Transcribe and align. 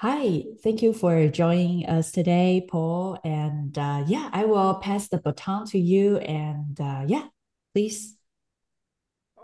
Hi, 0.00 0.44
thank 0.62 0.80
you 0.80 0.92
for 0.92 1.26
joining 1.26 1.84
us 1.86 2.12
today, 2.12 2.64
Paul. 2.70 3.18
And 3.24 3.76
uh, 3.76 4.04
yeah, 4.06 4.30
I 4.32 4.44
will 4.44 4.76
pass 4.76 5.08
the 5.08 5.18
baton 5.18 5.66
to 5.70 5.78
you. 5.80 6.18
And 6.18 6.80
uh, 6.80 7.02
yeah, 7.08 7.26
please. 7.74 8.16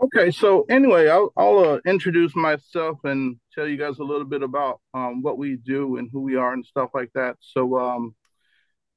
Okay, 0.01 0.31
so 0.31 0.65
anyway, 0.69 1.09
I'll, 1.09 1.33
I'll 1.35 1.59
uh, 1.59 1.79
introduce 1.85 2.33
myself 2.37 2.99
and 3.03 3.37
tell 3.53 3.67
you 3.67 3.75
guys 3.75 3.99
a 3.99 4.03
little 4.05 4.23
bit 4.23 4.43
about 4.43 4.79
um, 4.93 5.21
what 5.21 5.37
we 5.37 5.57
do 5.57 5.97
and 5.97 6.07
who 6.09 6.21
we 6.21 6.37
are 6.37 6.53
and 6.53 6.65
stuff 6.65 6.91
like 6.93 7.11
that. 7.15 7.35
So, 7.41 7.77
um, 7.77 8.15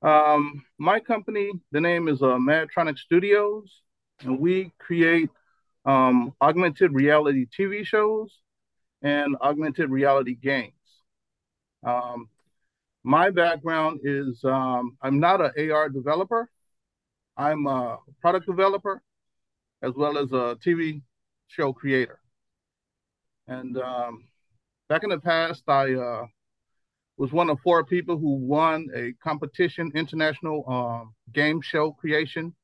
um, 0.02 0.62
my 0.79 1.00
company, 1.00 1.50
the 1.72 1.80
name 1.80 2.06
is 2.06 2.22
uh, 2.22 2.36
Madtronic 2.36 2.98
Studios, 2.98 3.82
and 4.20 4.38
we 4.38 4.72
create 4.79 5.29
um, 5.84 6.34
augmented 6.40 6.93
reality 6.93 7.46
TV 7.46 7.84
shows 7.84 8.32
and 9.02 9.34
augmented 9.43 9.90
reality 9.90 10.36
games. 10.36 10.77
Um, 11.82 12.28
my 13.05 13.30
background 13.30 14.00
is 14.05 14.42
um, 14.45 14.96
I'm 15.02 15.20
not 15.20 15.41
an 15.41 15.70
AR 15.70 15.88
developer. 15.88 16.48
I'm 17.36 17.66
a 17.66 17.98
product 18.20 18.46
developer 18.46 19.02
as 19.83 19.92
well 19.95 20.19
as 20.19 20.33
a 20.33 20.59
TV 20.64 21.02
show 21.46 21.72
creator. 21.72 22.19
And 23.46 23.78
um, 23.78 24.24
back 24.88 25.05
in 25.05 25.10
the 25.10 25.19
past, 25.19 25.62
I 25.69 25.95
uh, 25.95 26.27
was 27.16 27.33
one 27.33 27.50
of 27.50 27.60
four 27.60 27.84
people 27.84 28.19
who 28.19 28.34
won 28.34 28.88
a 28.95 29.12
competition, 29.22 29.92
international 29.95 30.64
um, 30.69 31.14
game 31.33 31.60
show 31.62 31.92
creation. 31.92 32.55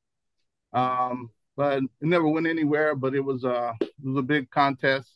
Um, 0.73 1.31
but 1.57 1.77
it 1.77 1.89
never 2.01 2.27
went 2.27 2.47
anywhere. 2.47 2.95
But 2.95 3.15
it 3.15 3.21
was 3.21 3.45
uh, 3.45 3.73
it 3.81 3.89
was 4.03 4.17
a 4.17 4.21
big 4.21 4.49
contest, 4.51 5.09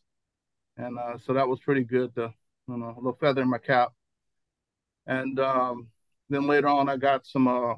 and 0.77 0.97
uh, 0.97 1.17
so 1.25 1.33
that 1.33 1.47
was 1.47 1.59
pretty 1.59 1.83
good. 1.83 2.15
To, 2.15 2.33
you 2.69 2.77
know, 2.77 2.93
a 2.95 2.95
little 2.95 3.17
feather 3.19 3.41
in 3.41 3.49
my 3.49 3.57
cap. 3.57 3.91
And 5.07 5.39
um, 5.39 5.87
then 6.29 6.47
later 6.47 6.67
on, 6.67 6.89
I 6.89 6.97
got 6.97 7.25
some, 7.25 7.47
uh, 7.47 7.73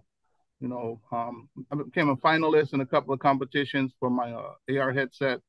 you 0.59 0.67
know, 0.67 0.99
um, 1.11 1.49
I 1.71 1.75
became 1.75 2.09
a 2.09 2.17
finalist 2.17 2.73
in 2.73 2.81
a 2.81 2.85
couple 2.85 3.13
of 3.13 3.19
competitions 3.19 3.93
for 3.99 4.09
my 4.09 4.31
uh, 4.33 4.53
AR 4.77 4.91
headset 4.91 5.39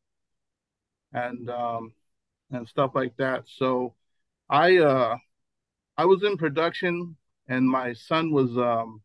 and 1.12 1.50
um, 1.50 1.92
and 2.50 2.66
stuff 2.68 2.92
like 2.94 3.16
that. 3.18 3.44
So 3.46 3.94
I 4.48 4.78
uh, 4.78 5.16
I 5.96 6.04
was 6.04 6.22
in 6.22 6.36
production, 6.36 7.16
and 7.48 7.68
my 7.68 7.92
son 7.92 8.32
was 8.32 8.56
um, 8.56 9.02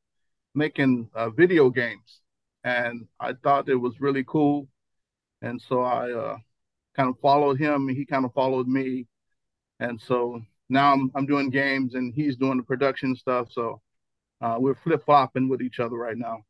making 0.54 1.09
uh, 1.14 1.30
video 1.30 1.70
games, 1.70 2.22
and 2.64 3.08
I 3.20 3.33
thought 3.33 3.70
it 3.70 3.76
was 3.76 4.00
really 4.00 4.23
cool, 4.26 4.67
and 5.42 5.61
so 5.61 5.81
I 5.81 6.11
uh, 6.11 6.38
kind 6.95 7.09
of 7.09 7.20
followed 7.22 7.59
him, 7.59 7.88
and 7.88 7.98
he 7.98 8.06
kind 8.06 8.26
of 8.26 8.33
followed 8.33 8.67
me, 8.67 9.08
and 9.80 10.00
so 10.02 10.42
now 10.70 10.94
I'm 10.94 11.11
I'm 11.16 11.25
doing 11.25 11.50
games, 11.50 11.95
and 11.95 12.14
he's 12.14 12.36
doing 12.38 12.58
the 12.58 12.64
production 12.64 13.16
stuff. 13.16 13.52
So 13.52 13.81
uh, 14.42 14.58
we're 14.59 14.75
flip 14.75 15.06
flopping 15.06 15.50
with 15.50 15.61
each 15.61 15.80
other 15.80 15.97
right 15.97 16.17
now. 16.17 16.44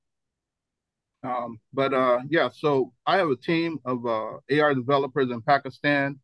Um, 1.24 1.60
but 1.74 1.94
uh, 1.94 2.20
yeah, 2.30 2.50
so 2.54 2.94
I 3.06 3.18
have 3.18 3.30
a 3.30 3.36
team 3.36 3.80
of 3.86 4.06
uh, 4.06 4.38
AR 4.60 4.74
developers 4.76 5.32
in 5.32 5.42
Pakistan, 5.42 6.20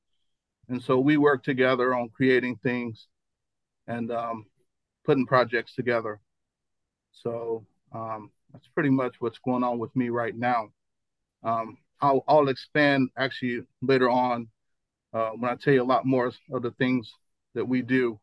and 0.69 0.81
so 0.81 0.99
we 0.99 1.17
work 1.17 1.43
together 1.43 1.95
on 1.95 2.09
creating 2.09 2.57
things 2.63 3.07
and 3.87 4.11
um, 4.11 4.45
putting 5.05 5.25
projects 5.25 5.75
together. 5.75 6.19
So 7.11 7.65
um, 7.93 8.31
that's 8.51 8.67
pretty 8.69 8.89
much 8.89 9.15
what's 9.19 9.39
going 9.39 9.63
on 9.63 9.79
with 9.79 9.95
me 9.95 10.09
right 10.09 10.35
now. 10.35 10.69
Um, 11.43 11.77
I'll, 12.01 12.23
I'll 12.27 12.49
expand 12.49 13.09
actually 13.17 13.61
later 13.81 14.09
on 14.09 14.47
uh, 15.13 15.29
when 15.31 15.51
I 15.51 15.55
tell 15.55 15.73
you 15.73 15.83
a 15.83 15.85
lot 15.85 16.05
more 16.05 16.31
of 16.51 16.61
the 16.61 16.71
things 16.71 17.11
that 17.53 17.65
we 17.65 17.81
do 17.81 18.19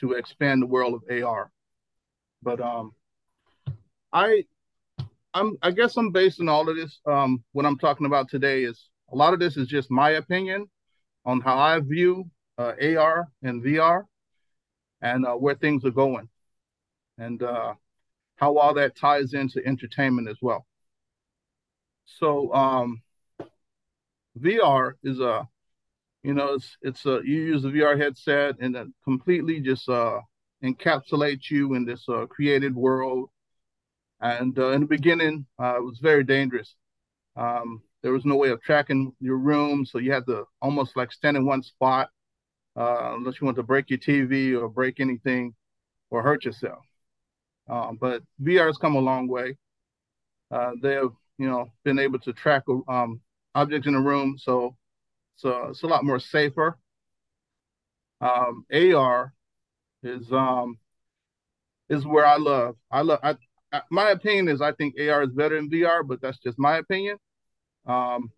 to 0.00 0.12
expand 0.12 0.62
the 0.62 0.66
world 0.66 0.94
of 0.94 1.22
AR. 1.24 1.50
But 2.42 2.60
um, 2.60 2.92
I 4.12 4.44
I'm 5.34 5.56
I 5.62 5.70
guess 5.70 5.96
I'm 5.96 6.10
basing 6.10 6.48
all 6.48 6.68
of 6.68 6.76
this 6.76 6.98
um 7.06 7.44
what 7.52 7.66
I'm 7.66 7.78
talking 7.78 8.06
about 8.06 8.28
today 8.28 8.64
is 8.64 8.88
a 9.12 9.16
lot 9.16 9.34
of 9.34 9.40
this 9.40 9.56
is 9.56 9.68
just 9.68 9.90
my 9.90 10.10
opinion 10.10 10.68
on 11.24 11.40
how 11.40 11.58
I 11.58 11.78
view 11.80 12.30
uh, 12.58 12.72
AR 12.82 13.28
and 13.42 13.62
VR 13.62 14.04
and 15.02 15.26
uh, 15.26 15.34
where 15.34 15.54
things 15.54 15.84
are 15.84 15.90
going 15.90 16.28
and 17.18 17.42
uh, 17.42 17.74
how 18.36 18.56
all 18.56 18.74
that 18.74 18.96
ties 18.96 19.34
into 19.34 19.64
entertainment 19.66 20.28
as 20.28 20.38
well. 20.40 20.66
So 22.06 22.52
um, 22.54 23.02
VR 24.38 24.94
is 25.02 25.20
a 25.20 25.48
you 26.22 26.34
know 26.34 26.54
it's 26.54 26.76
it's 26.82 27.06
a 27.06 27.20
you 27.24 27.36
use 27.52 27.62
the 27.62 27.70
VR 27.70 27.96
headset 27.96 28.56
and 28.60 28.76
it 28.76 28.88
completely 29.04 29.60
just 29.60 29.88
uh 29.88 30.20
encapsulates 30.64 31.50
you 31.50 31.74
in 31.74 31.84
this 31.86 32.04
uh, 32.08 32.26
created 32.26 32.74
world 32.76 33.30
and 34.20 34.58
uh, 34.58 34.70
in 34.70 34.82
the 34.82 34.86
beginning, 34.86 35.46
uh, 35.60 35.76
it 35.76 35.82
was 35.84 35.98
very 36.00 36.24
dangerous. 36.24 36.74
Um, 37.36 37.82
there 38.02 38.12
was 38.12 38.24
no 38.24 38.36
way 38.36 38.50
of 38.50 38.62
tracking 38.62 39.12
your 39.20 39.38
room, 39.38 39.86
so 39.86 39.98
you 39.98 40.12
had 40.12 40.26
to 40.26 40.44
almost 40.62 40.96
like 40.96 41.12
stand 41.12 41.36
in 41.36 41.46
one 41.46 41.62
spot, 41.62 42.10
uh, 42.76 43.14
unless 43.16 43.40
you 43.40 43.46
want 43.46 43.56
to 43.58 43.62
break 43.64 43.90
your 43.90 43.98
TV 43.98 44.54
or 44.54 44.68
break 44.68 45.00
anything 45.00 45.54
or 46.10 46.22
hurt 46.22 46.44
yourself. 46.44 46.84
Um, 47.68 47.98
but 48.00 48.22
VR 48.40 48.66
has 48.68 48.78
come 48.78 48.96
a 48.96 49.00
long 49.00 49.28
way. 49.28 49.56
Uh, 50.50 50.72
they 50.82 50.94
have, 50.94 51.12
you 51.38 51.48
know, 51.48 51.66
been 51.84 51.98
able 51.98 52.18
to 52.20 52.32
track 52.32 52.64
um, 52.88 53.20
objects 53.54 53.86
in 53.86 53.94
the 53.94 54.00
room, 54.00 54.36
so 54.38 54.76
so 55.40 55.68
it's 55.68 55.82
a 55.82 55.86
lot 55.86 56.04
more 56.04 56.20
safer. 56.20 56.76
Um, 58.20 58.66
AR 58.70 59.32
is 60.02 60.30
um, 60.30 60.78
is 61.88 62.04
where 62.04 62.26
I 62.26 62.36
love. 62.36 62.76
I 62.90 63.00
love. 63.00 63.20
I, 63.22 63.36
my 63.90 64.10
opinion 64.10 64.48
is 64.48 64.60
I 64.60 64.72
think 64.72 64.96
AR 65.00 65.22
is 65.22 65.30
better 65.30 65.56
than 65.56 65.70
VR, 65.70 66.06
but 66.06 66.20
that's 66.20 66.38
just 66.38 66.58
my 66.58 66.76
opinion. 66.76 67.16
Um, 67.86 68.30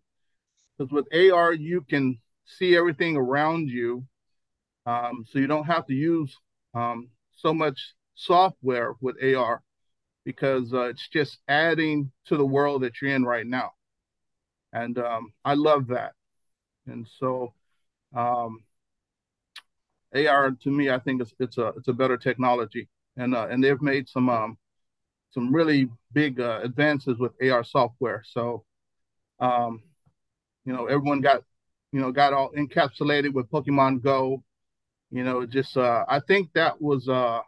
because 0.77 0.93
with 0.93 1.05
AR 1.13 1.53
you 1.53 1.81
can 1.81 2.19
see 2.45 2.77
everything 2.77 3.17
around 3.17 3.69
you, 3.69 4.05
um, 4.85 5.25
so 5.29 5.39
you 5.39 5.47
don't 5.47 5.65
have 5.65 5.85
to 5.87 5.93
use 5.93 6.35
um 6.73 7.09
so 7.35 7.53
much 7.53 7.95
software 8.15 8.93
with 9.01 9.21
AR 9.21 9.61
because 10.23 10.73
uh, 10.73 10.83
it's 10.83 11.09
just 11.09 11.39
adding 11.49 12.11
to 12.27 12.37
the 12.37 12.45
world 12.45 12.83
that 12.83 13.01
you're 13.01 13.11
in 13.13 13.25
right 13.25 13.45
now, 13.45 13.73
and 14.71 14.97
um, 14.99 15.33
I 15.43 15.55
love 15.55 15.87
that. 15.87 16.13
And 16.87 17.07
so, 17.19 17.53
um, 18.15 18.63
AR 20.13 20.51
to 20.51 20.69
me, 20.71 20.89
I 20.89 20.99
think 20.99 21.21
it's 21.21 21.33
it's 21.39 21.57
a 21.57 21.67
it's 21.77 21.87
a 21.87 21.93
better 21.93 22.17
technology, 22.17 22.87
and 23.17 23.35
uh, 23.35 23.47
and 23.49 23.63
they've 23.63 23.81
made 23.81 24.07
some 24.09 24.29
um 24.29 24.57
some 25.31 25.53
really 25.53 25.89
big 26.13 26.39
uh, 26.39 26.59
advances 26.63 27.17
with 27.17 27.33
AR 27.41 27.63
software. 27.63 28.23
So, 28.25 28.63
um, 29.39 29.81
you 30.65 30.73
know, 30.73 30.85
everyone 30.85 31.21
got, 31.21 31.43
you 31.91 31.99
know, 31.99 32.11
got 32.11 32.33
all 32.33 32.51
encapsulated 32.51 33.33
with 33.33 33.49
Pokemon 33.51 34.03
Go. 34.03 34.43
You 35.11 35.23
know, 35.23 35.45
just 35.45 35.77
uh, 35.77 36.05
I 36.07 36.19
think 36.19 36.51
that 36.53 36.81
was 36.81 37.07
uh, 37.07 37.41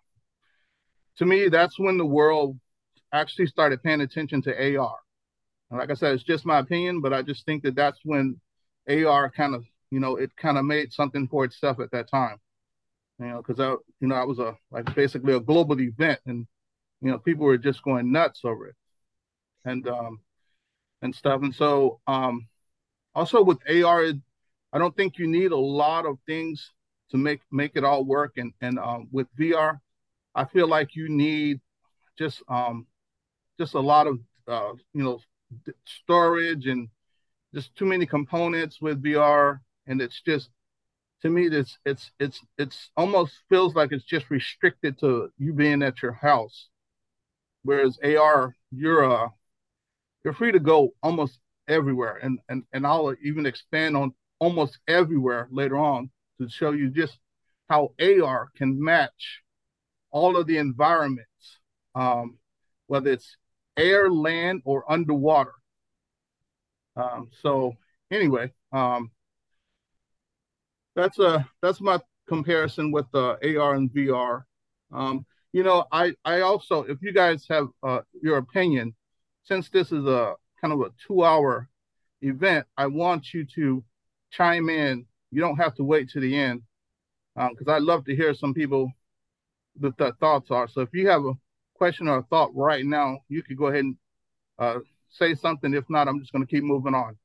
to 1.17 1.25
me 1.25 1.47
that's 1.49 1.79
when 1.79 1.97
the 1.97 2.05
world 2.05 2.57
actually 3.13 3.47
started 3.47 3.83
paying 3.83 4.01
attention 4.01 4.41
to 4.43 4.51
AR. 4.51 4.97
And 5.69 5.79
like 5.79 5.89
I 5.89 5.93
said, 5.95 6.13
it's 6.13 6.23
just 6.23 6.45
my 6.45 6.59
opinion, 6.59 7.01
but 7.01 7.13
I 7.13 7.21
just 7.21 7.45
think 7.45 7.63
that 7.63 7.75
that's 7.75 7.99
when 8.03 8.39
AR 8.89 9.29
kind 9.31 9.55
of, 9.55 9.65
you 9.91 9.99
know, 9.99 10.15
it 10.17 10.35
kind 10.35 10.57
of 10.57 10.65
made 10.65 10.93
something 10.93 11.27
for 11.27 11.45
itself 11.45 11.79
at 11.79 11.91
that 11.91 12.09
time. 12.09 12.37
You 13.19 13.27
know, 13.27 13.37
because 13.37 13.59
I, 13.59 13.71
you 14.01 14.07
know, 14.07 14.15
I 14.15 14.25
was 14.25 14.39
a 14.39 14.57
like 14.71 14.93
basically 14.95 15.33
a 15.33 15.39
global 15.39 15.79
event, 15.79 16.19
and 16.25 16.47
you 17.01 17.11
know, 17.11 17.17
people 17.19 17.45
were 17.45 17.57
just 17.57 17.83
going 17.83 18.11
nuts 18.11 18.41
over 18.43 18.67
it 18.67 18.75
and 19.65 19.87
um 19.87 20.19
and 21.01 21.15
stuff. 21.15 21.41
And 21.41 21.53
so 21.55 21.99
um 22.07 22.47
also 23.15 23.43
with 23.43 23.59
AR, 23.69 24.13
I 24.73 24.77
don't 24.77 24.95
think 24.95 25.17
you 25.17 25.27
need 25.27 25.51
a 25.51 25.57
lot 25.57 26.05
of 26.05 26.17
things 26.25 26.71
to 27.11 27.17
make 27.17 27.41
make 27.51 27.73
it 27.75 27.83
all 27.83 28.03
work. 28.03 28.33
And 28.37 28.53
and 28.61 28.79
um, 28.79 29.07
with 29.11 29.27
VR, 29.39 29.81
I 30.35 30.45
feel 30.45 30.67
like 30.67 30.95
you 30.95 31.09
need 31.09 31.61
just 32.17 32.41
um 32.49 32.87
just 33.59 33.73
a 33.73 33.79
lot 33.79 34.07
of 34.07 34.19
uh, 34.47 34.73
you 34.93 35.03
know 35.03 35.19
storage 35.85 36.67
and 36.67 36.89
just 37.55 37.75
too 37.75 37.85
many 37.85 38.05
components 38.05 38.81
with 38.81 39.03
VR, 39.03 39.61
and 39.87 40.01
it's 40.01 40.21
just 40.21 40.49
to 41.21 41.29
me 41.29 41.47
it's 41.47 41.79
it's 41.85 42.11
it's 42.19 42.41
it's 42.57 42.91
almost 42.97 43.33
feels 43.49 43.75
like 43.75 43.91
it's 43.93 44.05
just 44.05 44.29
restricted 44.31 44.99
to 44.99 45.31
you 45.39 45.53
being 45.53 45.83
at 45.83 46.01
your 46.01 46.13
house 46.13 46.69
Whereas 47.63 47.97
AR, 48.03 48.55
you're 48.71 49.03
uh, 49.11 49.29
you're 50.23 50.33
free 50.35 50.51
to 50.51 50.59
go 50.59 50.93
almost 51.03 51.39
everywhere, 51.67 52.17
and 52.17 52.39
and 52.49 52.63
and 52.73 52.85
I'll 52.85 53.15
even 53.23 53.45
expand 53.47 53.97
on 53.97 54.13
almost 54.39 54.79
everywhere 54.87 55.47
later 55.51 55.77
on 55.77 56.11
to 56.39 56.47
show 56.49 56.71
you 56.71 56.89
just 56.91 57.17
how 57.69 57.93
AR 57.99 58.49
can 58.55 58.83
match 58.83 59.41
all 60.11 60.37
of 60.37 60.47
the 60.47 60.57
environments, 60.57 61.59
um, 61.95 62.37
whether 62.87 63.11
it's 63.11 63.37
air, 63.77 64.09
land, 64.11 64.61
or 64.65 64.89
underwater. 64.91 65.53
Um, 66.95 67.29
so 67.41 67.75
anyway, 68.11 68.51
um, 68.71 69.11
that's 70.95 71.19
uh 71.19 71.43
that's 71.61 71.81
my 71.81 71.99
comparison 72.27 72.91
with 72.91 73.05
the 73.11 73.37
AR 73.59 73.75
and 73.75 73.91
VR. 73.91 74.43
Um, 74.91 75.25
you 75.53 75.63
know, 75.63 75.85
I 75.91 76.13
I 76.23 76.41
also, 76.41 76.83
if 76.83 77.01
you 77.01 77.13
guys 77.13 77.45
have 77.49 77.67
uh, 77.83 78.01
your 78.21 78.37
opinion, 78.37 78.95
since 79.43 79.69
this 79.69 79.91
is 79.91 80.05
a 80.05 80.35
kind 80.61 80.73
of 80.73 80.81
a 80.81 80.91
two-hour 81.07 81.69
event, 82.21 82.65
I 82.77 82.87
want 82.87 83.33
you 83.33 83.45
to 83.55 83.83
chime 84.31 84.69
in. 84.69 85.05
You 85.31 85.41
don't 85.41 85.57
have 85.57 85.75
to 85.75 85.83
wait 85.83 86.09
to 86.11 86.19
the 86.19 86.37
end 86.37 86.61
because 87.35 87.67
um, 87.67 87.73
I'd 87.73 87.81
love 87.81 88.05
to 88.05 88.15
hear 88.15 88.33
some 88.33 88.53
people 88.53 88.91
what 89.77 89.97
their 89.97 90.13
thoughts 90.13 90.51
are. 90.51 90.67
So 90.67 90.81
if 90.81 90.89
you 90.93 91.09
have 91.09 91.25
a 91.25 91.33
question 91.75 92.07
or 92.07 92.19
a 92.19 92.23
thought 92.23 92.51
right 92.55 92.85
now, 92.85 93.19
you 93.27 93.43
could 93.43 93.57
go 93.57 93.67
ahead 93.67 93.83
and 93.83 93.97
uh, 94.57 94.79
say 95.17 95.35
something. 95.35 95.73
If 95.73 95.89
not, 95.89 96.07
I'm 96.07 96.19
just 96.19 96.31
going 96.31 96.45
to 96.45 96.49
keep 96.49 96.63
moving 96.63 96.93
on. 96.95 97.17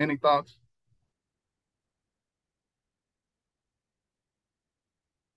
Any 0.00 0.16
thoughts? 0.16 0.56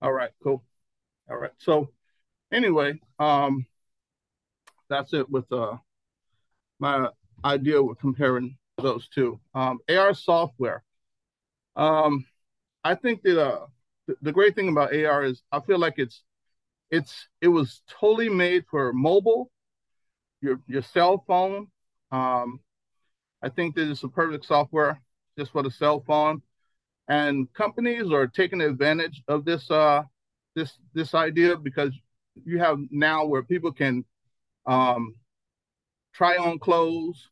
All 0.02 0.12
right, 0.12 0.30
cool. 0.42 0.62
All 1.30 1.38
right. 1.38 1.52
So 1.58 1.90
anyway, 2.52 3.00
um, 3.18 3.66
that's 4.88 5.12
it 5.12 5.28
with 5.30 5.50
uh, 5.52 5.76
my 6.78 7.08
idea 7.44 7.82
with 7.82 7.98
comparing 7.98 8.56
those 8.78 9.08
two. 9.08 9.40
Um, 9.54 9.78
AR 9.88 10.14
software. 10.14 10.82
Um, 11.76 12.26
I 12.84 12.96
think 12.96 13.22
that 13.22 13.42
uh, 13.42 13.66
the 14.22 14.32
great 14.32 14.56
thing 14.56 14.68
about 14.68 14.94
AR 14.94 15.24
is 15.24 15.42
I 15.52 15.60
feel 15.60 15.78
like 15.78 15.96
it's 15.98 16.22
it's 16.90 17.28
it 17.42 17.48
was 17.48 17.82
totally 17.88 18.30
made 18.30 18.66
for 18.70 18.92
mobile, 18.94 19.52
your 20.44 20.60
your 20.66 20.82
cell 20.82 21.24
phone. 21.26 21.68
Um, 22.12 22.60
I 23.42 23.48
think 23.48 23.74
that 23.74 23.90
it's 23.90 24.04
a 24.04 24.08
perfect 24.08 24.44
software 24.44 25.00
just 25.38 25.52
for 25.52 25.62
the 25.62 25.70
cell 25.70 26.04
phone, 26.06 26.42
and 27.08 27.52
companies 27.54 28.12
are 28.12 28.26
taking 28.26 28.60
advantage 28.60 29.22
of 29.28 29.44
this 29.44 29.70
uh 29.70 30.02
this 30.54 30.78
this 30.94 31.14
idea 31.14 31.56
because 31.56 31.92
you 32.44 32.58
have 32.58 32.78
now 32.90 33.24
where 33.24 33.42
people 33.42 33.72
can 33.72 34.04
um, 34.66 35.14
try 36.12 36.36
on 36.36 36.58
clothes 36.58 37.28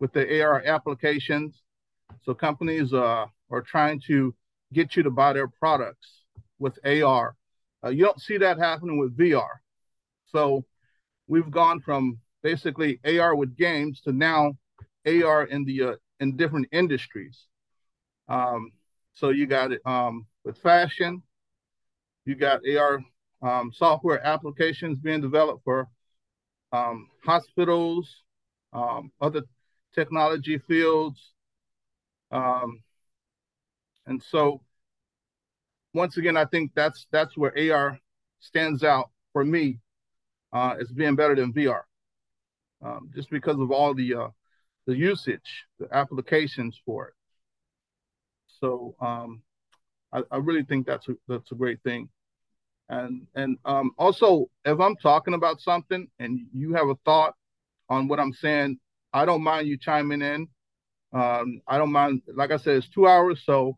with 0.00 0.12
the 0.12 0.42
AR 0.42 0.62
applications. 0.64 1.62
So 2.22 2.34
companies 2.34 2.92
uh, 2.92 3.26
are 3.50 3.62
trying 3.62 4.00
to 4.06 4.34
get 4.72 4.96
you 4.96 5.02
to 5.02 5.10
buy 5.10 5.32
their 5.32 5.48
products 5.48 6.22
with 6.58 6.78
AR. 6.84 7.34
Uh, 7.84 7.90
you 7.90 8.04
don't 8.04 8.20
see 8.20 8.38
that 8.38 8.58
happening 8.58 8.98
with 8.98 9.16
VR. 9.16 9.60
So 10.26 10.64
we've 11.28 11.50
gone 11.50 11.80
from 11.80 12.18
basically 12.46 13.00
AR 13.04 13.34
with 13.34 13.56
games 13.56 14.00
to 14.02 14.12
now 14.12 14.56
AR 15.04 15.46
in 15.46 15.64
the 15.64 15.82
uh, 15.82 15.94
in 16.20 16.36
different 16.36 16.68
industries. 16.70 17.46
Um, 18.28 18.70
so 19.14 19.30
you 19.30 19.46
got 19.48 19.72
it 19.72 19.80
um, 19.84 20.26
with 20.44 20.56
fashion. 20.58 21.24
You 22.24 22.36
got 22.36 22.60
AR 22.64 23.00
um, 23.42 23.72
software 23.74 24.24
applications 24.24 25.00
being 25.00 25.20
developed 25.20 25.64
for 25.64 25.88
um, 26.70 27.08
hospitals, 27.24 28.22
um, 28.72 29.10
other 29.20 29.42
technology 29.92 30.58
fields. 30.58 31.32
Um, 32.30 32.80
and 34.06 34.22
so 34.22 34.60
once 35.94 36.16
again, 36.16 36.36
I 36.36 36.44
think 36.44 36.70
that's 36.76 37.08
that's 37.10 37.36
where 37.36 37.54
AR 37.72 37.98
stands 38.38 38.84
out 38.84 39.10
for 39.32 39.44
me 39.44 39.80
uh, 40.52 40.76
as 40.80 40.92
being 40.92 41.16
better 41.16 41.34
than 41.34 41.52
VR, 41.52 41.80
um, 42.84 43.10
just 43.14 43.30
because 43.30 43.58
of 43.58 43.70
all 43.70 43.94
the 43.94 44.14
uh, 44.14 44.28
the 44.86 44.96
usage, 44.96 45.64
the 45.78 45.88
applications 45.92 46.80
for 46.84 47.08
it. 47.08 47.14
So 48.60 48.94
um, 49.00 49.42
I, 50.12 50.22
I, 50.30 50.36
really 50.38 50.62
think 50.62 50.86
that's 50.86 51.08
a 51.08 51.14
that's 51.28 51.52
a 51.52 51.56
great 51.56 51.82
thing. 51.82 52.08
And 52.88 53.26
and 53.34 53.58
um, 53.64 53.90
also, 53.98 54.46
if 54.64 54.80
I'm 54.80 54.96
talking 54.96 55.34
about 55.34 55.60
something 55.60 56.08
and 56.18 56.46
you 56.52 56.74
have 56.74 56.88
a 56.88 56.94
thought 57.04 57.34
on 57.88 58.08
what 58.08 58.20
I'm 58.20 58.32
saying, 58.32 58.78
I 59.12 59.24
don't 59.24 59.42
mind 59.42 59.68
you 59.68 59.76
chiming 59.76 60.22
in. 60.22 60.48
Um, 61.12 61.60
I 61.66 61.78
don't 61.78 61.92
mind. 61.92 62.22
Like 62.34 62.50
I 62.50 62.56
said, 62.56 62.76
it's 62.76 62.88
two 62.88 63.06
hours, 63.06 63.42
so 63.44 63.76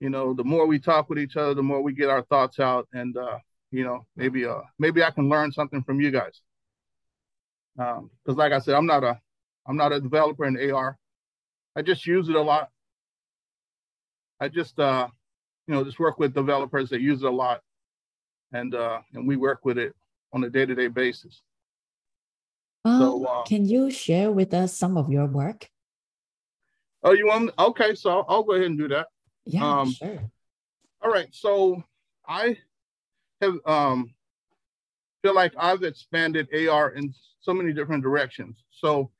you 0.00 0.10
know, 0.10 0.32
the 0.32 0.44
more 0.44 0.66
we 0.66 0.78
talk 0.78 1.08
with 1.08 1.18
each 1.18 1.36
other, 1.36 1.54
the 1.54 1.62
more 1.62 1.82
we 1.82 1.92
get 1.92 2.08
our 2.08 2.22
thoughts 2.22 2.60
out, 2.60 2.88
and 2.92 3.16
uh, 3.16 3.38
you 3.70 3.84
know, 3.84 4.06
maybe 4.16 4.44
uh, 4.44 4.60
maybe 4.78 5.02
I 5.02 5.10
can 5.10 5.28
learn 5.28 5.52
something 5.52 5.82
from 5.82 6.00
you 6.00 6.10
guys. 6.10 6.40
Because, 7.78 8.00
um, 8.00 8.36
like 8.36 8.52
I 8.52 8.58
said, 8.58 8.74
I'm 8.74 8.86
not 8.86 9.04
a 9.04 9.20
I'm 9.66 9.76
not 9.76 9.92
a 9.92 10.00
developer 10.00 10.44
in 10.44 10.70
AR. 10.72 10.98
I 11.76 11.82
just 11.82 12.06
use 12.06 12.28
it 12.28 12.34
a 12.34 12.42
lot. 12.42 12.70
I 14.40 14.48
just 14.48 14.80
uh, 14.80 15.06
you 15.68 15.74
know, 15.74 15.84
just 15.84 16.00
work 16.00 16.18
with 16.18 16.34
developers 16.34 16.90
that 16.90 17.00
use 17.00 17.22
it 17.22 17.26
a 17.26 17.30
lot, 17.30 17.60
and 18.52 18.74
uh, 18.74 18.98
and 19.14 19.28
we 19.28 19.36
work 19.36 19.64
with 19.64 19.78
it 19.78 19.94
on 20.32 20.42
a 20.42 20.50
day 20.50 20.66
to 20.66 20.74
day 20.74 20.88
basis. 20.88 21.42
Um, 22.84 23.00
so, 23.00 23.24
uh, 23.24 23.42
can 23.44 23.64
you 23.64 23.90
share 23.90 24.32
with 24.32 24.52
us 24.54 24.76
some 24.76 24.96
of 24.96 25.10
your 25.10 25.26
work? 25.26 25.68
Oh, 27.04 27.12
you 27.12 27.26
want? 27.26 27.52
Okay, 27.58 27.94
so 27.94 28.10
I'll, 28.10 28.24
I'll 28.28 28.42
go 28.42 28.54
ahead 28.54 28.66
and 28.66 28.78
do 28.78 28.88
that. 28.88 29.06
Yeah, 29.44 29.80
um, 29.80 29.92
sure. 29.92 30.30
All 31.00 31.12
right. 31.12 31.28
So 31.30 31.84
I 32.26 32.58
have 33.40 33.54
um 33.64 34.14
feel 35.22 35.34
like 35.34 35.52
I've 35.58 35.82
expanded 35.82 36.48
AR 36.54 36.90
in 36.90 37.14
so 37.40 37.52
many 37.52 37.72
different 37.72 38.02
directions. 38.02 38.62
So 38.70 39.10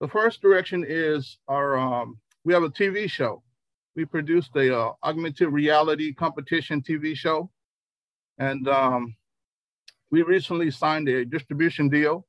the 0.00 0.08
first 0.08 0.40
direction 0.42 0.84
is 0.86 1.38
our 1.48 1.76
um 1.78 2.18
we 2.44 2.54
have 2.54 2.62
a 2.62 2.70
TV 2.70 3.10
show. 3.10 3.42
We 3.96 4.04
produced 4.04 4.54
a 4.56 4.76
uh, 4.76 4.92
augmented 5.02 5.48
reality 5.48 6.14
competition 6.14 6.80
TV 6.80 7.16
show, 7.16 7.50
and 8.38 8.68
um, 8.68 9.16
we 10.10 10.22
recently 10.22 10.70
signed 10.70 11.08
a 11.08 11.24
distribution 11.24 11.88
deal 11.88 12.26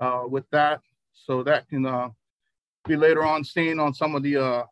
uh, 0.00 0.22
with 0.26 0.44
that, 0.50 0.80
so 1.12 1.42
that 1.42 1.68
can 1.68 1.84
uh, 1.84 2.08
be 2.88 2.96
later 2.96 3.22
on 3.22 3.44
seen 3.44 3.78
on 3.78 3.92
some 3.92 4.14
of 4.14 4.22
the 4.22 4.38
uh, 4.38 4.64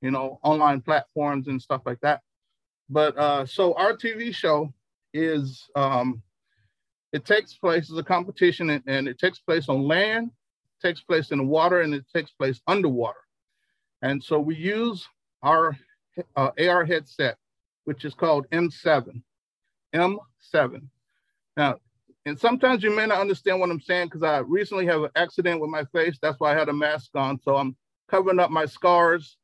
you 0.00 0.10
know, 0.10 0.38
online 0.42 0.80
platforms 0.80 1.48
and 1.48 1.60
stuff 1.60 1.82
like 1.84 2.00
that. 2.00 2.20
But 2.88 3.16
uh, 3.18 3.46
so 3.46 3.74
our 3.74 3.92
TV 3.92 4.34
show 4.34 4.72
is 5.12 5.68
um, 5.74 6.22
it 7.12 7.24
takes 7.24 7.54
place 7.54 7.90
as 7.90 7.96
a 7.96 8.02
competition 8.02 8.70
and, 8.70 8.82
and, 8.86 9.08
it 9.08 9.18
takes 9.18 9.38
place 9.38 9.68
on 9.68 9.82
land, 9.82 10.30
takes 10.82 11.00
place 11.00 11.30
in 11.30 11.38
the 11.38 11.44
water, 11.44 11.80
and 11.80 11.94
it 11.94 12.04
takes 12.14 12.30
place 12.32 12.60
underwater. 12.66 13.18
And 14.02 14.22
so 14.22 14.38
we 14.38 14.54
use 14.56 15.06
our 15.42 15.76
uh, 16.36 16.50
AR 16.58 16.84
headset, 16.84 17.36
which 17.84 18.04
is 18.04 18.14
called 18.14 18.48
M7. 18.50 19.22
M7. 19.94 20.82
Now, 21.56 21.76
and 22.26 22.38
sometimes 22.38 22.82
you 22.82 22.94
may 22.94 23.06
not 23.06 23.20
understand 23.20 23.58
what 23.58 23.70
I'm 23.70 23.80
saying 23.80 24.08
because 24.08 24.22
I 24.22 24.38
recently 24.38 24.86
have 24.86 25.02
an 25.02 25.10
accident 25.16 25.60
with 25.60 25.70
my 25.70 25.84
face. 25.86 26.18
That's 26.20 26.38
why 26.38 26.52
I 26.52 26.58
had 26.58 26.68
a 26.68 26.74
mask 26.74 27.10
on. 27.14 27.40
So 27.40 27.56
I'm 27.56 27.74
covering 28.08 28.38
up 28.38 28.50
my 28.50 28.66
scars 28.66 29.38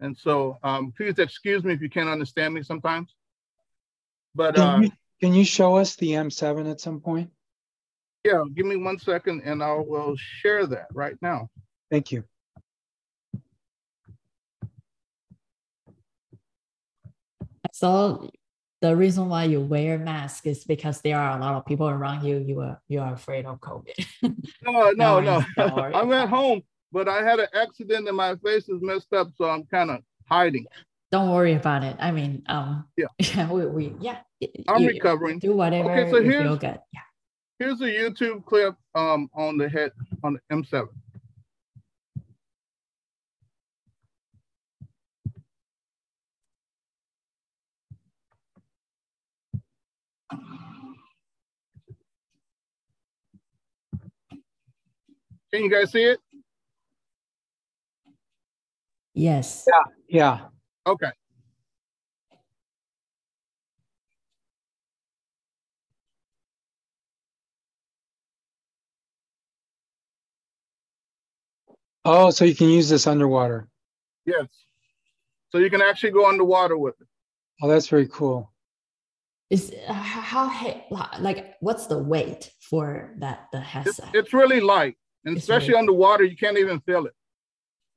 and 0.00 0.16
so 0.16 0.58
um, 0.62 0.92
please 0.96 1.18
excuse 1.18 1.62
me 1.62 1.74
if 1.74 1.80
you 1.80 1.90
can't 1.90 2.08
understand 2.08 2.54
me 2.54 2.62
sometimes. 2.62 3.14
But 4.34 4.58
uh, 4.58 4.82
can 5.20 5.34
you 5.34 5.44
show 5.44 5.76
us 5.76 5.96
the 5.96 6.12
M7 6.12 6.70
at 6.70 6.80
some 6.80 7.00
point? 7.00 7.30
Yeah, 8.24 8.44
give 8.54 8.66
me 8.66 8.76
one 8.76 8.98
second 8.98 9.42
and 9.44 9.62
I 9.62 9.74
will 9.74 10.14
share 10.16 10.66
that 10.66 10.88
right 10.92 11.16
now. 11.22 11.48
Thank 11.90 12.12
you. 12.12 12.24
So 17.72 18.30
the 18.80 18.96
reason 18.96 19.28
why 19.28 19.44
you 19.44 19.60
wear 19.60 19.98
mask 19.98 20.46
is 20.46 20.64
because 20.64 21.00
there 21.00 21.18
are 21.18 21.38
a 21.38 21.40
lot 21.40 21.54
of 21.54 21.64
people 21.66 21.88
around 21.88 22.24
you. 22.24 22.38
You 22.38 22.60
are 22.60 22.80
you 22.88 23.00
are 23.00 23.14
afraid 23.14 23.46
of 23.46 23.60
COVID. 23.60 24.06
no, 24.62 24.90
no, 24.90 25.20
no. 25.20 25.44
I'm 25.58 26.12
at 26.12 26.28
home 26.28 26.62
but 26.92 27.08
I 27.08 27.22
had 27.22 27.38
an 27.38 27.48
accident 27.54 28.08
and 28.08 28.16
my 28.16 28.36
face 28.36 28.68
is 28.68 28.82
messed 28.82 29.12
up, 29.12 29.30
so 29.36 29.44
I'm 29.44 29.64
kind 29.64 29.90
of 29.90 30.00
hiding. 30.28 30.66
Don't 31.10 31.30
worry 31.30 31.54
about 31.54 31.82
it. 31.82 31.96
I 31.98 32.12
mean, 32.12 32.44
um, 32.48 32.86
yeah, 32.96 33.06
yeah, 33.18 33.50
we, 33.50 33.66
we 33.66 33.94
yeah. 34.00 34.18
I'm 34.68 34.82
you, 34.82 34.88
recovering. 34.88 35.40
Do 35.40 35.54
whatever. 35.54 35.90
Okay, 35.90 36.10
so 36.10 36.22
here's 36.22 36.58
good. 36.58 36.78
Yeah. 36.92 37.00
Here's 37.58 37.80
a 37.80 37.84
YouTube 37.84 38.44
clip 38.44 38.74
um 38.94 39.28
on 39.34 39.56
the 39.56 39.68
head 39.68 39.92
on 40.22 40.34
the 40.34 40.56
M7. 40.56 40.88
Can 55.52 55.64
you 55.64 55.70
guys 55.70 55.90
see 55.90 56.04
it? 56.04 56.20
Yes. 59.12 59.66
Yeah. 59.66 59.82
Yeah. 60.08 60.40
Okay. 60.86 61.10
Oh, 72.04 72.30
so 72.30 72.44
you 72.44 72.54
can 72.54 72.68
use 72.68 72.88
this 72.88 73.06
underwater. 73.06 73.68
Yes. 74.24 74.46
So 75.50 75.58
you 75.58 75.70
can 75.70 75.82
actually 75.82 76.12
go 76.12 76.28
underwater 76.28 76.78
with 76.78 76.94
it. 77.00 77.06
Oh, 77.62 77.68
that's 77.68 77.88
very 77.88 78.08
cool. 78.08 78.52
Is 79.50 79.74
uh, 79.88 79.92
how, 79.92 80.48
how 80.48 81.10
like 81.18 81.56
what's 81.60 81.86
the 81.86 81.98
weight 81.98 82.52
for 82.60 83.12
that 83.18 83.48
the 83.52 83.58
It's, 83.58 83.66
headset? 83.68 84.14
it's 84.14 84.32
really 84.32 84.60
light, 84.60 84.96
and 85.24 85.36
It's 85.36 85.44
especially 85.44 85.70
really- 85.70 85.80
underwater, 85.80 86.24
you 86.24 86.36
can't 86.36 86.56
even 86.56 86.80
feel 86.80 87.06
it. 87.06 87.14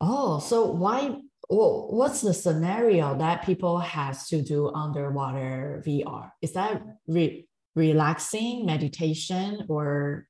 Oh, 0.02 0.40
so 0.40 0.66
why? 0.66 1.22
Wha- 1.54 1.86
What's 1.88 2.22
the 2.22 2.34
scenario 2.34 3.18
that 3.18 3.46
people 3.46 3.80
has 3.80 4.28
to 4.30 4.42
do 4.42 4.70
underwater 4.74 5.84
VR? 5.86 6.32
Is 6.42 6.54
that 6.54 6.82
re 7.08 7.48
relaxing 7.76 8.66
meditation 8.66 9.66
or 9.70 10.28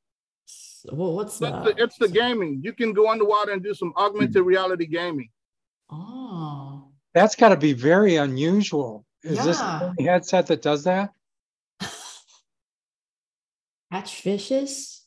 s- 0.48 0.86
wha- 0.92 1.10
what's 1.10 1.42
It's 1.42 1.52
the? 1.52 1.74
the, 1.74 1.84
it's 1.84 1.98
the 1.98 2.08
gaming. 2.08 2.62
You 2.64 2.74
can 2.74 2.94
go 2.94 3.10
underwater 3.10 3.52
and 3.52 3.64
do 3.64 3.74
some 3.74 3.94
augmented 3.98 4.42
hmm. 4.42 4.48
reality 4.48 4.86
gaming. 4.86 5.30
Oh, 5.90 6.92
That's 7.14 7.36
got 7.36 7.50
to 7.50 7.58
be 7.58 7.74
very 7.74 8.16
unusual. 8.16 9.06
Is 9.24 9.44
this 9.44 9.60
the 9.60 9.94
headset 10.00 10.48
that 10.48 10.62
does 10.62 10.84
that? 10.84 11.12
catch 13.92 14.16
fishes. 14.16 15.03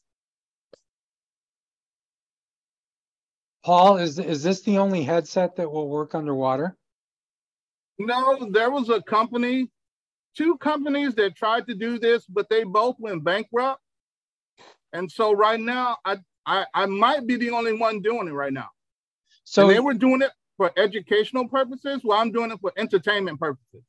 Paul, 3.67 3.97
is 3.97 4.21
is 4.21 4.45
this 4.45 4.63
the 4.63 4.79
only 4.79 5.03
headset 5.03 5.57
that 5.57 5.73
will 5.73 5.89
work 5.89 6.15
underwater? 6.15 6.77
No, 7.99 8.49
there 8.53 8.71
was 8.71 8.91
a 8.91 9.03
company, 9.03 9.71
two 10.37 10.57
companies 10.59 11.15
that 11.17 11.37
tried 11.37 11.67
to 11.69 11.75
do 11.75 11.99
this, 11.99 12.27
but 12.27 12.49
they 12.51 12.65
both 12.65 12.97
went 13.01 13.25
bankrupt. 13.25 13.81
And 14.93 15.11
so 15.11 15.33
right 15.33 15.61
now, 15.61 15.99
I 16.05 16.19
I, 16.47 16.67
I 16.75 16.87
might 16.87 17.27
be 17.27 17.37
the 17.37 17.51
only 17.51 17.75
one 17.75 18.03
doing 18.03 18.29
it 18.29 18.33
right 18.33 18.53
now. 18.53 18.69
So 19.45 19.63
and 19.63 19.71
they 19.71 19.81
were 19.81 19.95
doing 19.95 20.23
it 20.23 20.33
for 20.57 20.73
educational 20.79 21.49
purposes, 21.49 22.03
Well, 22.05 22.19
I'm 22.21 22.33
doing 22.33 22.53
it 22.53 22.61
for 22.61 22.73
entertainment 22.77 23.41
purposes. 23.41 23.83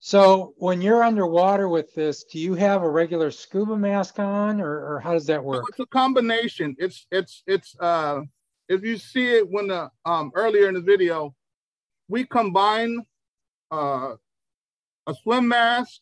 so 0.00 0.54
when 0.58 0.82
you're 0.82 1.02
underwater 1.02 1.68
with 1.68 1.94
this, 1.94 2.24
do 2.24 2.38
you 2.38 2.54
have 2.54 2.82
a 2.82 2.90
regular 2.90 3.30
scuba 3.30 3.76
mask 3.76 4.18
on, 4.18 4.60
or 4.60 4.94
or 4.96 5.00
how 5.00 5.14
does 5.14 5.26
that 5.26 5.42
So 5.42 5.48
work? 5.50 5.68
it's 5.68 5.80
a 5.80 5.86
combination. 5.86 6.76
It's 6.78 7.06
it's 7.10 7.42
it's 7.46 7.76
uh 7.80 8.22
if 8.72 8.82
you 8.82 8.96
see 8.96 9.28
it 9.36 9.48
when 9.48 9.68
the 9.68 9.90
um 10.04 10.32
earlier 10.34 10.68
in 10.68 10.74
the 10.74 10.80
video, 10.80 11.34
we 12.08 12.24
combine 12.24 13.04
uh 13.70 14.14
a 15.06 15.14
swim 15.22 15.48
mask 15.48 16.00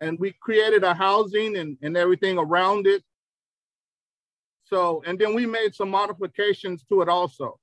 and 0.00 0.18
we 0.18 0.32
created 0.40 0.84
a 0.84 0.94
housing 0.94 1.56
and, 1.56 1.76
and 1.82 1.96
everything 1.96 2.38
around 2.38 2.86
it. 2.86 3.02
So 4.64 5.02
and 5.06 5.18
then 5.18 5.34
we 5.34 5.44
made 5.44 5.74
some 5.74 5.90
modifications 5.90 6.84
to 6.84 7.02
it 7.02 7.08
also. 7.08 7.58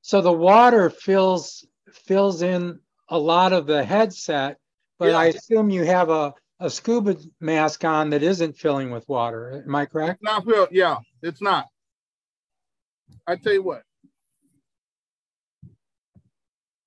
So 0.00 0.20
the 0.20 0.32
water 0.32 0.88
fills 0.88 1.66
fills 1.92 2.42
in 2.42 2.80
a 3.08 3.18
lot 3.18 3.52
of 3.52 3.66
the 3.66 3.84
headset, 3.84 4.56
but 4.98 5.14
I 5.14 5.26
assume 5.26 5.68
you 5.68 5.84
have 5.84 6.08
a 6.08 6.34
a 6.58 6.70
scuba 6.70 7.16
mask 7.40 7.84
on 7.84 8.10
that 8.10 8.22
isn't 8.22 8.56
filling 8.56 8.92
with 8.92 9.06
water. 9.08 9.64
Am 9.66 9.74
I 9.74 9.84
correct? 9.84 10.22
Not 10.22 10.46
real, 10.46 10.68
yeah, 10.70 10.98
it's 11.20 11.42
not. 11.42 11.66
I 13.26 13.36
tell 13.36 13.52
you 13.52 13.62
what. 13.62 13.82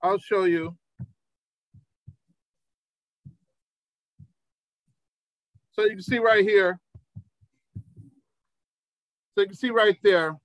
I'll 0.02 0.18
show 0.18 0.44
you. 0.44 0.76
So 5.72 5.82
you 5.82 5.90
can 5.90 6.02
see 6.02 6.18
right 6.18 6.44
here. 6.44 6.78
So 9.34 9.42
you 9.42 9.46
can 9.46 9.56
see 9.56 9.70
right 9.70 9.98
there, 10.02 10.36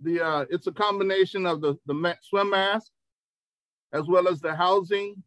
the 0.00 0.20
uh, 0.20 0.44
it's 0.50 0.66
a 0.66 0.72
combination 0.72 1.46
of 1.46 1.62
the 1.62 1.76
the 1.86 2.16
swim 2.22 2.50
mask 2.50 2.92
as 3.94 4.06
well 4.06 4.28
as 4.28 4.40
the 4.40 4.54
housing. 4.54 5.22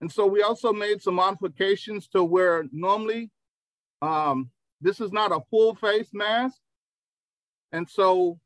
And 0.00 0.12
so 0.12 0.26
we 0.26 0.42
also 0.42 0.72
made 0.72 1.00
some 1.00 1.14
modifications 1.14 2.08
to 2.08 2.22
where 2.22 2.64
normally 2.72 3.30
um, 4.02 4.50
this 4.80 5.00
is 5.00 5.12
not 5.12 5.32
a 5.32 5.40
full 5.48 5.74
face 5.76 6.10
mask. 6.12 6.58
And 7.72 7.88
so 7.88 8.38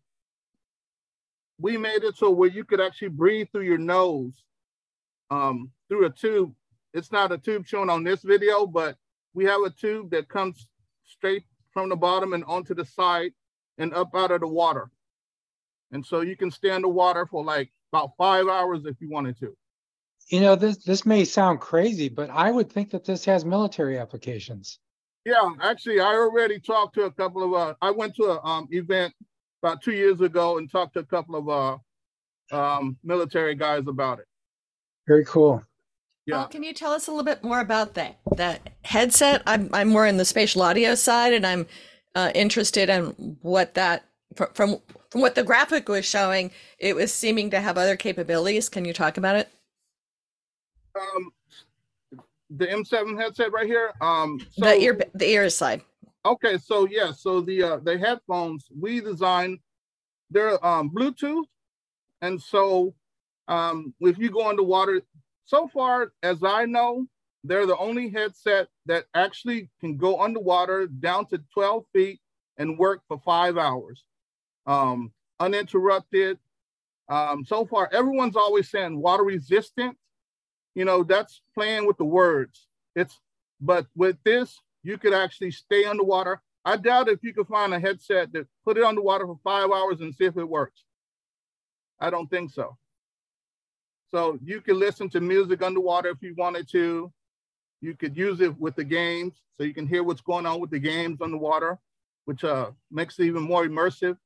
we 1.61 1.77
made 1.77 2.05
it 2.05 2.17
so 2.17 2.31
where 2.31 2.49
you 2.49 2.65
could 2.65 2.81
actually 2.81 3.09
breathe 3.09 3.49
through 3.51 3.65
your 3.65 3.79
nose 3.79 4.33
um, 5.31 5.71
through 5.89 6.07
a 6.07 6.11
tube. 6.11 6.55
It's 6.95 7.13
not 7.13 7.33
a 7.33 7.39
tube 7.39 7.67
shown 7.67 7.91
on 7.91 8.05
this 8.05 8.23
video, 8.23 8.67
but 8.67 8.97
we 9.35 9.45
have 9.45 9.61
a 9.63 9.71
tube 9.71 10.11
that 10.11 10.29
comes 10.29 10.69
straight 11.05 11.45
from 11.73 11.89
the 11.89 11.97
bottom 11.97 12.33
and 12.33 12.45
onto 12.45 12.75
the 12.75 12.85
side 12.85 13.33
and 13.77 13.93
up 13.95 14.15
out 14.15 14.31
of 14.31 14.41
the 14.41 14.49
water. 14.49 14.91
And 15.93 16.05
so 16.05 16.21
you 16.21 16.37
can 16.37 16.51
stay 16.51 16.77
water 16.83 17.27
for 17.27 17.45
like 17.45 17.71
about 17.93 18.13
five 18.17 18.47
hours 18.49 18.85
if 18.85 18.97
you 19.01 19.11
wanted 19.11 19.39
to. 19.41 19.57
You 20.29 20.41
know, 20.41 20.57
this 20.57 20.85
this 20.85 21.07
may 21.07 21.25
sound 21.25 21.61
crazy, 21.61 22.09
but 22.09 22.29
I 22.29 22.51
would 22.51 22.71
think 22.71 22.91
that 22.91 23.05
this 23.05 23.25
has 23.25 23.45
military 23.45 23.99
applications. 23.99 24.79
Yeah, 25.25 25.51
actually, 25.63 26.01
I 26.01 26.15
already 26.15 26.61
talked 26.61 26.95
to 26.97 27.05
a 27.05 27.13
couple 27.13 27.43
of. 27.43 27.55
Uh, 27.55 27.75
I 27.81 27.91
went 27.91 28.15
to 28.17 28.25
a 28.25 28.45
um, 28.45 28.69
event 28.71 29.15
about 29.63 29.83
two 29.83 29.93
years 29.93 30.21
ago 30.21 30.59
and 30.59 30.71
talked 30.71 30.95
to 30.95 31.01
a 31.01 31.05
couple 31.05 31.37
of 31.37 31.49
uh, 32.53 32.57
um, 32.57 32.97
military 33.03 33.55
guys 33.55 33.85
about 33.87 34.19
it. 34.21 34.27
Very 35.07 35.25
cool. 35.25 35.63
Yeah. 36.27 36.39
Paul, 36.39 36.49
can 36.49 36.63
you 36.63 36.75
tell 36.75 36.93
us 36.93 37.07
a 37.07 37.11
little 37.11 37.25
bit 37.25 37.43
more 37.43 37.61
about 37.61 37.95
that 37.95 38.19
that 38.37 38.71
headset? 38.85 39.43
I'm 39.47 39.71
I'm 39.73 39.89
more 39.89 40.07
in 40.07 40.19
the 40.19 40.25
spatial 40.25 40.63
audio 40.63 40.95
side, 40.95 41.33
and 41.33 41.47
I'm 41.47 41.67
uh, 42.15 42.31
interested 42.35 42.91
in 42.91 43.39
what 43.41 43.75
that 43.75 44.05
fr- 44.37 44.53
from 44.53 44.81
from 45.11 45.23
what 45.23 45.35
the 45.35 45.43
graphic 45.43 45.89
was 45.89 46.05
showing. 46.05 46.51
It 46.79 46.95
was 46.95 47.13
seeming 47.13 47.51
to 47.51 47.61
have 47.61 47.79
other 47.79 47.97
capabilities. 47.97 48.69
Can 48.69 48.85
you 48.85 48.93
talk 48.93 49.17
about 49.17 49.37
it? 49.37 49.49
Um, 50.95 51.33
the 52.51 52.67
M7 52.67 53.19
headset 53.19 53.53
right 53.53 53.67
here. 53.67 53.93
Um, 54.03 54.39
so, 54.53 54.67
the 54.67 54.79
ear 54.79 55.01
the 55.15 55.31
ear 55.31 55.49
side. 55.49 55.81
Okay, 56.25 56.59
so 56.59 56.87
yeah, 56.87 57.13
so 57.13 57.41
the 57.41 57.63
uh, 57.63 57.77
the 57.79 57.97
headphones 57.97 58.67
we 58.79 59.01
designed, 59.01 59.61
they're 60.31 60.65
um, 60.67 60.91
Bluetooth, 60.91 61.47
and 62.21 62.41
so 62.43 62.95
um, 63.47 63.95
if 64.01 64.19
you 64.19 64.31
go 64.31 64.49
underwater, 64.49 65.03
so 65.45 65.69
far 65.69 66.13
as 66.23 66.43
I 66.43 66.67
know, 66.67 67.07
they're 67.45 67.67
the 67.67 67.77
only 67.77 68.11
headset 68.11 68.69
that 68.87 69.07
actually 69.15 69.71
can 69.81 69.97
go 69.97 70.21
underwater 70.21 70.87
down 70.87 71.27
to 71.27 71.43
12 71.55 71.85
feet 71.93 72.21
and 72.59 72.79
work 72.79 73.03
for 73.09 73.19
five 73.25 73.57
hours, 73.57 74.05
um, 74.67 75.13
uninterrupted. 75.41 76.39
Um, 77.09 77.45
so 77.45 77.65
far, 77.65 77.89
everyone's 77.93 78.37
always 78.37 78.71
saying 78.71 79.01
water 79.01 79.23
resistant. 79.23 79.97
You 80.75 80.85
know, 80.85 81.05
that's 81.05 81.41
playing 81.55 81.87
with 81.87 81.97
the 81.97 82.05
words. 82.05 82.67
It's 82.95 83.19
but 83.61 83.87
with 83.97 84.17
this, 84.25 84.59
you 84.89 84.97
could 84.97 85.13
actually 85.13 85.51
stay 85.51 85.85
underwater. 85.85 86.41
I 86.65 86.79
doubt 86.79 87.11
if 87.11 87.23
you 87.23 87.35
could 87.35 87.47
find 87.47 87.75
a 87.75 87.79
headset 87.79 88.33
that 88.33 88.47
put 88.65 88.79
it 88.79 88.85
underwater 88.85 89.27
for 89.27 89.39
five 89.45 89.71
hours 89.71 90.01
and 90.01 90.15
see 90.15 90.25
if 90.25 90.39
it 90.39 90.49
works. 90.49 90.83
I 92.01 92.09
don't 92.09 92.29
think 92.29 92.51
so. 92.51 92.79
So 94.11 94.39
you 94.43 94.63
could 94.63 94.77
listen 94.77 95.11
to 95.11 95.21
music 95.21 95.61
underwater 95.61 96.09
if 96.09 96.23
you 96.23 96.35
wanted 96.39 96.71
to. 96.71 97.13
You 97.83 97.95
could 97.97 98.17
use 98.17 98.41
it 98.41 98.59
with 98.59 98.77
the 98.77 98.85
games, 98.85 99.35
so 99.59 99.65
you 99.65 99.75
can 99.75 99.87
hear 99.87 100.03
what's 100.03 100.23
going 100.23 100.47
on 100.47 100.59
with 100.59 100.71
the 100.71 100.79
games 100.79 101.21
underwater, 101.21 101.79
which 102.25 102.43
uh, 102.43 102.71
makes 102.91 103.19
it 103.19 103.25
even 103.25 103.43
more 103.43 103.67
immersive. 103.67 104.17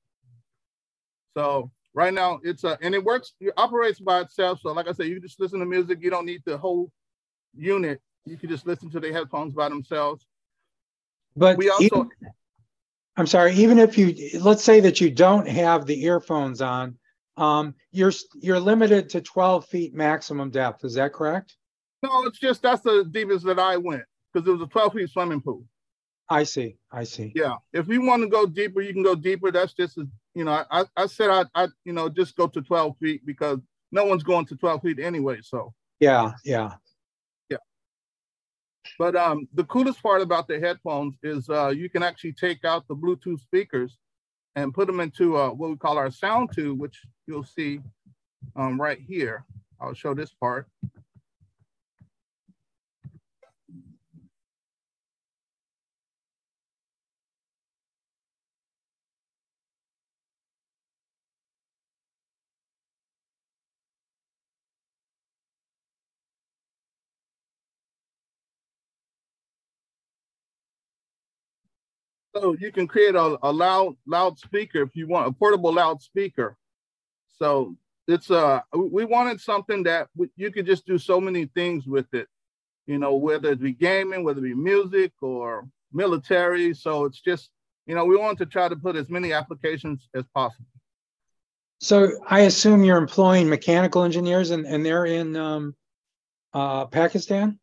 So 1.37 1.73
right 1.93 2.15
now 2.15 2.39
it's 2.45 2.63
a 2.63 2.79
and 2.81 2.95
it 2.95 3.03
works. 3.03 3.33
It 3.41 3.53
operates 3.57 3.99
by 3.99 4.21
itself. 4.21 4.61
So 4.63 4.71
like 4.71 4.87
I 4.87 4.93
said, 4.93 5.09
you 5.09 5.19
just 5.19 5.41
listen 5.41 5.59
to 5.59 5.67
music. 5.67 5.99
You 6.01 6.11
don't 6.11 6.27
need 6.27 6.43
the 6.47 6.57
whole 6.57 6.93
unit. 7.53 8.01
You 8.25 8.37
can 8.37 8.49
just 8.49 8.65
listen 8.65 8.91
to 8.91 9.01
the 9.01 9.13
headphones 9.13 9.55
by 9.55 9.69
themselves. 9.69 10.25
But 11.37 11.57
We 11.57 11.71
also 11.71 11.85
even- 11.85 12.11
I'm 13.17 13.27
sorry, 13.27 13.55
even 13.55 13.79
if 13.79 13.99
you 13.99 14.41
let's 14.41 14.65
say 14.65 14.81
that 14.81 15.01
you 15.01 15.11
don't 15.11 15.47
have 15.47 15.87
the 15.87 16.05
earphones 16.05 16.63
on, 16.63 16.97
um, 17.37 17.75
you're 17.91 18.13
you're 18.41 18.61
limited 18.61 19.09
to 19.11 19.21
12 19.21 19.67
feet 19.67 19.95
maximum 19.95 20.51
depth. 20.51 20.85
Is 20.85 20.95
that 20.95 21.13
correct? 21.13 21.57
no, 22.03 22.25
it's 22.25 22.39
just 22.39 22.63
that's 22.63 22.83
the 22.83 23.05
deepest 23.11 23.45
that 23.47 23.59
I 23.61 23.77
went 23.77 24.03
because 24.33 24.49
it 24.49 24.51
was 24.51 24.63
a 24.63 24.67
12 24.67 24.93
feet 24.95 25.11
swimming 25.11 25.41
pool. 25.41 25.65
I 26.29 26.45
see. 26.45 26.77
I 26.91 27.05
see. 27.05 27.33
Yeah. 27.35 27.57
If 27.73 27.89
you 27.89 28.03
want 28.03 28.23
to 28.23 28.29
go 28.29 28.47
deeper, 28.47 28.81
you 28.81 28.93
can 28.95 29.03
go 29.03 29.15
deeper. 29.15 29.51
That's 29.51 29.75
just 29.75 29.99
as 29.99 30.07
you 30.35 30.45
know, 30.45 30.65
I, 30.71 30.85
I 30.97 31.07
said 31.07 31.29
I 31.31 31.45
I 31.55 31.69
you 31.85 31.93
know 31.93 32.09
just 32.09 32.37
go 32.37 32.47
to 32.47 32.63
12 32.63 32.97
feet 32.99 33.27
because 33.27 33.59
no 33.91 34.05
one's 34.07 34.23
going 34.23 34.47
to 34.47 34.57
12 34.57 34.83
feet 34.83 34.99
anyway. 34.99 35.41
So 35.43 35.75
Yeah, 36.01 36.33
yeah. 36.45 36.73
But 38.99 39.17
um, 39.17 39.49
the 39.55 39.65
coolest 39.65 40.03
part 40.03 40.23
about 40.23 40.49
the 40.49 40.59
headphones 40.59 41.17
is 41.23 41.49
uh, 41.49 41.69
you 41.69 41.89
can 41.89 42.03
actually 42.03 42.33
take 42.33 42.65
out 42.65 42.87
the 42.89 42.97
Bluetooth 42.97 43.41
speakers 43.41 43.99
and 44.57 44.75
put 44.75 44.87
them 44.87 45.01
into 45.01 45.37
uh, 45.37 45.51
what 45.51 45.71
we 45.71 45.77
call 45.77 45.99
our 45.99 46.11
sound 46.11 46.51
tube, 46.53 46.79
which 46.79 47.01
you'll 47.27 47.45
see 47.45 47.81
um, 48.57 48.81
right 48.81 48.99
here. 49.01 49.45
I'll 49.81 49.95
show 49.95 50.15
this 50.15 50.33
part. 50.33 50.67
So 72.35 72.57
you 72.59 72.73
can 72.73 72.87
create 72.87 73.15
a, 73.15 73.39
a 73.43 73.53
loud 73.53 73.97
loudspeaker 74.07 74.83
if 74.83 74.97
you 74.97 75.07
want 75.07 75.29
a 75.29 75.33
portable 75.33 75.73
loudspeaker. 75.73 76.57
So 77.39 77.77
it's 78.09 78.31
uh 78.31 78.61
we 78.75 79.05
wanted 79.05 79.41
something 79.41 79.83
that 79.85 80.09
you 80.37 80.51
could 80.51 80.67
just 80.67 80.87
do 80.87 80.99
so 80.99 81.21
many 81.21 81.47
things 81.47 81.87
with 81.87 82.07
it, 82.13 82.27
you 82.87 82.99
know, 82.99 83.15
whether 83.15 83.51
it 83.51 83.61
be 83.61 83.73
gaming, 83.73 84.25
whether 84.25 84.39
it 84.41 84.45
be 84.45 84.55
music 84.55 85.13
or 85.21 85.69
military. 85.93 86.75
So 86.75 87.05
it's 87.05 87.21
just 87.21 87.51
you 87.87 87.95
know 87.95 88.05
we 88.05 88.17
want 88.17 88.39
to 88.39 88.47
try 88.47 88.69
to 88.69 88.77
put 88.77 88.97
as 88.97 89.09
many 89.09 89.33
applications 89.33 90.09
as 90.15 90.25
possible. 90.35 90.67
So 91.81 92.13
I 92.29 92.41
assume 92.41 92.85
you're 92.85 92.97
employing 92.97 93.49
mechanical 93.49 94.05
engineers 94.05 94.51
and, 94.51 94.67
and 94.67 94.87
they're 94.87 95.07
in 95.07 95.35
um, 95.37 95.75
uh, 96.55 96.87
Pakistan? 96.87 97.59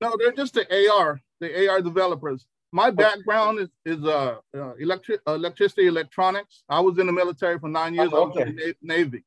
No, 0.00 0.16
they're 0.18 0.32
just 0.32 0.54
the 0.54 0.90
AR, 0.90 1.20
the 1.40 1.68
AR 1.68 1.82
developers. 1.82 2.46
My 2.72 2.90
background 2.90 3.58
is 3.58 3.68
is 3.84 4.04
uh, 4.04 4.36
uh 4.56 4.74
electric 4.78 5.20
electricity 5.26 5.86
electronics. 5.86 6.62
I 6.68 6.80
was 6.80 6.98
in 6.98 7.06
the 7.06 7.12
military 7.12 7.58
for 7.58 7.68
nine 7.68 7.94
years. 7.94 8.10
Oh, 8.12 8.28
okay. 8.28 8.42
I 8.42 8.44
was 8.44 8.50
in 8.50 8.56
the 8.56 8.74
Navy, 8.82 9.24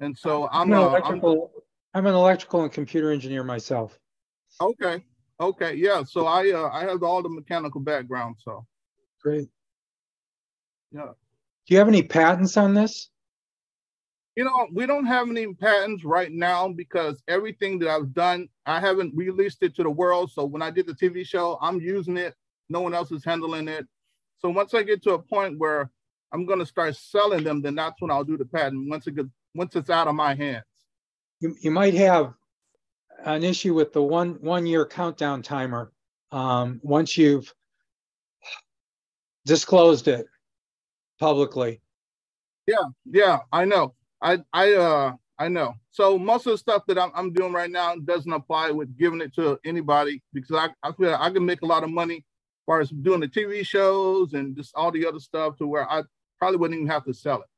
and 0.00 0.16
so 0.16 0.48
I'm, 0.50 0.72
I'm, 0.72 0.80
electrical. 0.80 1.52
I'm, 1.94 2.00
I'm, 2.00 2.06
an 2.06 2.14
electrical 2.14 2.62
and 2.62 2.72
computer 2.72 3.10
engineer 3.10 3.44
myself. 3.44 3.98
Okay, 4.60 5.04
okay, 5.38 5.74
yeah. 5.74 6.02
So 6.02 6.26
I 6.26 6.50
uh, 6.50 6.70
I 6.72 6.84
have 6.84 7.02
all 7.02 7.22
the 7.22 7.28
mechanical 7.28 7.80
background. 7.80 8.36
So 8.38 8.66
great. 9.22 9.48
Yeah. 10.92 11.12
Do 11.66 11.74
you 11.74 11.78
have 11.78 11.88
any 11.88 12.02
patents 12.02 12.56
on 12.56 12.72
this? 12.74 13.10
You 14.34 14.44
know, 14.44 14.68
we 14.72 14.86
don't 14.86 15.06
have 15.06 15.28
any 15.28 15.52
patents 15.54 16.04
right 16.04 16.32
now 16.32 16.68
because 16.68 17.22
everything 17.28 17.78
that 17.80 17.90
I've 17.90 18.14
done, 18.14 18.48
I 18.70 18.80
haven't 18.80 19.14
released 19.14 19.62
it 19.62 19.74
to 19.76 19.82
the 19.82 19.90
world. 19.90 20.30
So 20.32 20.44
when 20.44 20.62
I 20.62 20.70
did 20.70 20.86
the 20.86 20.94
TV 20.94 21.26
show, 21.26 21.58
I'm 21.60 21.80
using 21.80 22.16
it. 22.16 22.34
No 22.68 22.80
one 22.80 22.94
else 22.94 23.10
is 23.10 23.24
handling 23.24 23.68
it. 23.68 23.86
So 24.38 24.48
once 24.48 24.74
I 24.74 24.82
get 24.82 25.02
to 25.02 25.14
a 25.14 25.18
point 25.18 25.58
where 25.58 25.90
I'm 26.32 26.46
going 26.46 26.60
to 26.60 26.66
start 26.66 26.96
selling 26.96 27.44
them, 27.44 27.62
then 27.62 27.74
that's 27.74 28.00
when 28.00 28.10
I'll 28.10 28.24
do 28.24 28.36
the 28.36 28.44
patent. 28.44 28.88
Once 28.88 29.06
it 29.06 29.16
gets, 29.16 29.28
once 29.54 29.74
it's 29.74 29.90
out 29.90 30.08
of 30.08 30.14
my 30.14 30.34
hands. 30.34 30.64
You, 31.40 31.56
you 31.60 31.70
might 31.70 31.94
have 31.94 32.34
an 33.24 33.42
issue 33.42 33.74
with 33.74 33.92
the 33.92 34.02
one 34.02 34.38
one 34.40 34.66
year 34.66 34.86
countdown 34.86 35.42
timer 35.42 35.92
um, 36.32 36.80
once 36.82 37.18
you've 37.18 37.52
disclosed 39.46 40.08
it 40.08 40.26
publicly. 41.18 41.80
Yeah, 42.66 42.84
yeah, 43.04 43.38
I 43.52 43.64
know. 43.64 43.94
I 44.22 44.38
I 44.52 44.74
uh 44.74 45.12
I 45.40 45.48
know. 45.48 45.74
So 45.90 46.18
most 46.18 46.46
of 46.46 46.52
the 46.52 46.58
stuff 46.58 46.82
that 46.86 46.98
I'm, 46.98 47.10
I'm 47.14 47.32
doing 47.32 47.54
right 47.54 47.70
now 47.70 47.96
doesn't 47.96 48.30
apply 48.30 48.72
with 48.72 48.96
giving 48.98 49.22
it 49.22 49.34
to 49.36 49.58
anybody 49.64 50.22
because 50.34 50.54
I, 50.54 50.68
I 50.86 50.92
feel 50.92 51.16
I 51.18 51.30
can 51.30 51.46
make 51.46 51.62
a 51.62 51.66
lot 51.66 51.82
of 51.82 51.88
money 51.88 52.16
as 52.16 52.64
far 52.66 52.80
as 52.80 52.90
doing 52.90 53.20
the 53.20 53.26
TV 53.26 53.66
shows 53.66 54.34
and 54.34 54.54
just 54.54 54.74
all 54.74 54.92
the 54.92 55.06
other 55.06 55.18
stuff 55.18 55.56
to 55.56 55.66
where 55.66 55.90
I 55.90 56.02
probably 56.38 56.58
wouldn't 56.58 56.78
even 56.78 56.90
have 56.90 57.06
to 57.06 57.14
sell 57.14 57.40
it. 57.40 57.48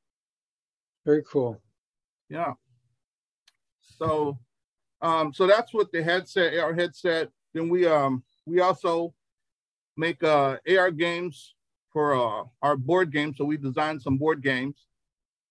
Very 1.05 1.25
cool. 1.29 1.61
Yeah. 2.29 2.53
So 3.99 4.39
um 5.01 5.35
so 5.35 5.49
that's 5.49 5.75
what 5.75 5.91
the 5.91 6.05
headset 6.05 6.57
AR 6.57 6.75
headset. 6.75 7.31
Then 7.53 7.69
we 7.69 7.85
um 7.87 8.23
we 8.47 8.61
also 8.61 9.13
make 9.97 10.23
uh 10.23 10.59
AR 10.71 10.93
games 10.93 11.57
for 11.93 12.15
uh, 12.15 12.45
our 12.63 12.77
board 12.77 13.13
games. 13.13 13.39
So 13.39 13.45
we 13.45 13.57
designed 13.57 14.03
some 14.03 14.19
board 14.19 14.41
games 14.41 14.87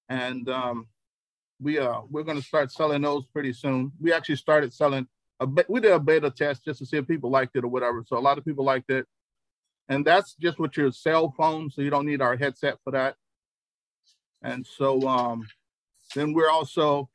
and 0.08 0.48
um 0.48 0.88
we 1.62 1.78
uh 1.78 2.02
we're 2.10 2.24
to 2.24 2.42
start 2.42 2.72
selling 2.72 3.04
those 3.04 3.26
pretty 3.28 3.54
soon. 3.54 3.92
We 4.00 4.12
actually 4.12 4.38
started 4.38 4.74
selling 4.74 5.08
a 5.40 5.48
we 5.70 5.80
did 5.80 5.92
a 5.92 6.00
beta 6.00 6.32
test 6.32 6.66
just 6.66 6.80
to 6.80 6.86
see 6.86 6.98
if 6.98 7.08
people 7.08 7.30
liked 7.30 7.56
it 7.56 7.64
or 7.64 7.68
whatever. 7.68 8.04
So 8.06 8.18
a 8.18 8.20
lot 8.20 8.38
of 8.38 8.46
people 8.46 8.66
liked 8.66 8.90
it, 8.90 9.06
and 9.88 10.04
that's 10.04 10.34
just 10.36 10.60
with 10.60 10.76
your 10.76 10.92
cell 10.92 11.34
phone, 11.38 11.70
so 11.70 11.82
you 11.82 11.90
don't 11.90 12.06
need 12.06 12.22
our 12.22 12.36
headset 12.36 12.78
for 12.84 12.92
that. 12.92 13.16
And 14.42 14.66
so 14.66 15.08
um 15.08 15.48
then 16.16 16.34
we're 16.34 16.50
also, 16.50 17.10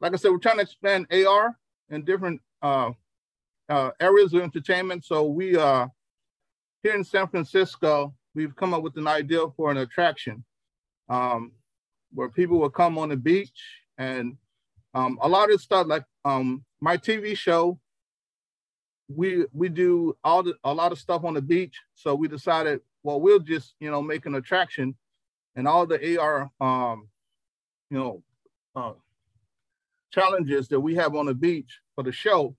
like 0.00 0.12
I 0.12 0.16
said, 0.16 0.32
we're 0.32 0.38
trying 0.38 0.56
to 0.56 0.62
expand 0.62 1.06
AR 1.12 1.56
in 1.90 2.04
different 2.04 2.40
uh, 2.62 2.90
uh, 3.68 3.90
areas 4.00 4.34
of 4.34 4.42
entertainment. 4.42 5.04
So 5.04 5.24
we 5.24 5.56
uh 5.56 5.88
here 6.82 6.94
in 6.94 7.04
San 7.04 7.28
Francisco, 7.28 8.14
we've 8.34 8.56
come 8.56 8.72
up 8.72 8.82
with 8.82 8.96
an 8.96 9.06
idea 9.06 9.44
for 9.56 9.70
an 9.70 9.76
attraction 9.76 10.42
um, 11.10 11.52
where 12.14 12.30
people 12.30 12.58
will 12.58 12.70
come 12.70 12.96
on 12.96 13.10
the 13.10 13.16
beach 13.16 13.79
and 14.00 14.36
um, 14.94 15.18
a 15.20 15.28
lot 15.28 15.52
of 15.52 15.60
stuff 15.60 15.86
like 15.86 16.04
um, 16.24 16.64
my 16.80 16.96
TV 16.96 17.36
show, 17.36 17.78
we 19.14 19.44
we 19.52 19.68
do 19.68 20.16
all 20.24 20.42
the 20.42 20.54
a 20.64 20.72
lot 20.72 20.90
of 20.90 20.98
stuff 20.98 21.22
on 21.22 21.34
the 21.34 21.42
beach. 21.42 21.76
So 21.94 22.14
we 22.14 22.26
decided, 22.26 22.80
well, 23.04 23.20
we'll 23.20 23.38
just 23.38 23.74
you 23.78 23.90
know 23.90 24.02
make 24.02 24.26
an 24.26 24.34
attraction, 24.34 24.96
and 25.54 25.68
all 25.68 25.86
the 25.86 26.18
AR 26.18 26.50
um, 26.60 27.08
you 27.90 27.98
know 27.98 28.22
uh, 28.74 28.94
challenges 30.10 30.66
that 30.68 30.80
we 30.80 30.94
have 30.94 31.14
on 31.14 31.26
the 31.26 31.34
beach 31.34 31.80
for 31.94 32.02
the 32.02 32.12
show, 32.12 32.56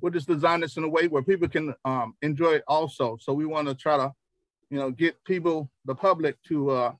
we'll 0.00 0.12
just 0.12 0.26
design 0.26 0.60
this 0.60 0.78
in 0.78 0.84
a 0.84 0.88
way 0.88 1.06
where 1.06 1.22
people 1.22 1.48
can 1.48 1.74
um, 1.84 2.14
enjoy 2.22 2.52
it 2.52 2.64
also. 2.66 3.18
So 3.20 3.34
we 3.34 3.44
want 3.44 3.68
to 3.68 3.74
try 3.74 3.98
to 3.98 4.12
you 4.70 4.78
know 4.78 4.90
get 4.90 5.22
people, 5.24 5.70
the 5.84 5.94
public, 5.94 6.42
to 6.48 6.70
uh, 6.70 6.92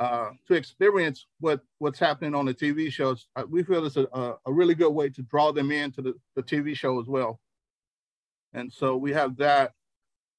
uh, 0.00 0.30
to 0.48 0.54
experience 0.54 1.26
what 1.40 1.60
what's 1.78 1.98
happening 1.98 2.34
on 2.34 2.46
the 2.46 2.54
TV 2.54 2.90
shows. 2.90 3.28
Uh, 3.36 3.44
we 3.48 3.62
feel 3.62 3.84
it's 3.84 3.98
a, 3.98 4.06
a 4.46 4.52
really 4.52 4.74
good 4.74 4.90
way 4.90 5.10
to 5.10 5.22
draw 5.22 5.52
them 5.52 5.70
into 5.70 6.00
the, 6.00 6.14
the 6.34 6.42
TV 6.42 6.74
show 6.74 6.98
as 6.98 7.06
well. 7.06 7.38
And 8.54 8.72
so 8.72 8.96
we 8.96 9.12
have 9.12 9.36
that. 9.36 9.72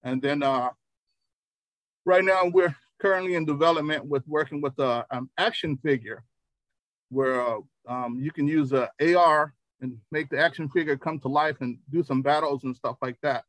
And 0.03 0.19
then 0.19 0.41
uh, 0.41 0.69
right 2.05 2.25
now 2.25 2.45
we're 2.45 2.75
currently 2.99 3.35
in 3.35 3.45
development 3.45 4.03
with 4.05 4.27
working 4.27 4.61
with 4.61 4.77
a, 4.79 5.05
an 5.11 5.29
action 5.37 5.77
figure 5.77 6.23
where 7.09 7.41
uh, 7.41 7.59
um, 7.87 8.17
you 8.19 8.31
can 8.31 8.47
use 8.47 8.73
a 8.73 8.89
AR 9.15 9.53
and 9.81 9.95
make 10.11 10.29
the 10.29 10.39
action 10.39 10.69
figure 10.69 10.97
come 10.97 11.19
to 11.19 11.27
life 11.27 11.57
and 11.61 11.77
do 11.91 12.03
some 12.03 12.23
battles 12.23 12.63
and 12.63 12.75
stuff 12.75 12.97
like 12.99 13.17
that. 13.21 13.43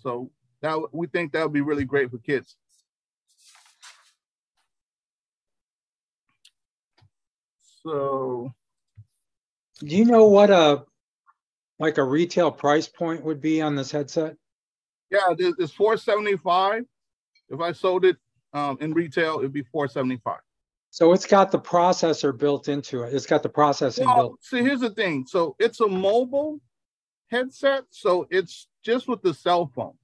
So 0.00 0.30
that 0.60 0.78
we 0.92 1.06
think 1.06 1.32
that 1.32 1.44
would 1.44 1.52
be 1.54 1.62
really 1.62 1.86
great 1.86 2.10
for 2.10 2.18
kids. 2.18 2.56
So, 7.84 8.52
do 9.80 9.96
you 9.96 10.04
know 10.04 10.26
what 10.26 10.50
a 10.50 10.84
like 11.78 11.98
a 11.98 12.04
retail 12.04 12.50
price 12.50 12.88
point 12.88 13.24
would 13.24 13.40
be 13.40 13.60
on 13.60 13.74
this 13.74 13.90
headset? 13.90 14.36
Yeah, 15.10 15.34
it's 15.38 15.72
475. 15.72 16.84
If 17.50 17.60
I 17.60 17.72
sold 17.72 18.04
it 18.04 18.16
um, 18.52 18.78
in 18.80 18.92
retail, 18.94 19.38
it'd 19.38 19.52
be 19.52 19.62
475. 19.62 20.38
So 20.90 21.12
it's 21.12 21.26
got 21.26 21.50
the 21.50 21.58
processor 21.58 22.36
built 22.36 22.68
into 22.68 23.02
it. 23.02 23.12
It's 23.12 23.26
got 23.26 23.42
the 23.42 23.48
processing 23.48 24.06
well, 24.06 24.16
built. 24.16 24.44
See, 24.44 24.62
here's 24.62 24.80
the 24.80 24.90
thing. 24.90 25.26
So 25.26 25.56
it's 25.58 25.80
a 25.80 25.88
mobile 25.88 26.60
headset. 27.30 27.84
So 27.90 28.28
it's 28.30 28.68
just 28.82 29.08
with 29.08 29.20
the 29.20 29.34
cell 29.34 29.70
phone. 29.74 29.94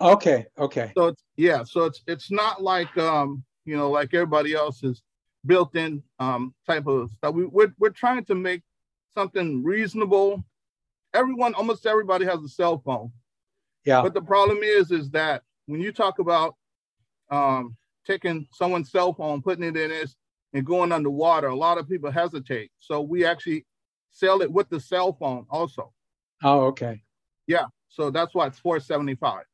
Okay. 0.00 0.46
Okay. 0.58 0.92
So 0.96 1.08
it's 1.08 1.22
yeah. 1.36 1.64
So 1.64 1.84
it's 1.84 2.02
it's 2.06 2.30
not 2.30 2.62
like 2.62 2.96
um 2.96 3.44
you 3.66 3.76
know 3.76 3.90
like 3.90 4.14
everybody 4.14 4.54
else's 4.54 5.02
built-in 5.46 6.02
um, 6.18 6.54
type 6.66 6.86
of 6.86 7.10
stuff. 7.12 7.34
We, 7.34 7.46
we're, 7.46 7.72
we're 7.78 7.90
trying 7.90 8.24
to 8.26 8.34
make 8.34 8.62
something 9.14 9.62
reasonable. 9.62 10.44
Everyone, 11.14 11.54
almost 11.54 11.86
everybody 11.86 12.26
has 12.26 12.42
a 12.42 12.48
cell 12.48 12.78
phone. 12.84 13.12
Yeah. 13.84 14.02
But 14.02 14.14
the 14.14 14.22
problem 14.22 14.58
is, 14.62 14.90
is 14.90 15.10
that 15.10 15.42
when 15.66 15.80
you 15.80 15.92
talk 15.92 16.18
about 16.18 16.56
um, 17.30 17.76
taking 18.06 18.46
someone's 18.52 18.90
cell 18.90 19.14
phone, 19.14 19.42
putting 19.42 19.64
it 19.64 19.76
in 19.76 19.90
this, 19.90 20.16
and 20.52 20.64
going 20.64 20.92
underwater, 20.92 21.48
a 21.48 21.56
lot 21.56 21.78
of 21.78 21.88
people 21.88 22.10
hesitate. 22.10 22.70
So 22.78 23.00
we 23.00 23.24
actually 23.24 23.66
sell 24.12 24.42
it 24.42 24.50
with 24.50 24.68
the 24.68 24.80
cell 24.80 25.12
phone 25.12 25.46
also. 25.50 25.92
Oh, 26.42 26.66
okay. 26.66 27.02
Yeah. 27.46 27.66
So 27.88 28.10
that's 28.10 28.34
why 28.34 28.46
it's 28.46 28.58
475. 28.58 29.44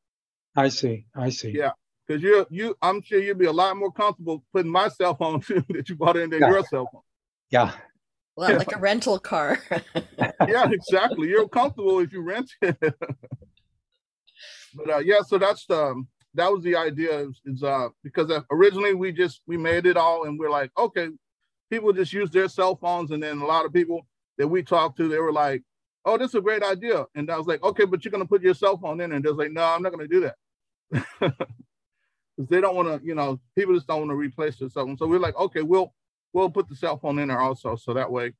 I 0.55 0.69
see. 0.69 1.05
I 1.15 1.29
see. 1.29 1.51
Yeah 1.51 1.71
because 2.13 2.23
you 2.23 2.45
you 2.49 2.75
I'm 2.81 3.01
sure 3.01 3.19
you'd 3.19 3.37
be 3.37 3.45
a 3.45 3.51
lot 3.51 3.75
more 3.77 3.91
comfortable 3.91 4.43
putting 4.53 4.71
my 4.71 4.87
cell 4.89 5.15
phone 5.15 5.41
that 5.69 5.89
you 5.89 5.95
bought 5.95 6.17
in 6.17 6.29
than 6.29 6.41
yeah. 6.41 6.49
your 6.49 6.63
cell 6.65 6.89
phone. 6.91 7.01
Yeah. 7.49 7.71
Well, 8.35 8.57
like 8.57 8.75
a 8.75 8.79
rental 8.79 9.19
car. 9.19 9.59
yeah, 9.95 10.69
exactly. 10.71 11.29
You're 11.29 11.47
comfortable 11.47 11.99
if 11.99 12.11
you 12.11 12.21
rent 12.21 12.51
it. 12.61 12.77
but 12.79 12.95
uh, 14.89 14.99
yeah, 14.99 15.21
so 15.25 15.37
that's 15.37 15.69
um 15.69 16.07
that 16.35 16.51
was 16.51 16.63
the 16.63 16.75
idea 16.75 17.19
is, 17.19 17.41
is 17.45 17.63
uh 17.63 17.89
because 18.03 18.31
originally 18.51 18.93
we 18.93 19.11
just 19.11 19.41
we 19.47 19.57
made 19.57 19.85
it 19.85 19.97
all 19.97 20.25
and 20.25 20.39
we're 20.39 20.49
like 20.49 20.71
okay 20.77 21.09
people 21.69 21.93
just 21.93 22.13
use 22.13 22.29
their 22.31 22.47
cell 22.47 22.75
phones 22.75 23.11
and 23.11 23.21
then 23.21 23.39
a 23.39 23.45
lot 23.45 23.65
of 23.65 23.73
people 23.73 24.01
that 24.39 24.47
we 24.47 24.63
talked 24.63 24.97
to 24.97 25.07
they 25.07 25.19
were 25.19 25.31
like 25.31 25.61
oh 26.05 26.17
this 26.17 26.29
is 26.29 26.35
a 26.35 26.41
great 26.41 26.63
idea 26.63 27.05
and 27.13 27.29
I 27.29 27.37
was 27.37 27.45
like 27.45 27.61
okay 27.61 27.85
but 27.85 28.03
you're 28.03 28.11
gonna 28.11 28.25
put 28.25 28.41
your 28.41 28.55
cell 28.55 28.77
phone 28.77 28.99
in 28.99 29.11
and 29.11 29.23
they're 29.23 29.33
like 29.33 29.51
no 29.51 29.63
I'm 29.63 29.83
not 29.83 29.91
gonna 29.91 30.07
do 30.07 30.21
that 30.21 30.35
because 32.43 32.55
they 32.55 32.61
don't 32.61 32.75
want 32.75 33.01
to, 33.01 33.05
you 33.05 33.15
know, 33.15 33.39
people 33.55 33.73
just 33.73 33.87
don't 33.87 33.99
want 33.99 34.11
to 34.11 34.15
replace 34.15 34.57
their 34.57 34.69
cell 34.69 34.85
phone. 34.85 34.97
So 34.97 35.07
we're 35.07 35.19
like, 35.19 35.35
okay, 35.37 35.61
we'll 35.61 35.93
we'll 36.33 36.49
put 36.49 36.67
the 36.67 36.75
cell 36.75 36.97
phone 36.97 37.19
in 37.19 37.29
there 37.29 37.39
also, 37.39 37.75
so 37.75 37.93
that 37.93 38.11
way, 38.11 38.33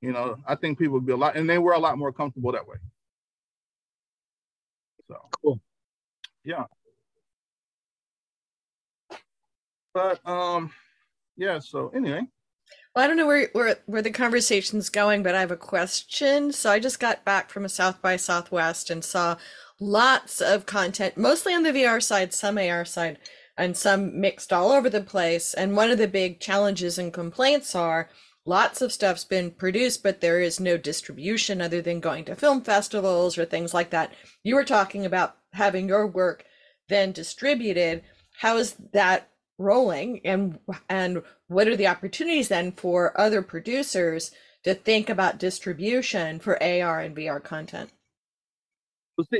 you 0.00 0.12
know, 0.12 0.36
I 0.46 0.54
think 0.54 0.78
people 0.78 0.94
would 0.94 1.06
be 1.06 1.12
a 1.12 1.16
lot, 1.16 1.36
and 1.36 1.48
they 1.48 1.58
were 1.58 1.72
a 1.72 1.78
lot 1.78 1.98
more 1.98 2.12
comfortable 2.12 2.52
that 2.52 2.66
way. 2.66 2.76
So 5.08 5.16
cool. 5.42 5.60
Yeah. 6.44 6.64
but 9.92 10.26
um, 10.26 10.72
yeah. 11.36 11.58
So 11.58 11.88
anyway, 11.94 12.22
Well, 12.94 13.04
I 13.04 13.08
don't 13.08 13.16
know 13.16 13.26
where, 13.26 13.48
where 13.52 13.76
where 13.86 14.02
the 14.02 14.10
conversation's 14.10 14.88
going, 14.88 15.22
but 15.22 15.34
I 15.34 15.40
have 15.40 15.50
a 15.50 15.56
question. 15.56 16.52
So 16.52 16.70
I 16.70 16.78
just 16.78 17.00
got 17.00 17.24
back 17.24 17.50
from 17.50 17.64
a 17.64 17.68
South 17.68 18.00
by 18.00 18.16
Southwest 18.16 18.90
and 18.90 19.04
saw 19.04 19.36
lots 19.80 20.40
of 20.40 20.66
content, 20.66 21.16
mostly 21.16 21.54
on 21.54 21.62
the 21.62 21.72
VR 21.72 22.02
side, 22.02 22.32
some 22.34 22.58
AR 22.58 22.84
side, 22.84 23.18
and 23.60 23.76
some 23.76 24.18
mixed 24.18 24.52
all 24.52 24.72
over 24.72 24.88
the 24.88 25.02
place. 25.02 25.52
And 25.52 25.76
one 25.76 25.90
of 25.90 25.98
the 25.98 26.08
big 26.08 26.40
challenges 26.40 26.98
and 26.98 27.12
complaints 27.12 27.74
are 27.74 28.08
lots 28.46 28.80
of 28.80 28.92
stuff's 28.92 29.24
been 29.24 29.50
produced, 29.50 30.02
but 30.02 30.20
there 30.20 30.40
is 30.40 30.58
no 30.58 30.78
distribution 30.78 31.60
other 31.60 31.82
than 31.82 32.00
going 32.00 32.24
to 32.24 32.34
film 32.34 32.62
festivals 32.62 33.36
or 33.36 33.44
things 33.44 33.74
like 33.74 33.90
that. 33.90 34.12
You 34.42 34.54
were 34.54 34.64
talking 34.64 35.04
about 35.04 35.36
having 35.52 35.88
your 35.88 36.06
work 36.06 36.44
then 36.88 37.12
distributed. 37.12 38.02
How 38.38 38.56
is 38.56 38.76
that 38.92 39.28
rolling 39.58 40.22
and 40.24 40.58
and 40.88 41.22
what 41.48 41.68
are 41.68 41.76
the 41.76 41.86
opportunities 41.86 42.48
then 42.48 42.72
for 42.72 43.18
other 43.20 43.42
producers 43.42 44.30
to 44.64 44.74
think 44.74 45.10
about 45.10 45.38
distribution 45.38 46.40
for 46.40 46.60
AR 46.62 47.00
and 47.00 47.14
VR 47.14 47.44
content? 47.44 47.90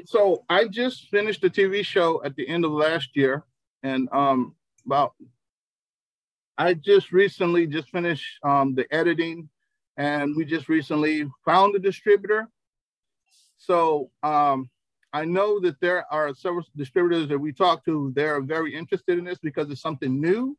so 0.04 0.44
I 0.50 0.66
just 0.66 1.08
finished 1.08 1.42
a 1.44 1.48
TV 1.48 1.82
show 1.82 2.22
at 2.22 2.36
the 2.36 2.46
end 2.46 2.66
of 2.66 2.70
last 2.70 3.10
year, 3.14 3.44
and 3.82 4.08
um, 4.12 4.54
about 4.86 5.14
I 6.58 6.74
just 6.74 7.10
recently 7.10 7.66
just 7.66 7.88
finished 7.90 8.38
um, 8.42 8.74
the 8.74 8.86
editing, 8.94 9.48
and 9.96 10.36
we 10.36 10.44
just 10.44 10.68
recently 10.68 11.26
found 11.44 11.74
a 11.74 11.78
distributor. 11.78 12.48
So 13.56 14.10
um, 14.22 14.68
I 15.12 15.24
know 15.24 15.58
that 15.60 15.80
there 15.80 16.04
are 16.12 16.34
several 16.34 16.64
distributors 16.76 17.28
that 17.28 17.38
we 17.38 17.52
talk 17.52 17.84
to. 17.86 18.12
They're 18.14 18.42
very 18.42 18.74
interested 18.74 19.18
in 19.18 19.24
this 19.24 19.38
because 19.38 19.70
it's 19.70 19.80
something 19.80 20.20
new, 20.20 20.56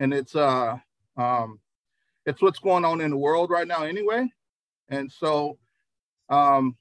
and 0.00 0.14
it's 0.14 0.34
uh 0.34 0.78
um, 1.16 1.60
it's 2.24 2.42
what's 2.42 2.58
going 2.58 2.84
on 2.84 3.00
in 3.00 3.10
the 3.10 3.16
world 3.16 3.50
right 3.50 3.68
now 3.68 3.84
anyway. 3.84 4.28
And 4.88 5.10
so 5.10 5.58
um, 6.28 6.76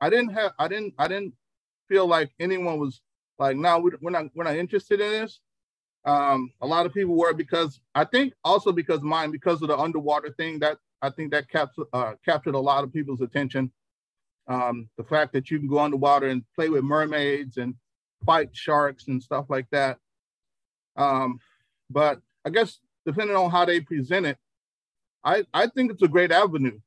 I 0.00 0.10
didn't 0.10 0.30
have 0.30 0.52
I 0.58 0.68
didn't 0.68 0.94
I 0.98 1.08
didn't 1.08 1.34
feel 1.88 2.06
like 2.06 2.30
anyone 2.40 2.78
was 2.78 3.00
like, 3.38 3.56
no, 3.56 3.78
we're 3.78 4.10
not 4.10 4.26
we're 4.34 4.44
not 4.44 4.56
interested 4.56 5.00
in 5.00 5.10
this. 5.10 5.40
Um, 6.04 6.52
a 6.60 6.66
lot 6.66 6.84
of 6.84 6.92
people 6.92 7.16
were 7.16 7.32
because 7.32 7.80
I 7.94 8.04
think 8.04 8.34
also 8.44 8.72
because 8.72 9.00
mine 9.00 9.30
because 9.30 9.62
of 9.62 9.68
the 9.68 9.78
underwater 9.78 10.30
thing 10.36 10.58
that 10.60 10.78
I 11.00 11.10
think 11.10 11.30
that 11.32 11.48
captured 11.48 11.86
uh, 11.92 12.14
captured 12.24 12.54
a 12.54 12.60
lot 12.60 12.84
of 12.84 12.92
people's 12.92 13.22
attention 13.22 13.72
um, 14.46 14.88
the 14.96 15.04
fact 15.04 15.32
that 15.32 15.50
you 15.50 15.58
can 15.58 15.68
go 15.68 15.78
underwater 15.78 16.28
and 16.28 16.42
play 16.54 16.68
with 16.68 16.84
mermaids 16.84 17.56
and 17.56 17.74
fight 18.26 18.50
sharks 18.52 19.08
and 19.08 19.22
stuff 19.22 19.46
like 19.48 19.66
that. 19.70 19.98
Um, 20.96 21.40
but 21.90 22.20
I 22.44 22.50
guess 22.50 22.78
depending 23.06 23.36
on 23.36 23.50
how 23.50 23.64
they 23.64 23.80
present 23.80 24.26
it, 24.26 24.38
I, 25.24 25.44
I 25.54 25.68
think 25.68 25.90
it's 25.90 26.02
a 26.02 26.08
great 26.08 26.30
avenue. 26.30 26.78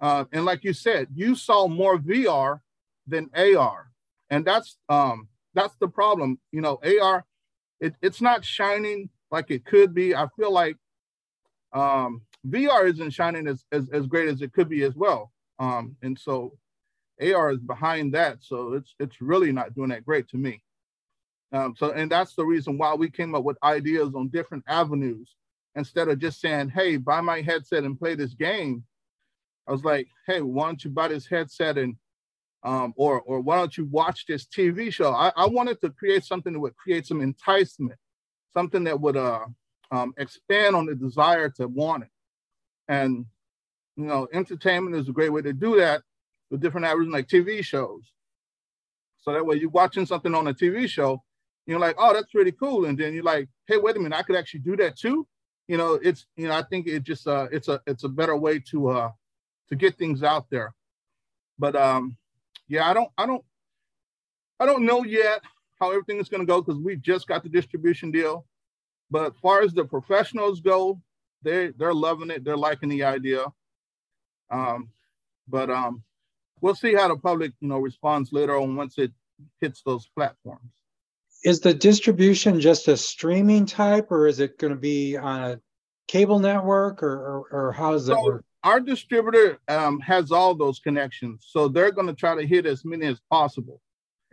Uh, 0.00 0.24
and 0.32 0.44
like 0.44 0.64
you 0.64 0.72
said, 0.72 1.08
you 1.14 1.34
saw 1.34 1.66
more 1.66 1.98
VR 1.98 2.60
than 3.06 3.28
AR, 3.34 3.90
and 4.30 4.44
that's 4.44 4.76
um, 4.88 5.28
that's 5.54 5.76
the 5.80 5.88
problem. 5.88 6.38
You 6.52 6.60
know, 6.60 6.80
AR, 6.84 7.24
it, 7.80 7.94
it's 8.02 8.20
not 8.20 8.44
shining 8.44 9.08
like 9.30 9.50
it 9.50 9.64
could 9.64 9.94
be. 9.94 10.14
I 10.14 10.26
feel 10.36 10.52
like 10.52 10.76
um, 11.72 12.22
VR 12.48 12.88
isn't 12.88 13.10
shining 13.10 13.46
as, 13.46 13.64
as, 13.72 13.88
as 13.90 14.06
great 14.06 14.28
as 14.28 14.42
it 14.42 14.52
could 14.52 14.68
be 14.68 14.82
as 14.82 14.94
well. 14.94 15.32
Um, 15.58 15.96
and 16.02 16.18
so 16.18 16.52
AR 17.20 17.50
is 17.52 17.60
behind 17.60 18.14
that, 18.14 18.38
so 18.40 18.72
it's 18.74 18.94
it's 18.98 19.20
really 19.20 19.52
not 19.52 19.74
doing 19.74 19.90
that 19.90 20.06
great 20.06 20.26
to 20.28 20.38
me. 20.38 20.62
Um, 21.52 21.74
so, 21.76 21.90
and 21.90 22.10
that's 22.10 22.34
the 22.34 22.46
reason 22.46 22.78
why 22.78 22.94
we 22.94 23.10
came 23.10 23.34
up 23.34 23.44
with 23.44 23.58
ideas 23.62 24.14
on 24.14 24.28
different 24.28 24.64
avenues 24.66 25.34
instead 25.74 26.08
of 26.08 26.18
just 26.18 26.40
saying, 26.40 26.70
"Hey, 26.70 26.96
buy 26.96 27.20
my 27.20 27.42
headset 27.42 27.84
and 27.84 27.98
play 27.98 28.14
this 28.14 28.32
game." 28.32 28.84
I 29.68 29.72
was 29.72 29.84
like, 29.84 30.08
"Hey, 30.26 30.40
why 30.40 30.66
don't 30.66 30.82
you 30.82 30.90
buy 30.90 31.08
this 31.08 31.26
headset 31.26 31.76
and, 31.76 31.96
um, 32.62 32.92
or 32.96 33.20
or 33.22 33.40
why 33.40 33.56
don't 33.56 33.76
you 33.76 33.86
watch 33.86 34.26
this 34.26 34.46
TV 34.46 34.92
show?" 34.92 35.12
I, 35.12 35.32
I 35.36 35.46
wanted 35.46 35.80
to 35.80 35.90
create 35.90 36.24
something 36.24 36.52
that 36.52 36.60
would 36.60 36.76
create 36.76 37.06
some 37.06 37.20
enticement, 37.20 37.98
something 38.52 38.84
that 38.84 39.00
would 39.00 39.16
uh, 39.16 39.46
um, 39.90 40.12
expand 40.18 40.76
on 40.76 40.86
the 40.86 40.94
desire 40.94 41.48
to 41.50 41.68
want 41.68 42.04
it, 42.04 42.10
and 42.88 43.26
you 43.96 44.06
know, 44.06 44.28
entertainment 44.32 44.96
is 44.96 45.08
a 45.08 45.12
great 45.12 45.32
way 45.32 45.42
to 45.42 45.52
do 45.52 45.76
that 45.76 46.02
with 46.50 46.60
different 46.60 46.86
avenues 46.86 47.12
like 47.12 47.28
TV 47.28 47.62
shows. 47.62 48.12
So 49.18 49.32
that 49.32 49.44
way 49.44 49.56
you're 49.56 49.70
watching 49.70 50.06
something 50.06 50.34
on 50.34 50.46
a 50.48 50.54
TV 50.54 50.88
show, 50.88 51.22
you're 51.66 51.78
like, 51.78 51.96
oh, 51.98 52.14
that's 52.14 52.32
pretty 52.32 52.52
cool. 52.52 52.86
And 52.86 52.96
then 52.98 53.12
you're 53.12 53.22
like, 53.22 53.48
hey, 53.66 53.76
wait 53.76 53.96
a 53.96 54.00
minute, 54.00 54.16
I 54.18 54.22
could 54.22 54.36
actually 54.36 54.60
do 54.60 54.76
that 54.76 54.96
too. 54.96 55.26
You 55.68 55.76
know, 55.76 55.94
it's 56.02 56.26
you 56.36 56.48
know, 56.48 56.54
I 56.54 56.62
think 56.62 56.86
it 56.86 57.02
just 57.04 57.28
uh 57.28 57.46
it's 57.52 57.68
a 57.68 57.80
it's 57.86 58.04
a 58.04 58.08
better 58.08 58.36
way 58.36 58.58
to 58.70 58.88
uh 58.88 59.10
to 59.68 59.76
get 59.76 59.98
things 59.98 60.22
out 60.22 60.46
there. 60.50 60.74
But 61.58 61.76
um 61.76 62.16
yeah, 62.70 62.88
I 62.88 62.94
don't 62.94 63.10
I 63.18 63.26
don't 63.26 63.44
I 64.60 64.64
don't 64.64 64.86
know 64.86 65.04
yet 65.04 65.42
how 65.80 65.90
everything 65.90 66.18
is 66.18 66.28
gonna 66.28 66.46
go 66.46 66.62
because 66.62 66.80
we 66.80 66.96
just 66.96 67.26
got 67.26 67.42
the 67.42 67.48
distribution 67.48 68.10
deal. 68.12 68.46
But 69.10 69.32
as 69.32 69.38
far 69.42 69.62
as 69.62 69.74
the 69.74 69.84
professionals 69.84 70.60
go, 70.60 71.02
they 71.42 71.72
they're 71.76 71.92
loving 71.92 72.30
it, 72.30 72.44
they're 72.44 72.56
liking 72.56 72.88
the 72.88 73.02
idea. 73.02 73.44
Um, 74.50 74.90
but 75.48 75.68
um 75.68 76.04
we'll 76.60 76.76
see 76.76 76.94
how 76.94 77.08
the 77.08 77.16
public, 77.16 77.52
you 77.60 77.68
know, 77.68 77.78
responds 77.78 78.32
later 78.32 78.56
on 78.56 78.76
once 78.76 78.98
it 78.98 79.12
hits 79.60 79.82
those 79.84 80.08
platforms. 80.14 80.70
Is 81.42 81.60
the 81.60 81.74
distribution 81.74 82.60
just 82.60 82.86
a 82.86 82.96
streaming 82.96 83.66
type, 83.66 84.12
or 84.12 84.28
is 84.28 84.38
it 84.38 84.58
going 84.58 84.74
to 84.74 84.78
be 84.78 85.16
on 85.16 85.42
a 85.42 85.60
cable 86.06 86.38
network, 86.38 87.02
or 87.02 87.14
or, 87.14 87.48
or 87.50 87.72
how 87.72 87.92
does 87.92 88.06
that 88.06 88.16
so 88.16 88.24
work? 88.24 88.44
Our 88.62 88.80
distributor 88.80 89.58
um, 89.68 90.00
has 90.00 90.30
all 90.30 90.54
those 90.54 90.78
connections, 90.78 91.46
so 91.48 91.68
they're 91.68 91.92
going 91.92 92.08
to 92.08 92.14
try 92.14 92.34
to 92.34 92.46
hit 92.46 92.66
as 92.66 92.84
many 92.84 93.06
as 93.06 93.20
possible. 93.30 93.80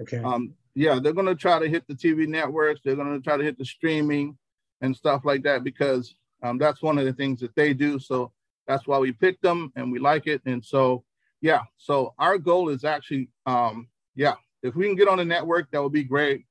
Okay. 0.02 0.18
Um, 0.18 0.54
yeah, 0.76 1.00
they're 1.02 1.14
going 1.14 1.28
to 1.28 1.36
try 1.36 1.60
to 1.60 1.68
hit 1.68 1.88
the 1.88 1.96
TV 1.96 2.28
networks. 2.28 2.82
They're 2.84 2.96
going 2.96 3.16
to 3.16 3.24
try 3.24 3.38
to 3.38 3.44
hit 3.44 3.58
the 3.58 3.66
streaming 3.66 4.38
and 4.82 4.96
stuff 4.96 5.22
like 5.26 5.44
that 5.44 5.64
because 5.64 6.14
um, 6.44 6.58
that's 6.58 6.82
one 6.82 7.00
of 7.00 7.06
the 7.06 7.14
things 7.14 7.40
that 7.40 7.56
they 7.56 7.74
do. 7.74 7.98
So 7.98 8.32
that's 8.68 8.86
why 8.86 9.00
we 9.00 9.12
picked 9.12 9.42
them 9.42 9.72
and 9.76 9.92
we 9.92 9.98
like 9.98 10.28
it. 10.28 10.42
And 10.46 10.64
so 10.64 11.04
yeah. 11.42 11.62
So 11.78 12.14
our 12.18 12.38
goal 12.38 12.70
is 12.70 12.84
actually, 12.84 13.30
um, 13.46 13.88
yeah, 14.16 14.36
if 14.64 14.76
we 14.76 14.86
can 14.86 14.96
get 14.96 15.08
on 15.08 15.18
the 15.18 15.26
network, 15.26 15.70
that 15.72 15.82
would 15.82 15.94
be 15.94 16.04
great. 16.04 16.46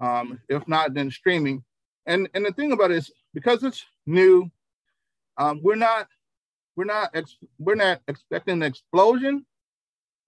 Um, 0.00 0.40
if 0.48 0.66
not, 0.68 0.94
then 0.94 1.10
streaming. 1.10 1.64
And 2.06 2.28
and 2.34 2.44
the 2.44 2.52
thing 2.52 2.72
about 2.72 2.90
it 2.90 2.98
is 2.98 3.10
because 3.34 3.62
it's 3.62 3.84
new, 4.06 4.50
um, 5.38 5.60
we're 5.62 5.74
not 5.74 6.08
we're 6.76 6.84
not 6.84 7.10
ex- 7.14 7.38
we're 7.58 7.74
not 7.74 8.00
expecting 8.08 8.54
an 8.54 8.62
explosion. 8.62 9.44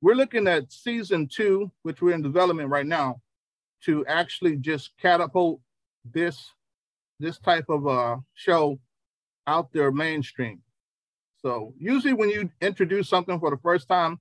We're 0.01 0.15
looking 0.15 0.47
at 0.47 0.73
season 0.73 1.29
two, 1.29 1.71
which 1.83 2.01
we're 2.01 2.15
in 2.15 2.23
development 2.23 2.71
right 2.71 2.87
now, 2.87 3.21
to 3.85 4.07
actually 4.07 4.57
just 4.57 4.93
catapult 5.01 5.61
this 6.05 6.53
this 7.21 7.39
type 7.39 7.67
of 7.69 7.87
uh, 7.87 8.17
show 8.35 8.79
out 9.47 9.73
there 9.73 9.91
mainstream. 9.91 10.63
So 11.41 11.75
usually 11.79 12.15
when 12.15 12.31
you 12.31 12.51
introduce 12.61 13.09
something 13.09 13.39
for 13.39 13.51
the 13.51 13.57
first 13.59 13.89
time, 13.89 14.19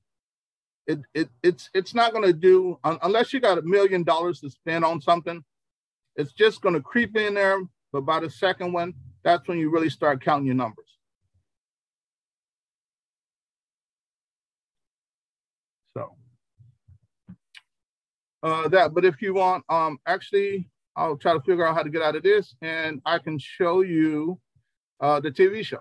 it, 0.87 0.99
it 1.13 1.29
it's 1.43 1.69
it's 1.73 1.93
not 1.93 2.13
going 2.13 2.25
to 2.25 2.33
do 2.33 2.79
unless 2.83 3.33
you 3.33 3.39
got 3.39 3.57
a 3.57 3.61
million 3.61 4.03
dollars 4.03 4.39
to 4.41 4.49
spend 4.49 4.85
on 4.85 5.01
something. 5.01 5.43
It's 6.15 6.33
just 6.33 6.61
going 6.61 6.75
to 6.75 6.81
creep 6.81 7.15
in 7.15 7.35
there. 7.35 7.59
But 7.91 8.01
by 8.01 8.19
the 8.19 8.29
second 8.29 8.73
one, 8.73 8.93
that's 9.23 9.47
when 9.47 9.57
you 9.57 9.69
really 9.69 9.89
start 9.89 10.23
counting 10.23 10.45
your 10.45 10.55
numbers. 10.55 10.85
So 15.93 16.15
uh, 18.47 18.67
that. 18.69 18.93
But 18.93 19.05
if 19.05 19.21
you 19.21 19.33
want, 19.33 19.63
um, 19.69 19.99
actually, 20.05 20.69
I'll 20.95 21.17
try 21.17 21.33
to 21.33 21.41
figure 21.41 21.67
out 21.67 21.75
how 21.75 21.83
to 21.83 21.89
get 21.89 22.01
out 22.01 22.15
of 22.15 22.23
this, 22.23 22.55
and 22.61 23.01
I 23.05 23.19
can 23.19 23.37
show 23.37 23.81
you 23.81 24.39
uh, 24.99 25.19
the 25.19 25.31
TV 25.31 25.65
show. 25.65 25.79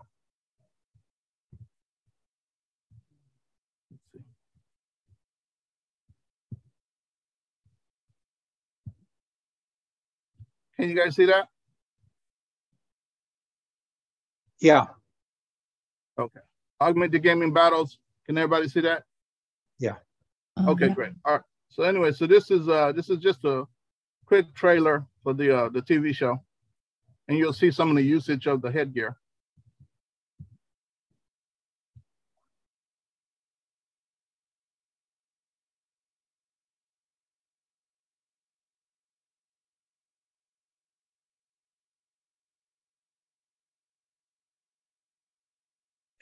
Can 10.78 10.90
you 10.90 10.96
guys 10.96 11.16
see 11.16 11.24
that? 11.26 11.48
Yeah. 14.60 14.86
Okay. 16.18 16.40
Augmented 16.80 17.22
gaming 17.22 17.52
battles. 17.54 17.98
Can 18.26 18.36
everybody 18.36 18.68
see 18.68 18.80
that? 18.80 19.04
Yeah. 19.78 19.94
Okay, 20.58 20.88
great. 20.88 21.12
All 21.24 21.34
right. 21.34 21.42
So 21.76 21.82
anyway, 21.82 22.10
so 22.12 22.26
this 22.26 22.50
is 22.50 22.70
uh, 22.70 22.92
this 22.92 23.10
is 23.10 23.18
just 23.18 23.44
a 23.44 23.64
quick 24.24 24.54
trailer 24.54 25.04
for 25.22 25.34
the 25.34 25.54
uh, 25.54 25.68
the 25.68 25.82
TV 25.82 26.14
show, 26.14 26.42
and 27.28 27.36
you'll 27.36 27.52
see 27.52 27.70
some 27.70 27.90
of 27.90 27.96
the 27.96 28.02
usage 28.02 28.46
of 28.46 28.62
the 28.62 28.72
headgear. 28.72 29.14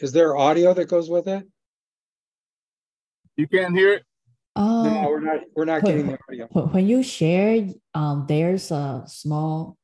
Is 0.00 0.10
there 0.10 0.36
audio 0.36 0.74
that 0.74 0.88
goes 0.88 1.08
with 1.08 1.28
it? 1.28 1.46
You 3.36 3.46
can't 3.46 3.76
hear 3.76 3.92
it? 3.92 4.04
No, 4.56 5.02
Oh, 5.04 5.08
we're 5.10 5.20
not, 5.20 5.40
we're 5.56 5.64
not 5.64 5.82
Wait, 5.82 5.92
getting 5.92 6.06
the 6.06 6.18
audio. 6.28 6.66
when 6.68 6.86
you 6.86 7.02
share, 7.02 7.68
um, 7.94 8.24
there's 8.28 8.70
a 8.70 9.02
small 9.06 9.76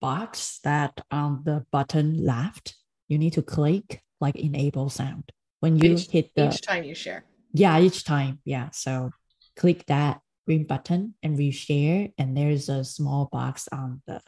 box 0.00 0.60
that 0.64 1.00
on 1.10 1.42
the 1.44 1.64
button 1.72 2.24
left, 2.24 2.76
you 3.08 3.16
need 3.18 3.32
to 3.34 3.42
click 3.42 4.02
like 4.20 4.36
enable 4.36 4.90
sound. 4.90 5.24
When 5.60 5.78
you 5.78 5.94
Each- 5.94 6.10
hit 6.10 6.34
the 6.34 6.48
Each 6.48 6.60
time 6.60 6.84
you 6.84 6.94
share. 6.94 7.24
yeah, 7.52 7.80
each 7.80 8.04
time. 8.04 8.40
Yeah. 8.44 8.68
So 8.72 9.10
click 9.56 9.86
that 9.86 10.20
green 10.46 10.64
button 10.64 11.14
and 11.22 11.38
reshare. 11.38 12.12
And 12.18 12.36
there's 12.36 12.68
a 12.68 12.84
small 12.84 13.26
box 13.32 13.66
on 13.72 14.02
the 14.06 14.20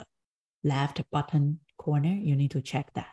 left 0.65 1.03
button 1.11 1.61
corner. 1.77 2.09
You 2.15 2.35
need 2.37 2.53
to 2.53 2.63
check 2.63 2.91
that. 2.95 3.09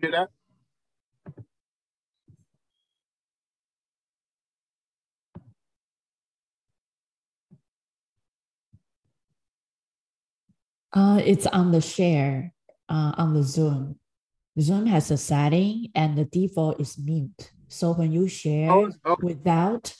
Hear 0.00 0.10
that? 0.12 0.30
Uh, 10.92 11.20
it's 11.24 11.46
on 11.46 11.70
the 11.70 11.80
share, 11.80 12.52
uh, 12.88 13.12
on 13.18 13.34
the 13.34 13.42
Zoom. 13.42 13.98
Zoom 14.58 14.86
has 14.86 15.10
a 15.10 15.16
setting 15.16 15.88
and 15.94 16.16
the 16.16 16.24
default 16.24 16.80
is 16.80 16.98
mute. 16.98 17.52
So 17.68 17.92
when 17.92 18.10
you 18.12 18.26
share 18.28 18.72
Oh, 18.72 18.90
okay. 19.04 19.20
without 19.22 19.94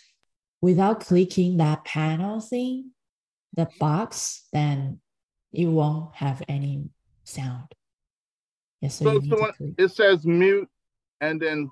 without 0.61 1.01
clicking 1.01 1.59
that 1.59 1.85
panel 1.85 2.41
thing, 2.41 2.91
the 3.55 3.69
box, 3.79 4.49
then 4.53 5.01
you 5.53 5.71
won't 5.71 6.15
have 6.17 6.43
any 6.49 6.89
sound. 7.23 7.73
Yes, 8.81 8.97
so, 8.99 9.05
So, 9.05 9.21
so 9.21 9.21
to 9.37 9.43
when 9.43 9.53
click. 9.53 9.75
it 9.79 9.89
says 9.93 10.25
mute 10.27 10.69
and 11.21 11.41
then 11.41 11.71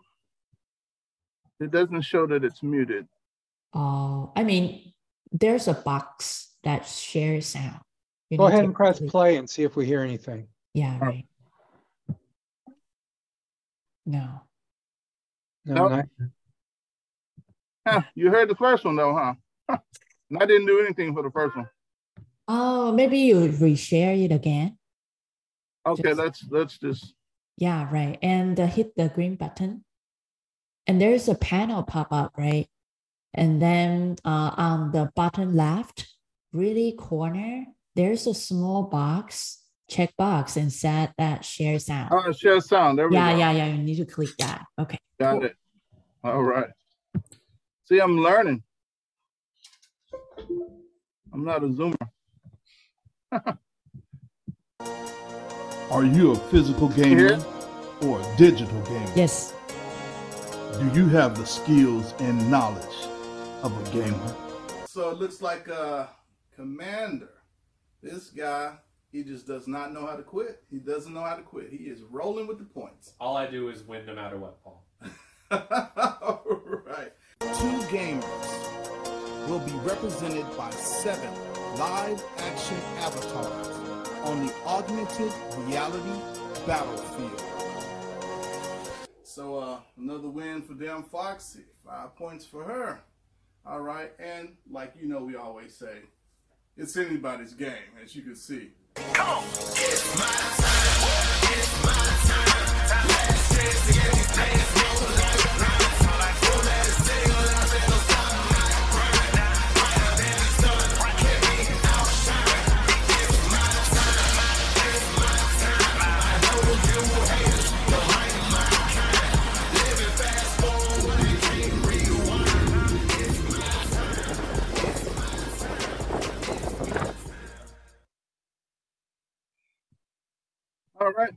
it 1.60 1.70
doesn't 1.70 2.02
show 2.02 2.26
that 2.26 2.44
it's 2.44 2.62
muted. 2.62 3.06
Oh, 3.72 4.32
I 4.36 4.42
mean, 4.44 4.92
there's 5.32 5.68
a 5.68 5.74
box 5.74 6.50
that 6.64 6.86
shares 6.86 7.46
sound. 7.46 7.80
You 8.30 8.38
Go 8.38 8.46
ahead 8.46 8.64
and 8.64 8.74
press 8.74 8.98
click- 8.98 9.10
play 9.10 9.36
and 9.36 9.48
see 9.48 9.62
if 9.62 9.76
we 9.76 9.86
hear 9.86 10.02
anything. 10.02 10.48
Yeah, 10.74 10.98
Oh. 11.00 11.04
right. 11.06 11.26
No. 14.04 14.40
No, 15.64 15.74
Nope. 15.88 15.90
not- 15.90 16.08
Huh, 17.88 18.02
you 18.16 18.30
heard 18.30 18.48
the 18.48 18.54
first 18.56 18.84
one 18.84 18.96
though, 18.96 19.14
huh? 19.14 19.78
And 20.30 20.38
I 20.42 20.46
didn't 20.46 20.66
do 20.66 20.80
anything 20.80 21.14
for 21.14 21.22
the 21.22 21.30
first 21.30 21.56
one. 21.56 21.68
Oh, 22.48 22.90
maybe 22.92 23.18
you 23.18 23.40
would 23.40 23.52
reshare 23.52 24.24
it 24.24 24.32
again. 24.32 24.76
Okay, 25.86 26.02
Just- 26.02 26.18
let's 26.18 26.44
let's 26.50 26.78
just 26.78 27.14
Yeah, 27.56 27.88
right. 27.90 28.18
And 28.22 28.58
uh, 28.58 28.66
hit 28.66 28.96
the 28.96 29.08
green 29.08 29.36
button. 29.36 29.84
And 30.86 31.00
there's 31.00 31.28
a 31.28 31.34
panel 31.34 31.82
pop 31.82 32.08
up, 32.12 32.32
right? 32.36 32.68
And 33.34 33.60
then 33.60 34.16
uh, 34.24 34.52
on 34.56 34.92
the 34.92 35.10
bottom 35.14 35.54
left, 35.54 36.06
really 36.52 36.92
corner, 36.92 37.66
there's 37.94 38.26
a 38.26 38.34
small 38.34 38.84
box, 38.84 39.62
check 39.90 40.14
box, 40.16 40.56
and 40.56 40.72
set 40.72 41.12
that 41.18 41.44
share 41.44 41.78
sound. 41.78 42.10
oh 42.12 42.32
share 42.32 42.60
sound. 42.60 42.98
There 42.98 43.08
we 43.08 43.14
yeah, 43.14 43.32
go. 43.32 43.38
yeah, 43.38 43.52
yeah. 43.52 43.66
Yeah 43.66 43.74
you 43.74 43.82
need 43.82 43.96
to 43.96 44.06
click 44.06 44.30
that. 44.38 44.64
Okay. 44.78 44.98
Got 45.18 45.32
cool. 45.32 45.44
it. 45.44 45.56
All 46.24 46.42
right. 46.42 46.68
See, 47.88 47.98
I'm 48.00 48.18
learning. 48.18 48.62
I'm 51.32 51.44
not 51.44 51.62
a 51.62 51.68
zoomer. 51.68 51.96
Are 55.90 56.04
you 56.04 56.32
a 56.32 56.36
physical 56.36 56.88
gamer 56.88 57.32
Yeah. 57.34 57.42
or 58.08 58.20
a 58.20 58.36
digital 58.36 58.80
gamer? 58.82 59.12
Yes. 59.14 59.54
Do 60.80 60.90
you 60.92 61.08
have 61.08 61.36
the 61.36 61.46
skills 61.46 62.12
and 62.18 62.50
knowledge 62.50 63.06
of 63.62 63.72
a 63.86 63.90
gamer? 63.92 64.34
So 64.86 65.10
it 65.10 65.18
looks 65.18 65.40
like 65.40 65.68
a 65.68 66.08
commander. 66.54 67.30
This 68.02 68.30
guy, 68.30 68.74
he 69.12 69.22
just 69.22 69.46
does 69.46 69.68
not 69.68 69.92
know 69.92 70.06
how 70.06 70.16
to 70.16 70.22
quit. 70.22 70.64
He 70.70 70.78
doesn't 70.78 71.14
know 71.14 71.22
how 71.22 71.36
to 71.36 71.42
quit. 71.42 71.70
He 71.70 71.84
is 71.84 72.02
rolling 72.02 72.46
with 72.48 72.58
the 72.58 72.64
points. 72.64 73.12
All 73.20 73.36
I 73.36 73.46
do 73.46 73.68
is 73.68 73.84
win 73.84 74.04
no 74.06 74.14
matter 74.14 74.36
what, 74.38 74.62
Paul. 74.64 74.84
All 75.50 76.42
right. 76.84 77.12
Two 77.40 77.78
gamers 77.94 79.48
will 79.48 79.60
be 79.60 79.72
represented 79.88 80.44
by 80.56 80.70
seven 80.70 81.32
live 81.78 82.22
action 82.38 82.76
avatars 82.98 83.75
on 84.26 84.44
the 84.44 84.52
augmented 84.64 85.32
reality 85.58 86.20
battlefield. 86.66 87.42
So 89.22 89.56
uh, 89.56 89.78
another 89.96 90.28
win 90.28 90.62
for 90.62 90.74
Dan 90.74 91.04
Foxy. 91.04 91.60
Five 91.84 92.16
points 92.16 92.44
for 92.44 92.64
her. 92.64 93.00
All 93.64 93.80
right, 93.80 94.10
and 94.18 94.56
like 94.68 94.94
you 95.00 95.06
know, 95.06 95.22
we 95.22 95.36
always 95.36 95.76
say, 95.76 95.98
it's 96.76 96.96
anybody's 96.96 97.54
game, 97.54 97.94
as 98.02 98.16
you 98.16 98.22
can 98.22 98.34
see. 98.34 98.70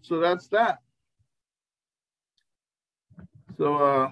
So 0.09 0.19
that's 0.19 0.47
that. 0.47 0.79
So 3.57 3.75
uh 3.75 4.09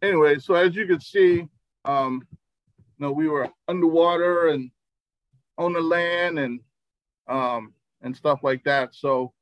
anyway, 0.00 0.38
so 0.38 0.54
as 0.54 0.76
you 0.76 0.86
can 0.86 1.00
see, 1.00 1.46
um 1.84 2.22
you 2.76 3.06
know, 3.06 3.10
we 3.10 3.28
were 3.28 3.50
underwater 3.66 4.48
and 4.48 4.70
on 5.58 5.72
the 5.72 5.80
land 5.80 6.38
and 6.38 6.60
um 7.28 7.74
and 8.02 8.16
stuff 8.16 8.44
like 8.44 8.62
that. 8.62 8.94
So 8.94 9.32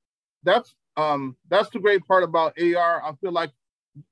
that's 0.44 0.74
um 0.96 1.36
that's 1.50 1.68
the 1.68 1.78
great 1.78 2.06
part 2.06 2.22
about 2.24 2.58
AR. 2.58 3.02
I 3.04 3.12
feel 3.20 3.32
like 3.32 3.50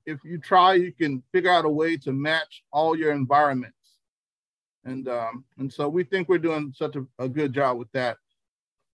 if 0.05 0.19
you 0.23 0.37
try, 0.37 0.75
you 0.75 0.91
can 0.91 1.23
figure 1.31 1.49
out 1.49 1.65
a 1.65 1.69
way 1.69 1.97
to 1.97 2.11
match 2.11 2.63
all 2.71 2.95
your 2.95 3.11
environments. 3.11 3.97
And 4.85 5.07
um 5.07 5.45
and 5.57 5.73
so 5.73 5.89
we 5.89 6.03
think 6.03 6.29
we're 6.29 6.37
doing 6.37 6.73
such 6.75 6.95
a, 6.95 7.07
a 7.17 7.27
good 7.27 7.53
job 7.53 7.79
with 7.79 7.91
that. 7.93 8.17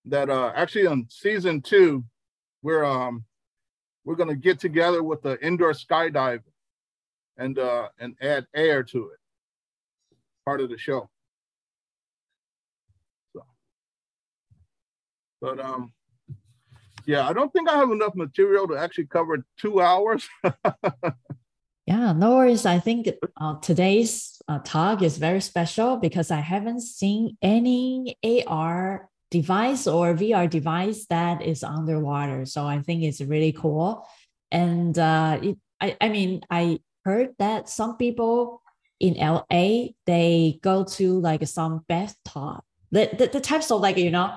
That 0.06 0.30
uh 0.30 0.54
actually 0.56 0.88
on 0.88 1.08
season 1.10 1.62
two, 1.62 2.06
we're 2.68 2.84
um 2.84 3.24
we're 4.04 4.16
gonna 4.16 4.36
get 4.36 4.60
together 4.60 5.02
with 5.02 5.22
the 5.22 5.40
indoor 5.42 5.72
skydiving 5.72 6.52
and 7.38 7.58
uh 7.58 7.88
and 7.98 8.14
add 8.20 8.46
air 8.54 8.84
to 8.84 9.12
it. 9.12 9.20
Part 10.44 10.60
of 10.60 10.70
the 10.70 10.78
show. 10.78 11.10
So 13.32 13.46
but 15.40 15.62
um 15.62 15.94
yeah, 17.06 17.26
I 17.26 17.32
don't 17.32 17.54
think 17.54 17.70
I 17.70 17.78
have 17.78 17.90
enough 17.90 18.16
material 18.16 18.68
to 18.68 18.76
actually 18.76 19.08
cover 19.08 19.46
two 19.58 19.82
hours. 19.82 20.28
Yeah, 21.90 22.12
no 22.12 22.36
worries. 22.36 22.66
I 22.66 22.80
think 22.80 23.08
uh, 23.38 23.62
today's 23.62 24.42
uh, 24.50 24.60
talk 24.60 25.02
is 25.02 25.18
very 25.18 25.40
special 25.40 25.96
because 25.96 26.32
I 26.32 26.42
haven't 26.42 26.82
seen 26.82 27.38
any 27.42 28.18
AR 28.26 29.08
device 29.30 29.88
or 29.88 30.14
VR 30.14 30.50
device 30.50 31.06
that 31.08 31.42
is 31.42 31.64
underwater. 31.64 32.46
So 32.46 32.66
I 32.66 32.82
think 32.82 33.04
it's 33.04 33.22
really 33.22 33.52
cool. 33.52 34.08
And 34.52 34.98
uh, 34.98 35.40
it, 35.42 35.58
I, 35.82 35.98
I 36.00 36.10
mean, 36.10 36.42
I 36.50 36.80
heard 37.04 37.36
that 37.40 37.70
some 37.70 37.98
people 37.98 38.62
in 39.00 39.14
LA 39.16 39.90
they 40.06 40.60
go 40.64 40.84
to 40.84 41.20
like 41.20 41.46
some 41.48 41.86
bathtub, 41.88 42.62
the, 42.92 43.10
the, 43.18 43.28
the 43.28 43.42
types 43.42 43.70
of 43.70 43.82
like 43.82 43.98
you 43.98 44.12
know, 44.12 44.34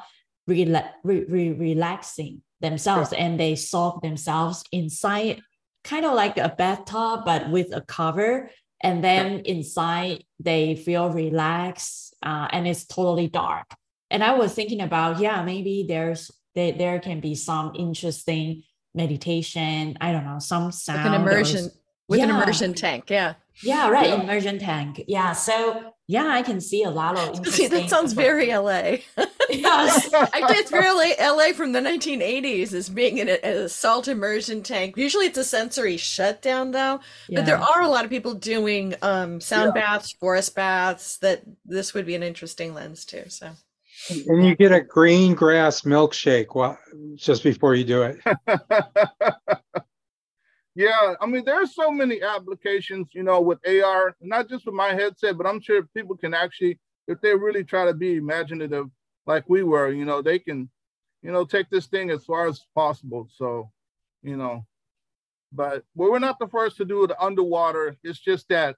rela- 0.49 0.91
re, 1.03 1.25
re, 1.25 1.53
relaxing 1.53 2.43
themselves, 2.61 3.13
and 3.13 3.41
they 3.41 3.55
soak 3.57 4.03
themselves 4.03 4.65
inside 4.73 5.41
kind 5.83 6.05
of 6.05 6.15
like 6.15 6.37
a 6.37 6.51
bathtub 6.51 7.25
but 7.25 7.51
with 7.51 7.75
a 7.75 7.81
cover. 7.81 8.51
And 8.83 9.05
then 9.05 9.41
inside 9.41 10.25
they 10.39 10.75
feel 10.75 11.11
relaxed 11.11 12.15
uh, 12.23 12.49
and 12.51 12.67
it's 12.67 12.87
totally 12.87 13.29
dark 13.29 13.67
and 14.11 14.23
i 14.25 14.33
was 14.35 14.55
thinking 14.55 14.81
about 14.81 15.21
yeah 15.21 15.43
maybe 15.43 15.85
there's 15.89 16.31
there, 16.55 16.73
there 16.73 16.99
can 17.01 17.21
be 17.21 17.35
some 17.35 17.73
interesting 17.77 18.63
meditation 18.95 19.97
i 20.01 20.13
don't 20.13 20.25
know 20.25 20.39
some 20.39 20.73
sound 20.73 20.99
Like 20.99 21.07
an 21.07 21.13
or 21.15 21.31
immersion, 21.31 21.71
with 22.09 22.21
an 22.21 22.31
immersion 22.31 22.75
tank. 22.75 23.09
Yeah. 23.09 23.35
Yeah, 23.63 23.89
right. 23.89 24.09
Yeah. 24.09 24.23
Immersion 24.23 24.59
tank. 24.59 25.05
Yeah. 25.07 25.33
So 25.33 25.93
yeah, 26.09 26.27
I 26.27 26.43
can 26.43 26.61
see 26.61 26.83
a 26.83 26.91
lot 26.91 27.17
of 27.17 27.47
See, 27.55 27.69
that 27.69 27.89
sounds 27.89 28.15
very 28.15 28.49
LA. 28.53 28.97
yes. 29.51 30.13
Actually, 30.13 30.57
it's 30.57 30.71
very 30.71 31.15
LA, 31.21 31.53
from 31.53 31.71
the 31.73 31.81
1980s 31.81 32.73
as 32.73 32.89
being 32.89 33.19
in 33.19 33.29
a, 33.29 33.39
a 33.43 33.69
salt 33.69 34.09
immersion 34.09 34.63
tank. 34.63 34.97
Usually 34.97 35.27
it's 35.27 35.39
a 35.39 35.45
sensory 35.45 35.97
shutdown 35.97 36.73
though, 36.73 36.99
but 37.31 37.47
there 37.47 37.59
are 37.59 37.83
a 37.83 37.89
lot 37.89 38.05
of 38.05 38.11
people 38.11 38.35
doing 38.35 38.95
um, 39.03 39.41
sound 39.41 39.73
Yeah. 39.75 39.83
baths, 39.83 40.13
forest 40.13 40.57
baths 40.57 41.19
that 41.19 41.43
this 41.65 41.95
would 41.95 42.07
be 42.07 42.17
an 42.17 42.25
interesting 42.25 42.75
lens 42.75 43.05
too. 43.05 43.25
So 43.29 43.51
And 44.09 44.45
you 44.45 44.55
get 44.57 44.73
a 44.73 44.81
green 44.81 45.35
grass 45.35 45.83
milkshake 45.83 46.77
just 47.17 47.43
before 47.43 47.75
you 47.75 47.85
do 47.85 48.03
it. 48.03 48.19
yeah, 50.75 51.15
I 51.21 51.27
mean, 51.27 51.45
there's 51.45 51.75
so 51.75 51.91
many 51.91 52.23
applications, 52.23 53.09
you 53.13 53.23
know, 53.23 53.41
with 53.41 53.59
AR, 53.67 54.17
not 54.21 54.49
just 54.49 54.67
with 54.67 54.75
my 54.75 54.95
headset, 54.95 55.37
but 55.37 55.47
I'm 55.47 55.61
sure 55.61 55.83
people 55.95 56.17
can 56.17 56.35
actually, 56.35 56.79
if 57.09 57.21
they 57.21 57.35
really 57.35 57.65
try 57.65 57.85
to 57.85 57.95
be 57.95 58.17
imaginative 58.17 58.87
like 59.27 59.45
we 59.49 59.63
were, 59.63 59.91
you 59.91 60.05
know, 60.05 60.23
they 60.23 60.39
can, 60.39 60.71
you 61.23 61.31
know, 61.31 61.45
take 61.45 61.69
this 61.71 61.87
thing 61.87 62.11
as 62.11 62.25
far 62.25 62.49
as 62.49 62.61
possible. 62.75 63.29
So, 63.37 63.71
you 64.23 64.37
know, 64.37 64.65
but 65.53 65.85
well, 65.95 66.11
we're 66.11 66.19
not 66.19 66.39
the 66.39 66.49
first 66.49 66.77
to 66.79 66.85
do 66.85 67.05
it 67.05 67.11
underwater. 67.21 67.97
It's 68.03 68.19
just 68.19 68.49
that 68.49 68.77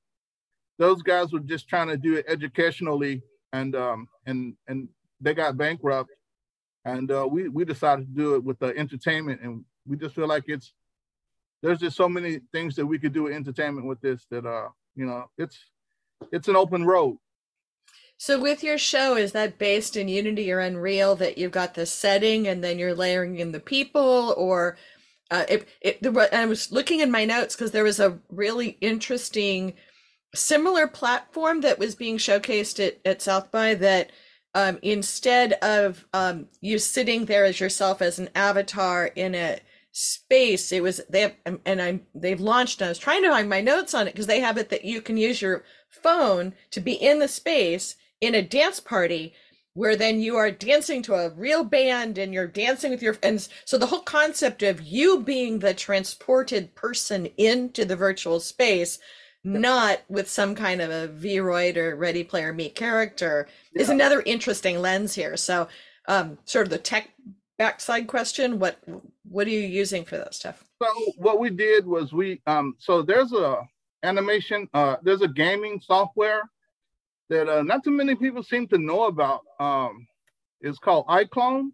those 0.78 1.02
guys 1.02 1.32
were 1.32 1.40
just 1.40 1.68
trying 1.68 1.88
to 1.88 1.96
do 1.96 2.14
it 2.14 2.24
educationally 2.28 3.22
and 3.52 3.76
um 3.76 4.08
and 4.26 4.54
and 4.68 4.88
they 5.22 5.34
got 5.34 5.56
bankrupt 5.56 6.10
and 6.84 7.10
uh, 7.10 7.26
we 7.30 7.48
we 7.48 7.64
decided 7.64 8.06
to 8.06 8.12
do 8.12 8.34
it 8.34 8.44
with 8.44 8.58
the 8.58 8.76
entertainment 8.76 9.40
and 9.42 9.64
we 9.86 9.96
just 9.96 10.14
feel 10.14 10.28
like 10.28 10.44
it's 10.48 10.72
there's 11.62 11.78
just 11.78 11.96
so 11.96 12.08
many 12.08 12.40
things 12.52 12.74
that 12.76 12.86
we 12.86 12.98
could 12.98 13.12
do 13.12 13.24
with 13.24 13.32
entertainment 13.32 13.86
with 13.86 14.00
this 14.00 14.26
that 14.30 14.44
uh 14.44 14.68
you 14.94 15.06
know 15.06 15.24
it's 15.38 15.58
it's 16.30 16.48
an 16.48 16.56
open 16.56 16.84
road. 16.84 17.18
So 18.16 18.38
with 18.38 18.62
your 18.62 18.78
show, 18.78 19.16
is 19.16 19.32
that 19.32 19.58
based 19.58 19.96
in 19.96 20.06
Unity 20.06 20.52
or 20.52 20.60
Unreal 20.60 21.16
that 21.16 21.38
you've 21.38 21.50
got 21.50 21.74
the 21.74 21.86
setting 21.86 22.46
and 22.46 22.62
then 22.62 22.78
you're 22.78 22.94
layering 22.94 23.38
in 23.38 23.50
the 23.50 23.58
people 23.58 24.34
or 24.36 24.76
uh, 25.32 25.44
it, 25.48 25.66
it, 25.80 26.16
I 26.32 26.46
was 26.46 26.70
looking 26.70 27.00
in 27.00 27.10
my 27.10 27.24
notes 27.24 27.56
because 27.56 27.72
there 27.72 27.82
was 27.82 27.98
a 27.98 28.18
really 28.28 28.76
interesting 28.80 29.72
similar 30.34 30.86
platform 30.86 31.62
that 31.62 31.78
was 31.78 31.94
being 31.94 32.18
showcased 32.18 32.86
at, 32.86 33.00
at 33.04 33.22
South 33.22 33.50
by 33.50 33.74
that 33.74 34.12
um, 34.54 34.78
instead 34.82 35.54
of 35.54 36.06
um, 36.12 36.46
you 36.60 36.78
sitting 36.78 37.24
there 37.24 37.44
as 37.44 37.60
yourself 37.60 38.02
as 38.02 38.18
an 38.18 38.30
avatar 38.34 39.06
in 39.06 39.34
a 39.34 39.58
space, 39.92 40.72
it 40.72 40.82
was 40.82 41.00
they 41.08 41.20
have 41.22 41.34
and- 41.44 41.80
I'm 41.82 42.06
they've 42.14 42.40
launched. 42.40 42.80
And 42.80 42.86
I 42.86 42.90
was 42.90 42.98
trying 42.98 43.22
to 43.22 43.30
find 43.30 43.48
my 43.48 43.60
notes 43.60 43.94
on 43.94 44.06
it 44.06 44.12
because 44.12 44.26
they 44.26 44.40
have 44.40 44.58
it 44.58 44.68
that 44.70 44.84
you 44.84 45.00
can 45.00 45.16
use 45.16 45.40
your 45.42 45.64
phone 45.88 46.54
to 46.70 46.80
be 46.80 46.92
in 46.92 47.18
the 47.18 47.28
space 47.28 47.96
in 48.20 48.34
a 48.34 48.42
dance 48.42 48.80
party 48.80 49.34
where 49.74 49.96
then 49.96 50.20
you 50.20 50.36
are 50.36 50.50
dancing 50.50 51.02
to 51.02 51.14
a 51.14 51.30
real 51.30 51.64
band 51.64 52.18
and 52.18 52.34
you're 52.34 52.46
dancing 52.46 52.90
with 52.90 53.02
your 53.02 53.16
and 53.22 53.48
so 53.64 53.78
the 53.78 53.86
whole 53.86 54.02
concept 54.02 54.62
of 54.62 54.82
you 54.82 55.20
being 55.22 55.58
the 55.58 55.72
transported 55.74 56.74
person 56.74 57.26
into 57.38 57.84
the 57.84 57.96
virtual 57.96 58.38
space 58.38 58.98
not 59.44 60.00
with 60.08 60.28
some 60.28 60.54
kind 60.54 60.80
of 60.80 60.90
a 60.90 61.08
vroid 61.08 61.76
or 61.76 61.96
ready 61.96 62.22
player 62.22 62.52
me 62.52 62.68
character 62.68 63.48
is 63.74 63.88
another 63.88 64.22
interesting 64.24 64.80
lens 64.80 65.14
here. 65.14 65.36
So 65.36 65.68
um 66.08 66.38
sort 66.44 66.66
of 66.66 66.70
the 66.70 66.78
tech 66.78 67.10
backside 67.58 68.06
question 68.06 68.58
what 68.58 68.78
what 69.28 69.46
are 69.46 69.50
you 69.50 69.60
using 69.60 70.04
for 70.04 70.16
that 70.16 70.34
stuff? 70.34 70.64
So 70.80 70.88
what 71.16 71.40
we 71.40 71.50
did 71.50 71.86
was 71.86 72.12
we 72.12 72.40
um 72.46 72.76
so 72.78 73.02
there's 73.02 73.32
a 73.32 73.62
animation 74.04 74.68
uh 74.74 74.96
there's 75.02 75.22
a 75.22 75.28
gaming 75.28 75.80
software 75.80 76.42
that 77.28 77.48
uh, 77.48 77.62
not 77.62 77.82
too 77.82 77.90
many 77.90 78.14
people 78.14 78.42
seem 78.42 78.68
to 78.68 78.78
know 78.78 79.04
about 79.04 79.40
um 79.58 80.06
it's 80.60 80.78
called 80.78 81.06
iClone. 81.08 81.70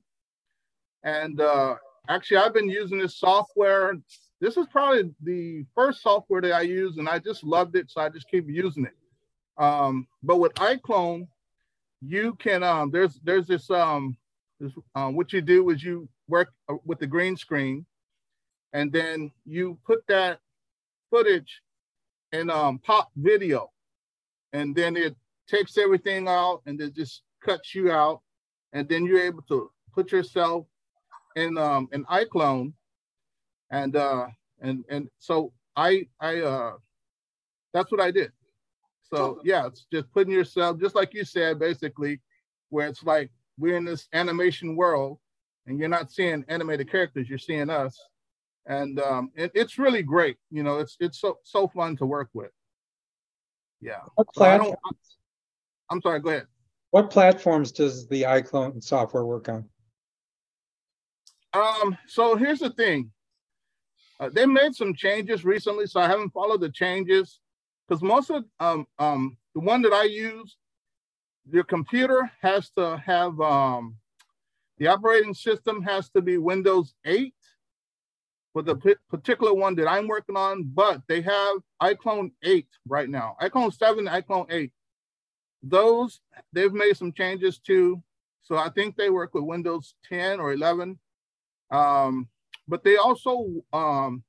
And 1.02 1.40
uh 1.40 1.76
actually 2.08 2.38
i've 2.38 2.54
been 2.54 2.70
using 2.70 2.98
this 2.98 3.18
software 3.18 3.92
this 4.40 4.56
is 4.56 4.66
probably 4.70 5.12
the 5.22 5.64
first 5.74 6.02
software 6.02 6.40
that 6.40 6.52
i 6.52 6.60
use 6.60 6.98
and 6.98 7.08
i 7.08 7.18
just 7.18 7.44
loved 7.44 7.76
it 7.76 7.90
so 7.90 8.00
i 8.00 8.08
just 8.08 8.30
keep 8.30 8.48
using 8.48 8.84
it. 8.84 8.94
Um 9.62 10.06
but 10.22 10.36
with 10.38 10.54
iClone 10.54 11.28
you 12.00 12.34
can 12.34 12.62
um 12.62 12.90
there's 12.90 13.18
there's 13.24 13.46
this 13.46 13.70
um 13.70 14.16
this, 14.60 14.72
um, 14.94 15.14
what 15.14 15.32
you 15.32 15.40
do 15.40 15.68
is 15.70 15.82
you 15.84 16.08
work 16.28 16.52
uh, 16.68 16.74
with 16.84 16.98
the 16.98 17.06
green 17.06 17.36
screen 17.36 17.86
and 18.72 18.92
then 18.92 19.30
you 19.46 19.78
put 19.86 20.04
that 20.08 20.40
footage 21.10 21.62
in 22.32 22.50
um, 22.50 22.78
pop 22.78 23.10
video 23.16 23.70
and 24.52 24.74
then 24.74 24.96
it 24.96 25.16
takes 25.48 25.78
everything 25.78 26.28
out 26.28 26.60
and 26.66 26.80
it 26.80 26.94
just 26.94 27.22
cuts 27.42 27.74
you 27.74 27.90
out 27.90 28.20
and 28.72 28.88
then 28.88 29.04
you're 29.04 29.20
able 29.20 29.42
to 29.42 29.70
put 29.94 30.12
yourself 30.12 30.66
in 31.36 31.56
um 31.56 31.88
in 31.92 32.04
iClone 32.06 32.72
and 33.70 33.96
uh 33.96 34.26
and 34.60 34.84
and 34.88 35.08
so 35.18 35.52
I 35.76 36.06
I 36.20 36.40
uh 36.40 36.72
that's 37.72 37.90
what 37.92 38.00
I 38.00 38.10
did. 38.10 38.32
So 39.02 39.40
yeah, 39.44 39.66
it's 39.66 39.86
just 39.92 40.12
putting 40.12 40.32
yourself 40.32 40.80
just 40.80 40.94
like 40.94 41.14
you 41.14 41.24
said 41.24 41.58
basically 41.58 42.20
where 42.70 42.86
it's 42.86 43.02
like 43.02 43.30
we're 43.58 43.76
in 43.76 43.84
this 43.84 44.08
animation 44.12 44.76
world 44.76 45.18
and 45.66 45.78
you're 45.78 45.88
not 45.88 46.10
seeing 46.10 46.44
animated 46.48 46.90
characters, 46.90 47.28
you're 47.28 47.38
seeing 47.38 47.70
us 47.70 47.98
and 48.68 49.00
um, 49.00 49.32
it, 49.34 49.50
it's 49.54 49.78
really 49.78 50.02
great. 50.02 50.36
You 50.50 50.62
know, 50.62 50.78
it's 50.78 50.96
it's 51.00 51.18
so 51.18 51.38
so 51.42 51.66
fun 51.68 51.96
to 51.96 52.06
work 52.06 52.28
with. 52.34 52.50
Yeah. 53.80 54.00
What, 54.14 54.28
So 54.34 54.44
I 54.44 54.58
don't. 54.58 54.66
platform, 54.66 54.94
I'm 55.90 56.02
sorry. 56.02 56.20
Go 56.20 56.30
ahead. 56.30 56.46
what 56.90 57.10
platforms 57.10 57.72
does 57.72 58.06
the 58.08 58.22
iClone 58.22 58.82
software 58.82 59.24
work 59.24 59.48
on? 59.48 59.64
Um. 61.54 61.96
So 62.06 62.36
here's 62.36 62.58
the 62.60 62.70
thing. 62.70 63.10
Uh, 64.20 64.28
they 64.32 64.46
made 64.46 64.74
some 64.74 64.94
changes 64.94 65.44
recently, 65.44 65.86
so 65.86 66.00
I 66.00 66.08
haven't 66.08 66.30
followed 66.32 66.60
the 66.60 66.70
changes 66.70 67.40
because 67.86 68.02
most 68.02 68.30
of 68.30 68.44
um 68.60 68.86
um 68.98 69.36
the 69.54 69.60
one 69.60 69.82
that 69.82 69.92
I 69.92 70.04
use, 70.04 70.56
your 71.50 71.64
computer 71.64 72.30
has 72.42 72.70
to 72.70 73.02
have 73.04 73.40
um 73.40 73.96
the 74.78 74.88
operating 74.88 75.34
system 75.34 75.82
has 75.82 76.08
to 76.10 76.22
be 76.22 76.38
Windows 76.38 76.94
8 77.04 77.34
for 78.52 78.62
the 78.62 78.76
p- 78.76 78.94
particular 79.10 79.52
one 79.52 79.74
that 79.76 79.88
I'm 79.88 80.06
working 80.08 80.36
on, 80.36 80.64
but 80.64 81.02
they 81.08 81.20
have 81.22 81.56
iClone 81.82 82.30
8 82.42 82.66
right 82.86 83.08
now. 83.08 83.36
iClone 83.42 83.72
7, 83.76 84.06
iClone 84.06 84.46
8. 84.50 84.72
Those 85.62 86.20
they've 86.52 86.72
made 86.72 86.96
some 86.96 87.12
changes 87.12 87.58
to, 87.60 88.02
So 88.42 88.56
I 88.56 88.70
think 88.70 88.96
they 88.96 89.10
work 89.10 89.34
with 89.34 89.44
Windows 89.44 89.94
10 90.08 90.40
or 90.40 90.52
11. 90.52 90.98
Um, 91.70 92.28
but 92.68 92.84
they 92.84 92.96
also 92.96 93.46
um, 93.72 94.22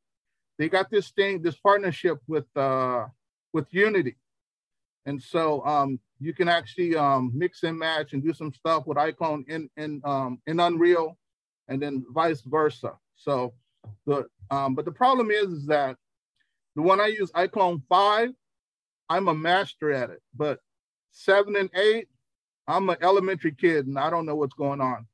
they 0.57 0.69
got 0.69 0.89
this 0.89 1.11
thing, 1.11 1.41
this 1.41 1.57
partnership 1.57 2.19
with 2.27 2.45
uh, 2.55 3.05
with 3.53 3.67
Unity, 3.71 4.15
and 5.05 5.21
so 5.21 5.65
um, 5.65 5.99
you 6.19 6.33
can 6.33 6.49
actually 6.49 6.95
um, 6.95 7.31
mix 7.35 7.63
and 7.63 7.77
match 7.77 8.13
and 8.13 8.23
do 8.23 8.33
some 8.33 8.53
stuff 8.53 8.87
with 8.87 8.97
iClone 8.97 9.47
in 9.49 9.69
in 9.77 10.01
um, 10.03 10.41
in 10.47 10.59
Unreal, 10.59 11.17
and 11.67 11.81
then 11.81 12.05
vice 12.11 12.41
versa. 12.41 12.93
So 13.15 13.53
the 14.05 14.27
um, 14.49 14.75
but 14.75 14.85
the 14.85 14.91
problem 14.91 15.29
is 15.31 15.49
is 15.49 15.65
that 15.67 15.97
the 16.75 16.81
one 16.81 17.01
I 17.01 17.07
use 17.07 17.31
iClone 17.31 17.81
five, 17.89 18.29
I'm 19.09 19.27
a 19.27 19.33
master 19.33 19.91
at 19.91 20.09
it, 20.09 20.21
but 20.35 20.59
seven 21.11 21.55
and 21.55 21.69
eight, 21.75 22.07
I'm 22.67 22.89
an 22.89 22.97
elementary 23.01 23.51
kid 23.51 23.87
and 23.87 23.97
I 23.97 24.09
don't 24.09 24.25
know 24.25 24.35
what's 24.35 24.53
going 24.53 24.79
on. 24.79 25.07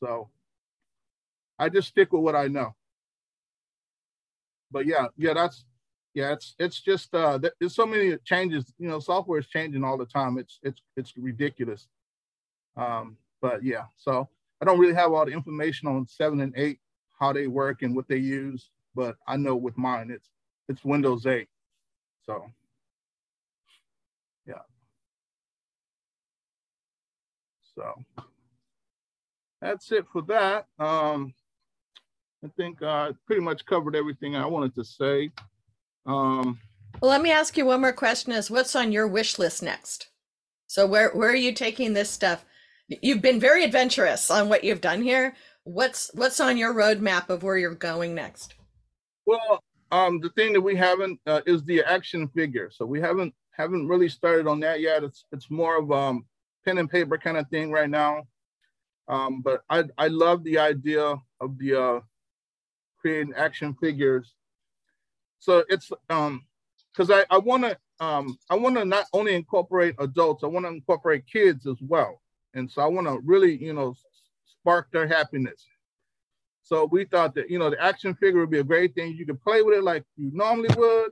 So 0.00 0.30
I 1.58 1.68
just 1.68 1.88
stick 1.88 2.12
with 2.12 2.22
what 2.22 2.36
I 2.36 2.48
know. 2.48 2.74
But 4.70 4.86
yeah, 4.86 5.06
yeah, 5.16 5.34
that's 5.34 5.64
yeah, 6.14 6.32
it's 6.32 6.54
it's 6.58 6.80
just 6.80 7.14
uh 7.14 7.38
there's 7.58 7.74
so 7.74 7.86
many 7.86 8.16
changes, 8.24 8.72
you 8.78 8.88
know, 8.88 9.00
software 9.00 9.38
is 9.38 9.46
changing 9.46 9.84
all 9.84 9.96
the 9.96 10.06
time. 10.06 10.38
It's 10.38 10.58
it's 10.62 10.82
it's 10.96 11.16
ridiculous. 11.16 11.88
Um, 12.76 13.16
but 13.40 13.62
yeah, 13.62 13.84
so 13.96 14.28
I 14.60 14.64
don't 14.64 14.78
really 14.78 14.94
have 14.94 15.12
all 15.12 15.24
the 15.24 15.32
information 15.32 15.88
on 15.88 16.06
seven 16.06 16.40
and 16.40 16.52
eight, 16.56 16.80
how 17.18 17.32
they 17.32 17.46
work 17.46 17.82
and 17.82 17.94
what 17.94 18.08
they 18.08 18.16
use, 18.18 18.70
but 18.94 19.16
I 19.26 19.36
know 19.36 19.56
with 19.56 19.78
mine 19.78 20.10
it's 20.10 20.28
it's 20.68 20.84
Windows 20.84 21.26
8. 21.26 21.48
So 22.26 22.44
yeah. 24.46 24.62
So 27.74 28.04
that's 29.60 29.90
it 29.92 30.06
for 30.12 30.22
that. 30.22 30.66
Um, 30.78 31.32
I 32.44 32.48
think 32.56 32.82
I 32.82 33.10
pretty 33.26 33.42
much 33.42 33.66
covered 33.66 33.96
everything 33.96 34.36
I 34.36 34.46
wanted 34.46 34.74
to 34.76 34.84
say. 34.84 35.30
Um, 36.06 36.60
Well, 37.00 37.10
let 37.10 37.22
me 37.22 37.32
ask 37.32 37.56
you 37.56 37.66
one 37.66 37.80
more 37.80 37.92
question 37.92 38.32
is 38.32 38.50
what's 38.50 38.76
on 38.76 38.92
your 38.92 39.06
wish 39.08 39.38
list 39.38 39.62
next? 39.62 40.08
So 40.66 40.86
where 40.86 41.10
where 41.10 41.30
are 41.30 41.34
you 41.36 41.52
taking 41.52 41.92
this 41.94 42.10
stuff? 42.10 42.44
You've 42.88 43.22
been 43.22 43.40
very 43.40 43.64
adventurous 43.64 44.30
on 44.30 44.48
what 44.48 44.64
you've 44.64 44.80
done 44.80 45.02
here. 45.02 45.34
What's 45.64 46.10
what's 46.14 46.40
on 46.40 46.56
your 46.56 46.74
roadmap 46.74 47.28
of 47.28 47.42
where 47.42 47.58
you're 47.58 47.74
going 47.74 48.14
next? 48.14 48.54
well, 49.26 49.62
um, 49.90 50.20
the 50.20 50.30
thing 50.30 50.52
that 50.54 50.60
we 50.60 50.74
haven't 50.74 51.20
uh, 51.26 51.40
is 51.46 51.62
the 51.64 51.82
action 51.82 52.28
figure. 52.28 52.70
So 52.70 52.86
we 52.86 53.00
haven't 53.00 53.34
haven't 53.52 53.88
really 53.88 54.08
started 54.08 54.46
on 54.46 54.60
that 54.60 54.80
yet. 54.80 55.02
It's 55.04 55.24
it's 55.32 55.50
more 55.50 55.78
of 55.78 55.90
um 55.92 56.24
pen 56.64 56.78
and 56.78 56.90
paper 56.90 57.18
kind 57.18 57.36
of 57.36 57.48
thing 57.48 57.70
right 57.70 57.90
now. 57.90 58.22
Um, 59.08 59.42
but 59.42 59.62
I 59.68 59.84
I 59.98 60.08
love 60.08 60.44
the 60.44 60.58
idea 60.58 61.16
of 61.40 61.58
the 61.58 61.74
uh, 61.74 62.00
creating 63.00 63.34
action 63.34 63.74
figures. 63.80 64.34
So 65.38 65.64
it's 65.68 65.90
um 66.10 66.44
because 66.92 67.10
I 67.10 67.24
I 67.30 67.38
want 67.38 67.64
to 67.64 67.78
um 68.04 68.38
I 68.50 68.56
want 68.56 68.76
to 68.76 68.84
not 68.84 69.06
only 69.12 69.34
incorporate 69.34 69.94
adults, 69.98 70.44
I 70.44 70.48
want 70.48 70.66
to 70.66 70.70
incorporate 70.70 71.24
kids 71.26 71.66
as 71.66 71.76
well. 71.80 72.20
And 72.54 72.70
so 72.70 72.82
I 72.82 72.86
want 72.86 73.06
to 73.06 73.20
really 73.24 73.56
you 73.62 73.72
know 73.72 73.94
spark 74.46 74.90
their 74.92 75.06
happiness. 75.06 75.64
So 76.62 76.84
we 76.84 77.04
thought 77.04 77.34
that 77.36 77.50
you 77.50 77.58
know 77.58 77.70
the 77.70 77.82
action 77.82 78.14
figure 78.14 78.40
would 78.40 78.50
be 78.50 78.58
a 78.58 78.64
great 78.64 78.94
thing. 78.94 79.14
You 79.14 79.26
could 79.26 79.42
play 79.42 79.62
with 79.62 79.78
it 79.78 79.84
like 79.84 80.04
you 80.16 80.30
normally 80.34 80.70
would, 80.76 81.10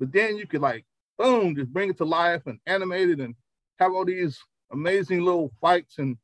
but 0.00 0.12
then 0.12 0.36
you 0.36 0.46
could 0.46 0.62
like 0.62 0.84
boom, 1.18 1.54
just 1.54 1.72
bring 1.72 1.90
it 1.90 1.96
to 1.98 2.04
life 2.04 2.42
and 2.46 2.58
animate 2.66 3.10
it 3.10 3.20
and 3.20 3.34
have 3.78 3.92
all 3.92 4.04
these 4.04 4.38
amazing 4.72 5.22
little 5.22 5.50
fights 5.60 5.98
and 5.98 6.16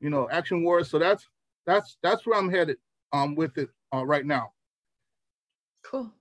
you 0.00 0.10
know 0.10 0.28
action 0.30 0.64
wars. 0.64 0.88
So 0.90 0.98
that's 0.98 1.26
that's 1.66 1.96
that's 2.02 2.26
where 2.26 2.38
I'm 2.38 2.50
headed 2.50 2.78
um 3.12 3.34
with 3.34 3.58
it 3.58 3.68
uh, 3.92 4.04
right 4.04 4.24
now. 4.24 4.52
Cool. 5.84 6.12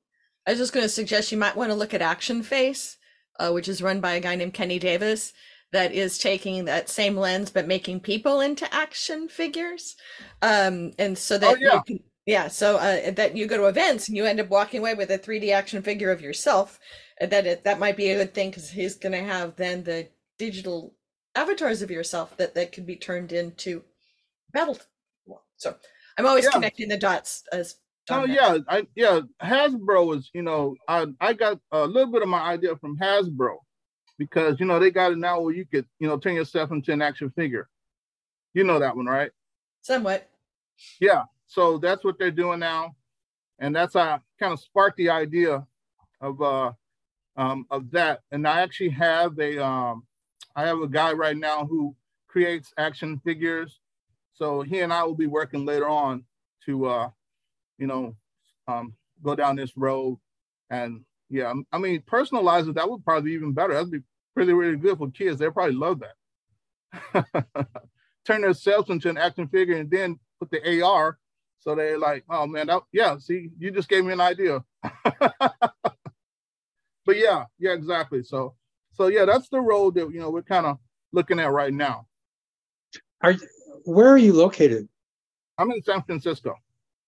I 0.48 0.52
was 0.52 0.60
just 0.60 0.74
going 0.74 0.84
to 0.84 0.90
suggest 0.90 1.32
you 1.32 1.38
might 1.38 1.56
want 1.56 1.70
to 1.70 1.76
look 1.76 1.94
at 1.94 2.02
Action 2.02 2.44
Face, 2.44 2.98
uh, 3.40 3.52
which 3.52 3.68
is 3.68 3.82
run 3.82 4.02
by 4.02 4.14
a 4.14 4.20
guy 4.20 4.36
named 4.36 4.54
Kenny 4.54 4.80
Davis, 4.80 5.34
that 5.72 5.94
is 5.94 6.18
taking 6.18 6.66
that 6.66 6.90
same 6.90 7.16
lens 7.16 7.50
but 7.50 7.68
making 7.68 8.00
people 8.02 8.42
into 8.42 8.72
action 8.74 9.30
figures. 9.30 9.96
Um, 10.42 10.92
and 11.00 11.18
so 11.18 11.38
that 11.38 11.54
Oh, 11.54 11.58
yeah. 11.60 11.76
you 11.76 11.84
can, 11.88 12.00
yeah, 12.26 12.48
so 12.50 12.78
uh, 12.78 13.12
that 13.12 13.38
you 13.38 13.48
go 13.48 13.58
to 13.58 13.66
events 13.66 14.08
and 14.08 14.18
you 14.18 14.26
end 14.26 14.40
up 14.40 14.50
walking 14.50 14.80
away 14.80 14.96
with 14.96 15.12
a 15.12 15.18
3D 15.18 15.52
action 15.54 15.82
figure 15.82 16.12
of 16.12 16.22
yourself. 16.22 16.80
And 17.20 17.32
that 17.32 17.46
it, 17.46 17.64
that 17.64 17.80
might 17.80 17.98
be 17.98 18.10
a 18.10 18.18
good 18.18 18.34
thing 18.34 18.50
because 18.50 18.70
he's 18.70 18.96
going 18.96 19.14
to 19.14 19.24
have 19.24 19.56
then 19.56 19.84
the 19.84 20.10
digital 20.38 20.96
avatars 21.36 21.82
of 21.82 21.92
yourself 21.92 22.36
that 22.38 22.56
that 22.56 22.72
could 22.74 22.86
be 22.86 22.96
turned 22.96 23.32
into 23.32 23.84
battle. 24.52 24.78
So 25.56 25.76
I'm 26.22 26.28
always 26.28 26.46
Yeah. 26.46 26.52
connecting 26.52 26.90
the 26.90 26.98
dots 26.98 27.44
as 27.52 27.76
Oh 28.10 28.26
yeah, 28.26 28.58
I 28.68 28.88
yeah, 28.96 29.22
Hasbro 29.42 30.18
is, 30.18 30.30
you 30.34 30.42
know, 30.42 30.76
I 30.88 31.08
I 31.20 31.34
got 31.34 31.60
a 31.72 31.86
little 31.86 32.12
bit 32.12 32.22
of 32.24 32.30
my 32.30 32.42
idea 32.42 32.76
from 32.78 32.98
Hasbro 32.98 33.58
because 34.18 34.60
you 34.60 34.66
know 34.66 34.80
they 34.80 34.92
got 34.92 35.12
it 35.12 35.18
now 35.18 35.42
where 35.42 35.54
you 35.54 35.66
could, 35.66 35.86
you 36.00 36.08
know, 36.08 36.18
turn 36.18 36.36
yourself 36.36 36.72
into 36.72 36.92
an 36.92 37.02
action 37.02 37.32
figure. 37.32 37.70
You 38.54 38.64
know 38.64 38.80
that 38.80 38.96
one, 38.96 39.06
right? 39.06 39.32
somewhat. 39.82 40.30
Yeah. 41.00 41.24
So 41.48 41.78
that's 41.78 42.04
what 42.04 42.18
they're 42.18 42.32
doing 42.32 42.60
now. 42.60 42.96
And 43.60 43.76
that's 43.76 43.94
how 43.94 44.22
kind 44.40 44.54
of 44.54 44.60
sparked 44.60 44.98
the 44.98 45.10
idea 45.10 45.66
of 46.22 46.42
uh 46.42 46.72
um 47.38 47.66
of 47.70 47.92
that. 47.92 48.22
And 48.32 48.48
I 48.48 48.62
actually 48.62 48.90
have 48.92 49.38
a 49.40 49.64
um 49.64 50.06
I 50.56 50.66
have 50.66 50.80
a 50.80 50.88
guy 50.88 51.14
right 51.14 51.38
now 51.38 51.66
who 51.66 51.96
creates 52.28 52.74
action 52.78 53.20
figures. 53.24 53.81
So 54.42 54.64
he 54.64 54.80
and 54.80 54.92
I 54.92 55.04
will 55.04 55.14
be 55.14 55.28
working 55.28 55.66
later 55.68 55.88
on 55.88 56.24
to 56.66 56.88
uh 56.88 57.10
you 57.78 57.86
know 57.86 58.16
um 58.68 58.96
go 59.24 59.36
down 59.36 59.56
this 59.56 59.78
road. 59.78 60.18
And 60.72 61.02
yeah 61.30 61.54
I 61.72 61.78
mean 61.78 62.02
personalize 62.12 62.68
it 62.68 62.74
that 62.74 62.90
would 62.90 63.06
probably 63.06 63.30
be 63.30 63.36
even 63.36 63.54
better. 63.54 63.74
That'd 63.74 63.92
be 63.92 64.02
really 64.36 64.54
really 64.54 64.78
good 64.78 64.98
for 64.98 65.12
kids. 65.12 65.38
They'd 65.40 65.54
probably 65.54 65.76
love 65.76 66.02
that. 67.14 67.46
Turn 68.26 68.42
themselves 68.42 68.90
into 68.90 69.10
an 69.10 69.18
action 69.18 69.48
figure 69.48 69.78
and 69.78 69.92
then 69.92 70.20
put 70.40 70.50
the 70.50 70.82
AR 70.82 71.20
so 71.60 71.76
they're 71.76 72.00
like 72.00 72.24
oh 72.28 72.48
man 72.48 72.66
that, 72.68 72.82
yeah 72.92 73.20
see 73.20 73.50
you 73.60 73.70
just 73.70 73.90
gave 73.90 74.04
me 74.04 74.14
an 74.14 74.22
idea. 74.22 74.64
But 77.06 77.18
yeah 77.18 77.46
yeah 77.60 77.74
exactly. 77.74 78.24
So 78.24 78.56
so 78.94 79.08
yeah 79.08 79.26
that's 79.26 79.50
the 79.50 79.62
road 79.62 79.96
that 79.96 80.12
you 80.12 80.20
know 80.20 80.32
we're 80.32 80.42
kind 80.44 80.66
of 80.66 80.80
looking 81.12 81.40
at 81.40 81.52
right 81.52 81.74
now. 81.74 82.08
Are 83.22 83.32
you- 83.32 83.48
where 83.86 84.08
are 84.10 84.18
you 84.18 84.34
located? 84.34 84.88
I'm 85.58 85.72
in 85.72 85.82
San 85.84 86.02
Francisco 86.04 86.56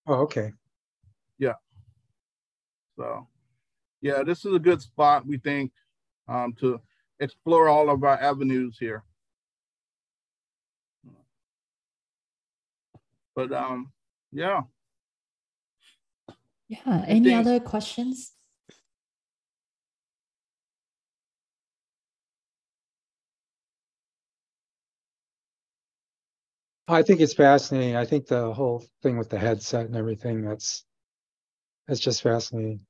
Oh, 0.05 0.15
okay. 0.23 0.51
Yeah. 1.39 1.53
So, 2.97 3.25
yeah, 4.01 4.21
this 4.23 4.43
is 4.45 4.53
a 4.53 4.59
good 4.59 4.81
spot, 4.81 5.25
we 5.25 5.37
think, 5.37 5.71
um, 6.27 6.53
to 6.59 6.79
explore 7.21 7.69
all 7.69 7.89
of 7.89 8.03
our 8.03 8.19
avenues 8.21 8.77
here. 8.79 9.03
But 13.35 13.51
um, 13.51 13.91
yeah, 14.31 14.61
Yeah. 16.67 17.03
Any 17.07 17.29
think- 17.29 17.39
other 17.47 17.59
questions? 17.59 18.33
I 26.87 27.01
think 27.01 27.21
it's 27.21 27.33
fascinating. 27.33 27.95
I 27.95 28.05
think 28.05 28.27
the 28.27 28.53
whole 28.53 28.83
thing 29.01 29.17
with 29.17 29.29
the 29.29 29.39
headset 29.39 29.85
and 29.85 29.95
everything, 29.95 30.41
that's 30.41 30.83
that's 31.87 31.99
just 31.99 32.21
fascinating. 32.21 32.81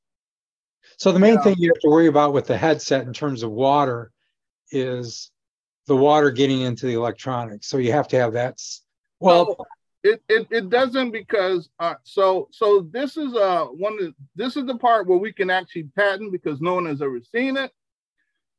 So 0.97 1.11
the 1.11 1.19
main 1.19 1.35
Yeah. 1.35 1.43
thing 1.43 1.55
you 1.57 1.69
have 1.69 1.81
to 1.81 1.89
worry 1.89 2.07
about 2.07 2.33
with 2.33 2.47
the 2.47 2.57
headset 2.57 3.05
in 3.05 3.13
terms 3.13 3.43
of 3.43 3.51
water 3.51 4.11
is 4.71 5.31
the 5.87 5.95
water 5.95 6.31
getting 6.31 6.61
into 6.61 6.85
the 6.85 6.93
electronics. 6.93 7.67
So 7.67 7.77
you 7.77 7.91
have 7.91 8.07
to 8.09 8.17
have 8.17 8.33
that. 8.33 8.59
Well, 9.19 9.55
it, 10.03 10.21
it 10.27 10.47
it 10.49 10.69
doesn't 10.69 11.11
because 11.11 11.69
uh, 11.79 11.95
so 12.03 12.49
so 12.51 12.87
this 12.91 13.15
is 13.15 13.33
uh 13.35 13.65
one 13.65 13.97
of 14.01 14.13
this 14.35 14.57
is 14.57 14.65
the 14.65 14.77
part 14.77 15.07
where 15.07 15.17
we 15.17 15.31
can 15.31 15.49
actually 15.49 15.83
patent 15.95 16.31
because 16.31 16.61
no 16.61 16.75
one 16.75 16.85
has 16.87 17.01
ever 17.01 17.21
seen 17.21 17.57
it. 17.57 17.71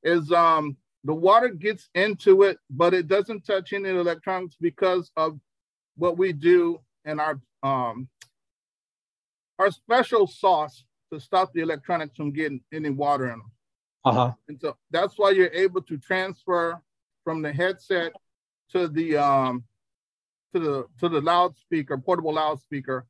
Is 0.03 0.31
um 0.33 0.77
the 1.05 1.15
water 1.15 1.51
gets 1.51 1.89
into 1.95 2.43
it, 2.43 2.59
but 2.71 2.95
it 2.95 3.07
doesn't 3.09 3.47
touch 3.47 3.73
any 3.73 3.91
electronics 3.91 4.57
because 4.61 5.11
of 5.17 5.39
what 5.97 6.17
we 6.17 6.33
do 6.33 6.81
in 7.05 7.21
our 7.21 7.41
um 7.63 8.09
our 9.59 9.71
special 9.71 10.27
sauce 10.27 10.85
to 11.13 11.21
stop 11.21 11.53
the 11.53 11.61
electronics 11.61 12.17
from 12.17 12.33
getting 12.33 12.61
any 12.73 12.91
water 12.91 13.27
in 13.27 13.39
them. 13.39 13.53
uh-huh. 14.05 14.33
And 14.49 14.59
so 14.61 14.77
that's 14.91 15.15
why 15.17 15.31
you're 15.31 15.53
able 15.53 15.83
to 15.83 15.99
transfer 15.99 16.81
from 17.23 17.43
the 17.43 17.53
headset 17.53 18.13
to 18.73 18.89
the 18.89 19.17
um 19.19 19.65
to 20.55 20.61
the 20.61 20.87
to 21.01 21.09
the 21.09 21.21
loudspeaker, 21.21 21.99
portable 21.99 22.35
loudspeaker, 22.35 23.07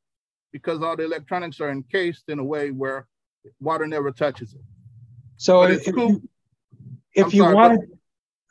because 0.52 0.82
all 0.82 0.96
the 0.96 1.04
electronics 1.04 1.60
are 1.60 1.70
encased 1.70 2.28
in 2.28 2.38
a 2.38 2.44
way 2.44 2.70
where 2.70 3.06
water 3.60 3.86
never 3.86 4.10
touches 4.10 4.54
it. 4.54 4.60
So 5.36 5.62
But 5.62 5.70
it's 5.72 5.90
cool. 5.90 6.20
If 7.14 7.26
I'm 7.26 7.30
you 7.32 7.42
sorry, 7.42 7.54
wanted, 7.54 7.80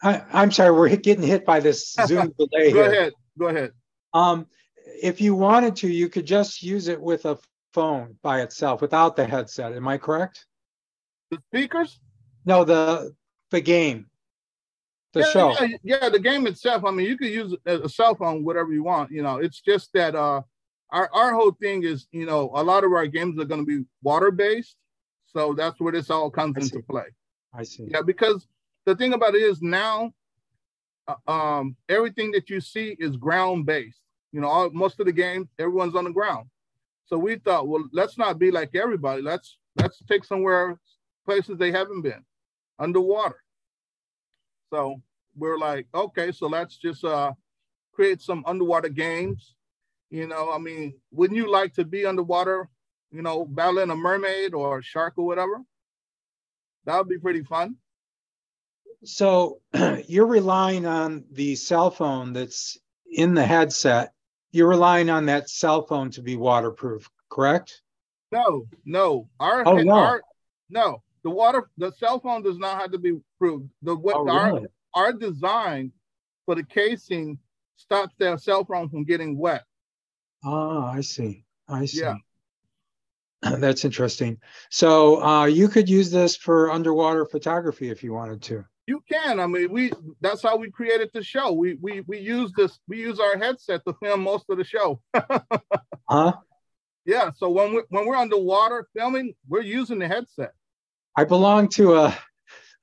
I, 0.02 0.24
I'm 0.32 0.52
sorry, 0.52 0.72
we're 0.72 0.96
getting 0.96 1.24
hit 1.24 1.46
by 1.46 1.60
this 1.60 1.94
Zoom 2.06 2.34
delay 2.38 2.72
Go 2.72 2.84
here. 2.84 2.92
ahead, 2.92 3.14
go 3.38 3.48
ahead. 3.48 3.72
Um, 4.14 4.48
if 5.02 5.22
you 5.22 5.36
wanted 5.36 5.76
to, 5.78 5.88
you 5.88 6.10
could 6.10 6.26
just 6.26 6.62
use 6.62 6.88
it 6.88 7.02
with 7.02 7.26
a 7.26 7.38
phone 7.74 8.16
by 8.22 8.42
itself 8.42 8.82
without 8.82 9.16
the 9.16 9.26
headset. 9.26 9.74
Am 9.74 9.88
I 9.88 9.98
correct? 9.98 10.46
The 11.32 11.40
speakers? 11.50 12.00
No, 12.46 12.64
the 12.64 13.14
the 13.52 13.62
game, 13.62 14.08
the 15.14 15.22
yeah, 15.22 15.26
show. 15.26 15.56
Yeah, 15.60 15.68
yeah, 15.84 16.10
the 16.10 16.20
game 16.20 16.46
itself. 16.48 16.84
I 16.86 16.92
mean, 16.92 17.08
you 17.08 17.18
could 17.18 17.30
use 17.30 17.56
a 17.66 17.90
cell 17.90 18.16
phone, 18.16 18.44
whatever 18.44 18.72
you 18.72 18.84
want. 18.84 19.12
You 19.12 19.24
know, 19.24 19.38
it's 19.38 19.62
just 19.62 19.92
that 19.94 20.16
uh, 20.16 20.42
our 20.90 21.10
our 21.14 21.34
whole 21.34 21.52
thing 21.52 21.84
is, 21.84 22.08
you 22.12 22.26
know, 22.26 22.52
a 22.54 22.64
lot 22.64 22.84
of 22.84 22.92
our 22.92 23.08
games 23.08 23.40
are 23.40 23.46
going 23.46 23.66
to 23.66 23.66
be 23.66 23.86
water 24.04 24.32
based, 24.32 24.76
so 25.26 25.54
that's 25.54 25.80
where 25.80 25.94
this 25.94 26.10
all 26.10 26.30
comes 26.30 26.58
into 26.58 26.84
play. 26.88 27.06
I 27.54 27.64
see. 27.64 27.88
Yeah, 27.90 28.02
because 28.02 28.48
the 28.86 28.96
thing 28.96 29.14
about 29.14 29.36
it 29.36 29.42
is 29.42 29.62
now, 29.62 30.14
uh, 31.08 31.32
um, 31.32 31.76
everything 31.90 32.32
that 32.32 32.50
you 32.50 32.60
see 32.62 32.96
is 33.00 33.16
ground 33.18 33.66
based. 33.66 34.00
You 34.32 34.42
know, 34.42 34.48
all, 34.48 34.70
most 34.72 35.00
of 35.00 35.06
the 35.06 35.12
games, 35.12 35.48
everyone's 35.60 35.96
on 35.96 36.06
the 36.06 36.12
ground. 36.12 36.48
So 37.06 37.18
we 37.18 37.36
thought, 37.36 37.68
well, 37.68 37.88
let's 37.92 38.18
not 38.18 38.40
be 38.40 38.52
like 38.52 38.76
everybody. 38.76 39.22
Let's 39.22 39.58
let's 39.76 40.02
take 40.08 40.24
somewhere 40.24 40.80
places 41.26 41.58
they 41.58 41.72
haven't 41.72 42.02
been, 42.02 42.24
underwater. 42.80 43.38
So 44.72 45.02
we're 45.36 45.58
like, 45.58 45.88
okay, 45.94 46.32
so 46.32 46.48
let's 46.48 46.78
just 46.78 47.04
uh, 47.04 47.34
create 47.94 48.22
some 48.22 48.44
underwater 48.48 48.90
games. 48.90 49.56
You 50.10 50.28
know, 50.28 50.52
I 50.52 50.58
mean, 50.58 50.96
wouldn't 51.12 51.38
you 51.38 51.50
like 51.50 51.74
to 51.76 51.86
be 51.86 52.06
underwater? 52.06 52.70
You 53.12 53.22
know, 53.22 53.46
battling 53.46 53.92
a 53.92 53.96
mermaid 53.96 54.54
or 54.54 54.80
a 54.80 54.84
shark 54.84 55.14
or 55.18 55.26
whatever. 55.26 55.62
That 56.86 56.98
would 56.98 57.10
be 57.10 57.20
pretty 57.20 57.44
fun. 57.44 57.78
So 59.04 59.62
you're 60.08 60.28
relying 60.28 60.86
on 60.86 61.26
the 61.32 61.56
cell 61.56 61.92
phone 61.92 62.34
that's 62.34 62.78
in 63.12 63.34
the 63.34 63.46
headset. 63.46 64.14
You're 64.52 64.70
relying 64.70 65.10
on 65.10 65.26
that 65.28 65.50
cell 65.50 65.86
phone 65.86 66.12
to 66.12 66.22
be 66.22 66.36
waterproof, 66.36 67.10
correct? 67.30 67.82
No, 68.32 68.68
no. 68.86 69.30
Our, 69.40 69.68
Oh, 69.68 69.78
no. 69.78 69.94
our 69.94 70.22
no. 70.70 71.04
The 71.24 71.30
water, 71.30 71.70
the 71.78 71.92
cell 71.92 72.20
phone 72.20 72.44
does 72.44 72.58
not 72.58 72.80
have 72.80 72.92
to 72.92 73.00
be 73.00 73.20
proof. 73.40 73.64
The 73.82 73.96
what 73.96 74.16
Oh, 74.18 74.30
our 74.30 74.54
really? 74.54 74.68
our 74.94 75.14
design 75.14 75.92
for 76.46 76.56
the 76.56 76.64
casing 76.64 77.40
stops 77.78 78.14
their 78.18 78.38
cell 78.38 78.66
phone 78.66 78.90
from 78.90 79.06
getting 79.06 79.38
wet. 79.38 79.64
Ah, 80.44 80.92
I 80.92 81.02
see. 81.02 81.46
I 81.68 81.86
see. 81.86 82.02
Yeah. 82.02 82.16
That's 83.58 83.86
interesting. 83.86 84.40
So 84.70 85.24
uh, 85.24 85.46
you 85.46 85.70
could 85.70 85.90
use 85.90 86.12
this 86.12 86.36
for 86.36 86.72
underwater 86.72 87.26
photography 87.26 87.90
if 87.90 88.04
you 88.04 88.14
wanted 88.14 88.42
to. 88.44 88.66
You 88.86 89.02
can. 89.10 89.40
I 89.40 89.48
mean, 89.48 89.72
we 89.72 89.92
that's 90.20 90.42
how 90.44 90.58
we 90.58 90.70
created 90.70 91.10
the 91.14 91.24
show. 91.24 91.54
We 91.54 91.76
we 91.82 92.02
we 92.02 92.20
use 92.20 92.52
this. 92.56 92.80
We 92.88 93.00
use 93.00 93.20
our 93.20 93.38
headset 93.38 93.82
to 93.88 93.94
film 94.02 94.22
most 94.22 94.46
of 94.50 94.58
the 94.58 94.64
show. 94.64 95.02
Huh? 96.10 96.34
yeah. 97.06 97.32
So 97.38 97.50
when 97.50 97.74
we 97.74 97.82
when 97.90 98.06
we're 98.06 98.16
underwater 98.16 98.88
filming, 98.96 99.34
we're 99.48 99.62
using 99.62 100.00
the 100.00 100.08
headset. 100.08 100.54
I 101.16 101.24
belong 101.24 101.70
to 101.70 101.96
a, 101.96 102.18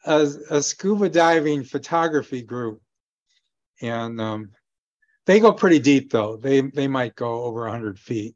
a, 0.06 0.26
a 0.50 0.62
scuba 0.62 1.10
diving 1.10 1.64
photography 1.64 2.40
group, 2.42 2.80
and 3.82 4.20
um, 4.20 4.50
they 5.26 5.38
go 5.38 5.52
pretty 5.52 5.78
deep 5.80 6.10
though. 6.10 6.38
They 6.38 6.62
they 6.62 6.88
might 6.88 7.14
go 7.14 7.44
over 7.44 7.68
hundred 7.68 7.98
feet. 7.98 8.34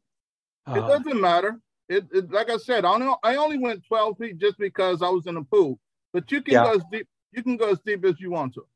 It 0.67 0.81
Uh, 0.81 0.87
doesn't 0.87 1.21
matter. 1.21 1.59
It, 1.89 2.05
it 2.12 2.31
like 2.31 2.51
I 2.51 2.59
said, 2.59 2.85
I 2.85 2.93
only 2.93 3.12
I 3.23 3.37
only 3.37 3.59
went 3.59 3.87
12 3.87 4.19
feet 4.19 4.39
just 4.39 4.59
because 4.59 5.03
I 5.03 5.09
was 5.09 5.27
in 5.27 5.37
a 5.39 5.45
pool. 5.45 5.79
But 6.12 6.31
you 6.31 6.43
can 6.43 6.55
Yeah. 6.55 6.65
go 6.65 6.73
as 6.75 6.83
deep. 6.93 7.09
You 7.35 7.43
can 7.43 7.57
go 7.57 7.70
as 7.70 7.80
deep 7.80 8.05
as 8.05 8.20
you 8.20 8.30
want 8.30 8.55
to 8.55 8.66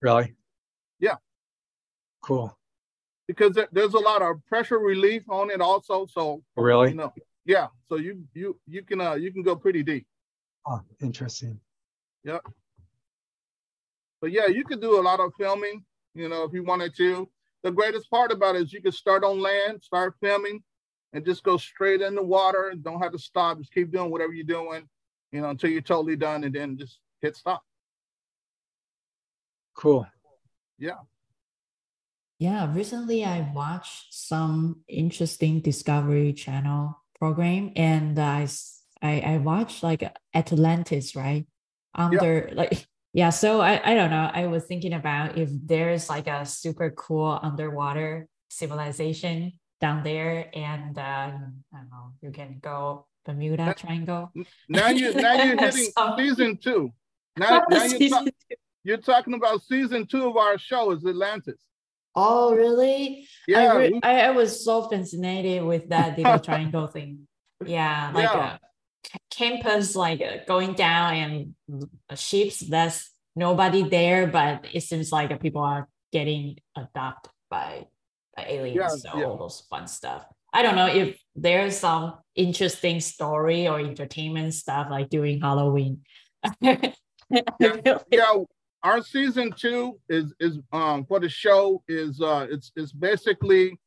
really? 0.00 0.34
Yeah. 0.98 1.16
Cool. 2.22 2.56
because 3.28 3.52
there- 3.54 3.68
there's 3.72 3.94
a 3.94 3.98
lot 3.98 4.20
of 4.22 4.44
pressure 4.46 4.78
relief 4.78 5.22
on 5.30 5.50
it 5.50 5.60
also. 5.60 6.06
So 6.06 6.42
Really? 6.56 6.90
you 6.90 6.96
know, 6.96 7.12
yeah. 7.44 7.68
So 7.88 7.96
you 7.96 8.24
you 8.34 8.60
you 8.66 8.82
can 8.82 9.00
uh 9.00 9.14
you 9.14 9.32
can 9.32 9.42
go 9.42 9.54
pretty 9.56 9.82
deep. 9.82 10.06
Oh, 10.66 10.80
interesting. 11.00 11.58
Yeah. 12.24 12.40
But 14.20 14.30
yeah, 14.32 14.46
you 14.46 14.64
could 14.64 14.80
do 14.80 15.00
a 15.00 15.02
lot 15.02 15.20
of 15.20 15.32
filming. 15.38 15.84
You 16.14 16.28
know, 16.28 16.44
if 16.44 16.52
you 16.52 16.62
wanted 16.62 16.94
to. 16.96 17.28
The 17.62 17.70
greatest 17.72 18.10
part 18.10 18.30
about 18.32 18.56
it 18.56 18.62
is 18.62 18.72
you 18.72 18.82
can 18.82 18.92
start 18.92 19.24
on 19.24 19.40
land, 19.40 19.82
start 19.82 20.14
filming, 20.20 20.62
and 21.12 21.24
just 21.24 21.42
go 21.44 21.56
straight 21.56 22.02
in 22.02 22.14
the 22.14 22.22
water. 22.22 22.74
Don't 22.80 23.00
have 23.00 23.12
to 23.12 23.18
stop. 23.18 23.58
Just 23.58 23.72
keep 23.72 23.90
doing 23.92 24.10
whatever 24.10 24.32
you're 24.32 24.44
doing, 24.58 24.88
you 25.32 25.40
know, 25.40 25.50
until 25.50 25.70
you're 25.70 25.80
totally 25.80 26.16
done, 26.16 26.44
and 26.44 26.54
then 26.54 26.76
just 26.76 26.98
hit 27.20 27.36
stop. 27.36 27.62
Cool. 29.74 30.06
Yeah, 30.78 30.98
Yeah, 32.38 32.72
recently 32.74 33.24
I 33.24 33.50
watched 33.54 34.12
some 34.12 34.80
interesting 34.88 35.60
Discovery 35.60 36.32
Channel 36.32 36.98
program, 37.18 37.72
and 37.76 38.18
I 38.18 38.48
I, 39.00 39.20
I 39.20 39.36
watched 39.38 39.82
like 39.82 40.02
Atlantis, 40.34 41.14
right? 41.14 41.46
Under 41.94 42.50
like 42.52 42.86
yeah, 43.12 43.30
so 43.30 43.60
I 43.60 43.80
I 43.84 43.94
don't 43.94 44.10
know. 44.10 44.30
I 44.32 44.46
was 44.48 44.64
thinking 44.64 44.92
about 44.92 45.38
if 45.38 45.50
there's 45.52 46.08
like 46.08 46.26
a 46.26 46.44
super 46.44 46.90
cool 46.90 47.38
underwater 47.42 48.26
civilization 48.50 49.52
down 49.80 50.02
there, 50.02 50.50
and 50.54 50.98
uh, 50.98 51.30
I 51.30 51.78
don't 51.78 51.90
know, 51.90 52.12
you 52.22 52.30
can 52.32 52.58
go 52.60 53.06
Bermuda 53.24 53.74
Triangle. 53.78 54.32
Now 54.68 54.88
you 54.88 55.14
now 55.14 55.34
you're 55.44 55.58
hitting 55.58 55.92
So- 55.96 56.16
season 56.18 56.58
two. 56.58 56.92
Now, 57.38 57.64
now 57.70 57.84
you're, 57.86 57.88
Season 57.88 58.24
ta- 58.26 58.56
you're 58.84 58.96
talking 58.98 59.34
about 59.34 59.62
season 59.62 60.06
two 60.06 60.26
of 60.28 60.36
our 60.36 60.58
show 60.58 60.90
is 60.92 61.04
Atlantis. 61.06 61.60
Oh, 62.14 62.54
really? 62.54 63.26
Yeah, 63.48 63.72
I, 63.72 63.76
re- 63.76 64.00
I, 64.02 64.20
I 64.22 64.30
was 64.30 64.64
so 64.64 64.88
fascinated 64.88 65.64
with 65.64 65.88
that 65.88 66.18
little 66.18 66.38
triangle 66.48 66.86
thing. 66.86 67.26
Yeah, 67.64 68.10
like 68.14 68.24
Yeah. 68.24 68.54
a 68.54 68.58
c- 69.06 69.18
campus, 69.30 69.96
like 69.96 70.20
uh, 70.20 70.44
going 70.46 70.74
down 70.74 71.14
and 71.14 71.54
uh, 72.10 72.14
ships. 72.14 72.58
There's 72.60 73.10
nobody 73.34 73.82
there, 73.88 74.26
but 74.26 74.66
it 74.74 74.82
seems 74.82 75.10
like 75.10 75.30
uh, 75.30 75.38
people 75.38 75.62
are 75.62 75.88
getting 76.12 76.58
adopted 76.76 77.32
by, 77.48 77.86
by 78.36 78.44
aliens. 78.46 78.76
Yeah, 79.04 79.12
so 79.12 79.18
yeah. 79.18 79.24
all 79.24 79.38
those 79.38 79.62
fun 79.70 79.86
stuff. 79.86 80.26
I 80.52 80.62
don't 80.62 80.76
know 80.76 80.88
if 80.88 81.18
there's 81.34 81.78
some 81.78 82.18
interesting 82.34 83.00
story 83.00 83.68
or 83.68 83.80
entertainment 83.80 84.52
stuff 84.52 84.88
like 84.90 85.08
during 85.08 85.40
Halloween. 85.40 86.02
Like- 86.60 86.94
yeah 88.10 88.34
our 88.82 89.02
season 89.02 89.52
two 89.52 89.98
is 90.08 90.34
is 90.40 90.58
um 90.72 91.04
for 91.04 91.20
the 91.20 91.28
show 91.28 91.82
is 91.88 92.20
uh 92.20 92.46
it's 92.50 92.72
it's 92.76 92.92
basically 92.92 93.78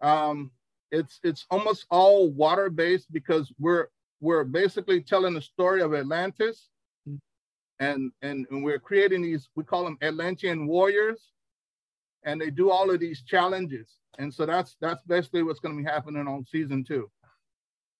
um 0.00 0.50
it's 0.90 1.20
it's 1.22 1.46
almost 1.50 1.86
all 1.90 2.30
water 2.30 2.70
based 2.70 3.12
because 3.12 3.52
we're 3.58 3.88
we're 4.20 4.44
basically 4.44 5.00
telling 5.00 5.34
the 5.34 5.42
story 5.42 5.82
of 5.82 5.94
atlantis. 5.94 6.68
And 7.80 8.10
and, 8.22 8.46
and 8.50 8.64
we're 8.64 8.80
creating 8.80 9.22
these 9.22 9.48
we 9.54 9.64
call 9.64 9.84
them 9.84 9.98
atlantean 10.02 10.66
warriors. 10.66 11.32
And 12.24 12.40
they 12.40 12.50
do 12.50 12.70
all 12.70 12.90
of 12.90 13.00
these 13.00 13.22
challenges. 13.22 13.88
And 14.18 14.32
so 14.32 14.46
that's 14.46 14.76
that's 14.80 15.02
basically 15.02 15.44
what's 15.44 15.60
going 15.60 15.76
to 15.76 15.82
be 15.82 15.88
happening 15.88 16.26
on 16.26 16.44
season 16.44 16.84
two. 16.84 17.10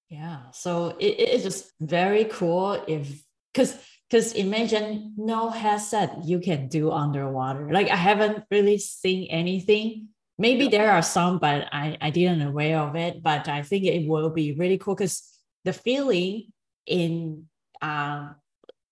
Yeah, 0.09 0.51
so 0.53 0.97
it, 0.99 1.20
it 1.20 1.28
is 1.28 1.43
just 1.43 1.72
very 1.80 2.24
cool 2.24 2.82
if 2.89 3.22
because 3.53 3.76
because 4.09 4.32
imagine 4.32 5.14
no 5.16 5.51
headset 5.51 6.24
you 6.24 6.40
can 6.40 6.68
do 6.68 6.90
underwater. 6.90 7.70
Like 7.72 7.90
I 7.90 7.96
haven't 7.96 8.44
really 8.51 8.78
seen 8.78 9.28
anything. 9.30 10.09
Maybe 10.38 10.64
Yeah. 10.64 10.70
there 10.70 10.90
are 10.92 11.03
some, 11.03 11.38
but 11.38 11.68
I 11.72 11.99
I 12.01 12.11
didn't 12.11 12.42
aware 12.42 12.78
of 12.78 12.96
it. 12.96 13.22
But 13.22 13.49
I 13.49 13.62
think 13.62 13.84
it 13.84 14.09
will 14.09 14.30
be 14.30 14.55
really 14.55 14.78
cool 14.78 14.94
because 14.94 15.22
the 15.64 15.72
feeling 15.72 16.53
in 16.86 17.46
um 17.82 18.36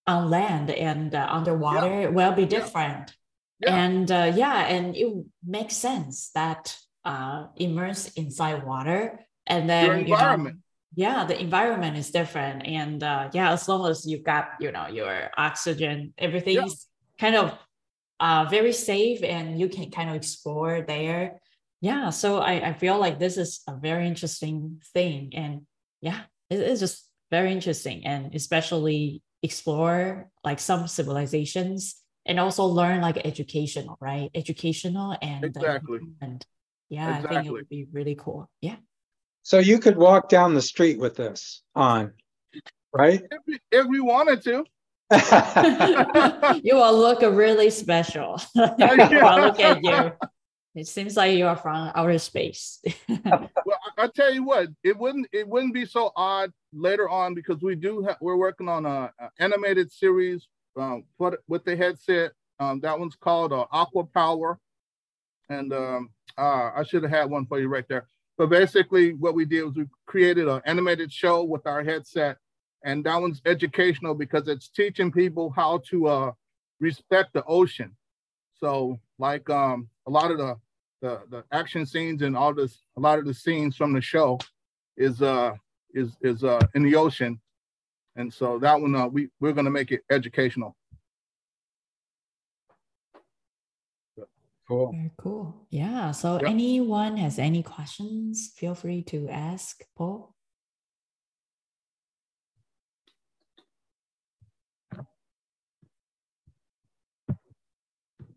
on 0.06 0.30
land 0.30 0.70
and 0.70 1.14
uh, 1.14 1.26
underwater 1.30 2.10
will 2.10 2.32
be 2.32 2.46
different. 2.46 3.14
Yeah. 3.58 3.74
And 3.74 4.10
uh, 4.10 4.32
yeah, 4.36 4.66
and 4.68 4.94
it 4.94 5.08
makes 5.46 5.76
sense 5.76 6.30
that 6.34 6.76
uh 7.04 7.46
immerse 7.56 8.12
inside 8.14 8.66
water 8.66 9.20
and 9.46 9.70
then 9.70 9.86
Your 9.86 9.94
environment. 10.18 10.58
Yeah 10.94 11.24
the 11.24 11.38
environment 11.38 11.96
is 11.96 12.10
different 12.10 12.66
and 12.66 13.02
uh, 13.02 13.28
yeah 13.32 13.52
as 13.52 13.68
long 13.68 13.88
as 13.90 14.06
you've 14.06 14.24
got 14.24 14.50
you 14.60 14.70
know 14.70 14.86
your 14.86 15.30
oxygen 15.36 16.12
everything's 16.18 16.86
kind 17.18 17.34
of 17.34 17.58
uh, 18.20 18.46
very 18.48 18.72
safe 18.72 19.22
and 19.22 19.60
you 19.60 19.68
can 19.68 19.90
kind 19.90 20.08
of 20.08 20.16
explore 20.16 20.80
there. 20.80 21.40
Yeah 21.82 22.10
so 22.10 22.38
I, 22.38 22.70
I 22.70 22.72
feel 22.72 22.98
like 22.98 23.18
this 23.18 23.36
is 23.36 23.60
a 23.68 23.76
very 23.76 24.06
interesting 24.06 24.80
thing 24.94 25.32
and 25.34 25.66
yeah 26.00 26.22
it 26.48 26.60
is 26.60 26.80
just 26.80 27.10
very 27.30 27.52
interesting 27.52 28.06
and 28.06 28.34
especially 28.34 29.22
explore 29.42 30.30
like 30.42 30.58
some 30.58 30.88
civilizations 30.88 31.96
and 32.24 32.40
also 32.40 32.64
learn 32.64 33.02
like 33.02 33.26
educational 33.26 33.98
right? 34.00 34.30
Educational 34.34 35.16
and 35.20 35.44
uh, 35.44 35.60
Exactly. 35.60 35.98
and 36.22 36.46
yeah 36.88 37.18
i 37.18 37.28
think 37.28 37.46
it 37.46 37.52
would 37.52 37.68
be 37.68 37.86
really 37.92 38.14
cool. 38.14 38.48
Yeah 38.62 38.76
So 39.46 39.60
you 39.60 39.78
could 39.78 39.96
walk 39.96 40.28
down 40.28 40.54
the 40.54 40.60
street 40.60 40.98
with 40.98 41.14
this 41.14 41.62
on, 41.76 42.12
right? 42.92 43.22
if 43.30 43.38
we, 43.46 43.60
if 43.70 43.86
we 43.86 44.00
wanted 44.00 44.42
to 44.42 44.64
you 46.64 46.74
will 46.74 46.98
look 46.98 47.20
really 47.20 47.70
special. 47.70 48.42
Well, 48.56 49.40
look 49.40 49.60
at 49.60 49.84
you. 49.84 50.10
It 50.74 50.88
seems 50.88 51.16
like 51.16 51.36
you 51.38 51.46
are 51.46 51.54
from 51.54 51.92
outer 51.94 52.18
space. 52.18 52.82
Well, 53.08 53.78
I, 53.96 54.06
I 54.06 54.08
tell 54.16 54.34
you 54.34 54.42
what, 54.42 54.66
it 54.82 54.98
wouldn't 54.98 55.28
it 55.32 55.46
wouldn't 55.46 55.74
be 55.74 55.86
so 55.86 56.10
odd 56.16 56.50
later 56.72 57.08
on 57.08 57.34
because 57.34 57.62
we 57.62 57.76
do 57.76 58.02
have 58.02 58.16
we're 58.20 58.34
working 58.34 58.68
on 58.68 58.84
a, 58.84 59.12
a 59.20 59.30
animated 59.38 59.92
series 59.92 60.48
um, 60.76 61.04
for 61.18 61.38
with 61.46 61.64
the 61.64 61.76
headset. 61.76 62.32
Um, 62.58 62.80
that 62.80 62.98
one's 62.98 63.14
called 63.14 63.52
uh, 63.52 63.66
Aqua 63.70 64.06
Power, 64.06 64.58
and 65.48 65.72
um, 65.72 66.10
uh, 66.36 66.72
I 66.74 66.82
should 66.82 67.04
have 67.04 67.12
had 67.12 67.30
one 67.30 67.46
for 67.46 67.60
you 67.60 67.68
right 67.68 67.86
there. 67.88 68.08
But 68.38 68.50
basically, 68.50 69.14
what 69.14 69.34
we 69.34 69.44
did 69.44 69.64
was 69.64 69.76
we 69.76 69.86
created 70.06 70.48
an 70.48 70.60
animated 70.66 71.12
show 71.12 71.42
with 71.42 71.66
our 71.66 71.82
headset, 71.82 72.36
and 72.84 73.04
that 73.04 73.20
one's 73.20 73.40
educational 73.46 74.14
because 74.14 74.46
it's 74.48 74.68
teaching 74.68 75.10
people 75.10 75.50
how 75.56 75.78
to 75.90 76.06
uh, 76.06 76.32
respect 76.80 77.32
the 77.32 77.44
ocean. 77.44 77.96
So, 78.58 79.00
like 79.18 79.48
um, 79.48 79.88
a 80.06 80.10
lot 80.10 80.30
of 80.30 80.38
the 80.38 80.56
the 81.00 81.20
the 81.30 81.44
action 81.52 81.86
scenes 81.86 82.22
and 82.22 82.36
all 82.36 82.54
this 82.54 82.78
a 82.96 83.00
lot 83.00 83.18
of 83.18 83.26
the 83.26 83.34
scenes 83.34 83.76
from 83.76 83.92
the 83.92 84.00
show 84.00 84.38
is 84.96 85.20
uh 85.20 85.54
is 85.92 86.16
is 86.22 86.44
uh 86.44 86.60
in 86.74 86.82
the 86.82 86.96
ocean. 86.96 87.40
And 88.16 88.32
so 88.32 88.58
that 88.60 88.80
one 88.80 88.94
uh, 88.94 89.06
we 89.06 89.28
we're 89.40 89.52
to 89.52 89.70
make 89.70 89.92
it 89.92 90.02
educational 90.10 90.74
Cool. 94.68 94.92
Very 94.92 95.10
cool. 95.16 95.66
Yeah. 95.70 96.10
So, 96.10 96.40
Yep. 96.40 96.50
anyone 96.50 97.16
has 97.18 97.38
any 97.38 97.62
questions, 97.62 98.52
feel 98.56 98.74
free 98.74 99.02
to 99.04 99.28
ask 99.28 99.84
Paul. 99.96 100.34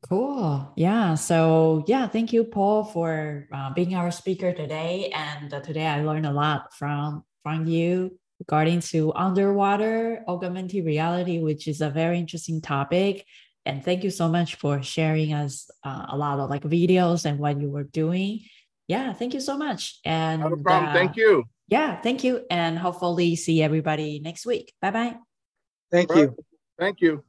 Cool. 0.01 0.71
Yeah. 0.75 1.15
So, 1.15 1.83
yeah, 1.87 2.07
thank 2.07 2.31
you, 2.33 2.43
Paul, 2.43 2.83
for 2.83 3.47
uh, 3.53 3.73
being 3.73 3.95
our 3.95 4.11
speaker 4.11 4.53
today. 4.53 5.11
And 5.13 5.53
uh, 5.53 5.61
today 5.61 5.85
I 5.85 6.01
learned 6.01 6.25
a 6.25 6.31
lot 6.31 6.73
from 6.73 7.23
from 7.43 7.65
you 7.67 8.17
regarding 8.39 8.79
to 8.81 9.13
underwater 9.13 10.23
augmented 10.27 10.85
reality, 10.85 11.39
which 11.39 11.67
is 11.67 11.81
a 11.81 11.89
very 11.89 12.17
interesting 12.19 12.61
topic. 12.61 13.25
And 13.69 13.85
thank 13.85 14.03
you 14.03 14.09
so 14.09 14.27
much 14.27 14.55
for 14.55 14.81
sharing 14.81 15.33
us 15.33 15.69
uh, 15.83 16.07
a 16.09 16.17
lot 16.17 16.39
of 16.39 16.49
like 16.49 16.63
videos 16.63 17.25
and 17.25 17.37
what 17.37 17.61
you 17.61 17.69
were 17.69 17.83
doing. 17.83 18.41
Yeah, 18.87 19.13
thank 19.13 19.35
you 19.35 19.39
so 19.39 19.57
much. 19.57 19.99
And 20.03 20.41
not 20.41 20.53
a 20.53 20.57
problem 20.57 20.89
uh, 20.89 20.93
thank 20.93 21.15
you 21.15 21.45
Yeah, 21.67 22.01
thank 22.01 22.23
you. 22.23 22.41
And 22.49 22.79
hopefully 22.79 23.35
see 23.35 23.61
everybody 23.61 24.19
next 24.19 24.45
week. 24.47 24.73
Bye 24.81 24.91
bye. 24.91 25.15
Thank 25.91 26.09
Right. 26.09 26.29
you. 26.29 26.35
Thank 26.79 27.01
you. 27.01 27.23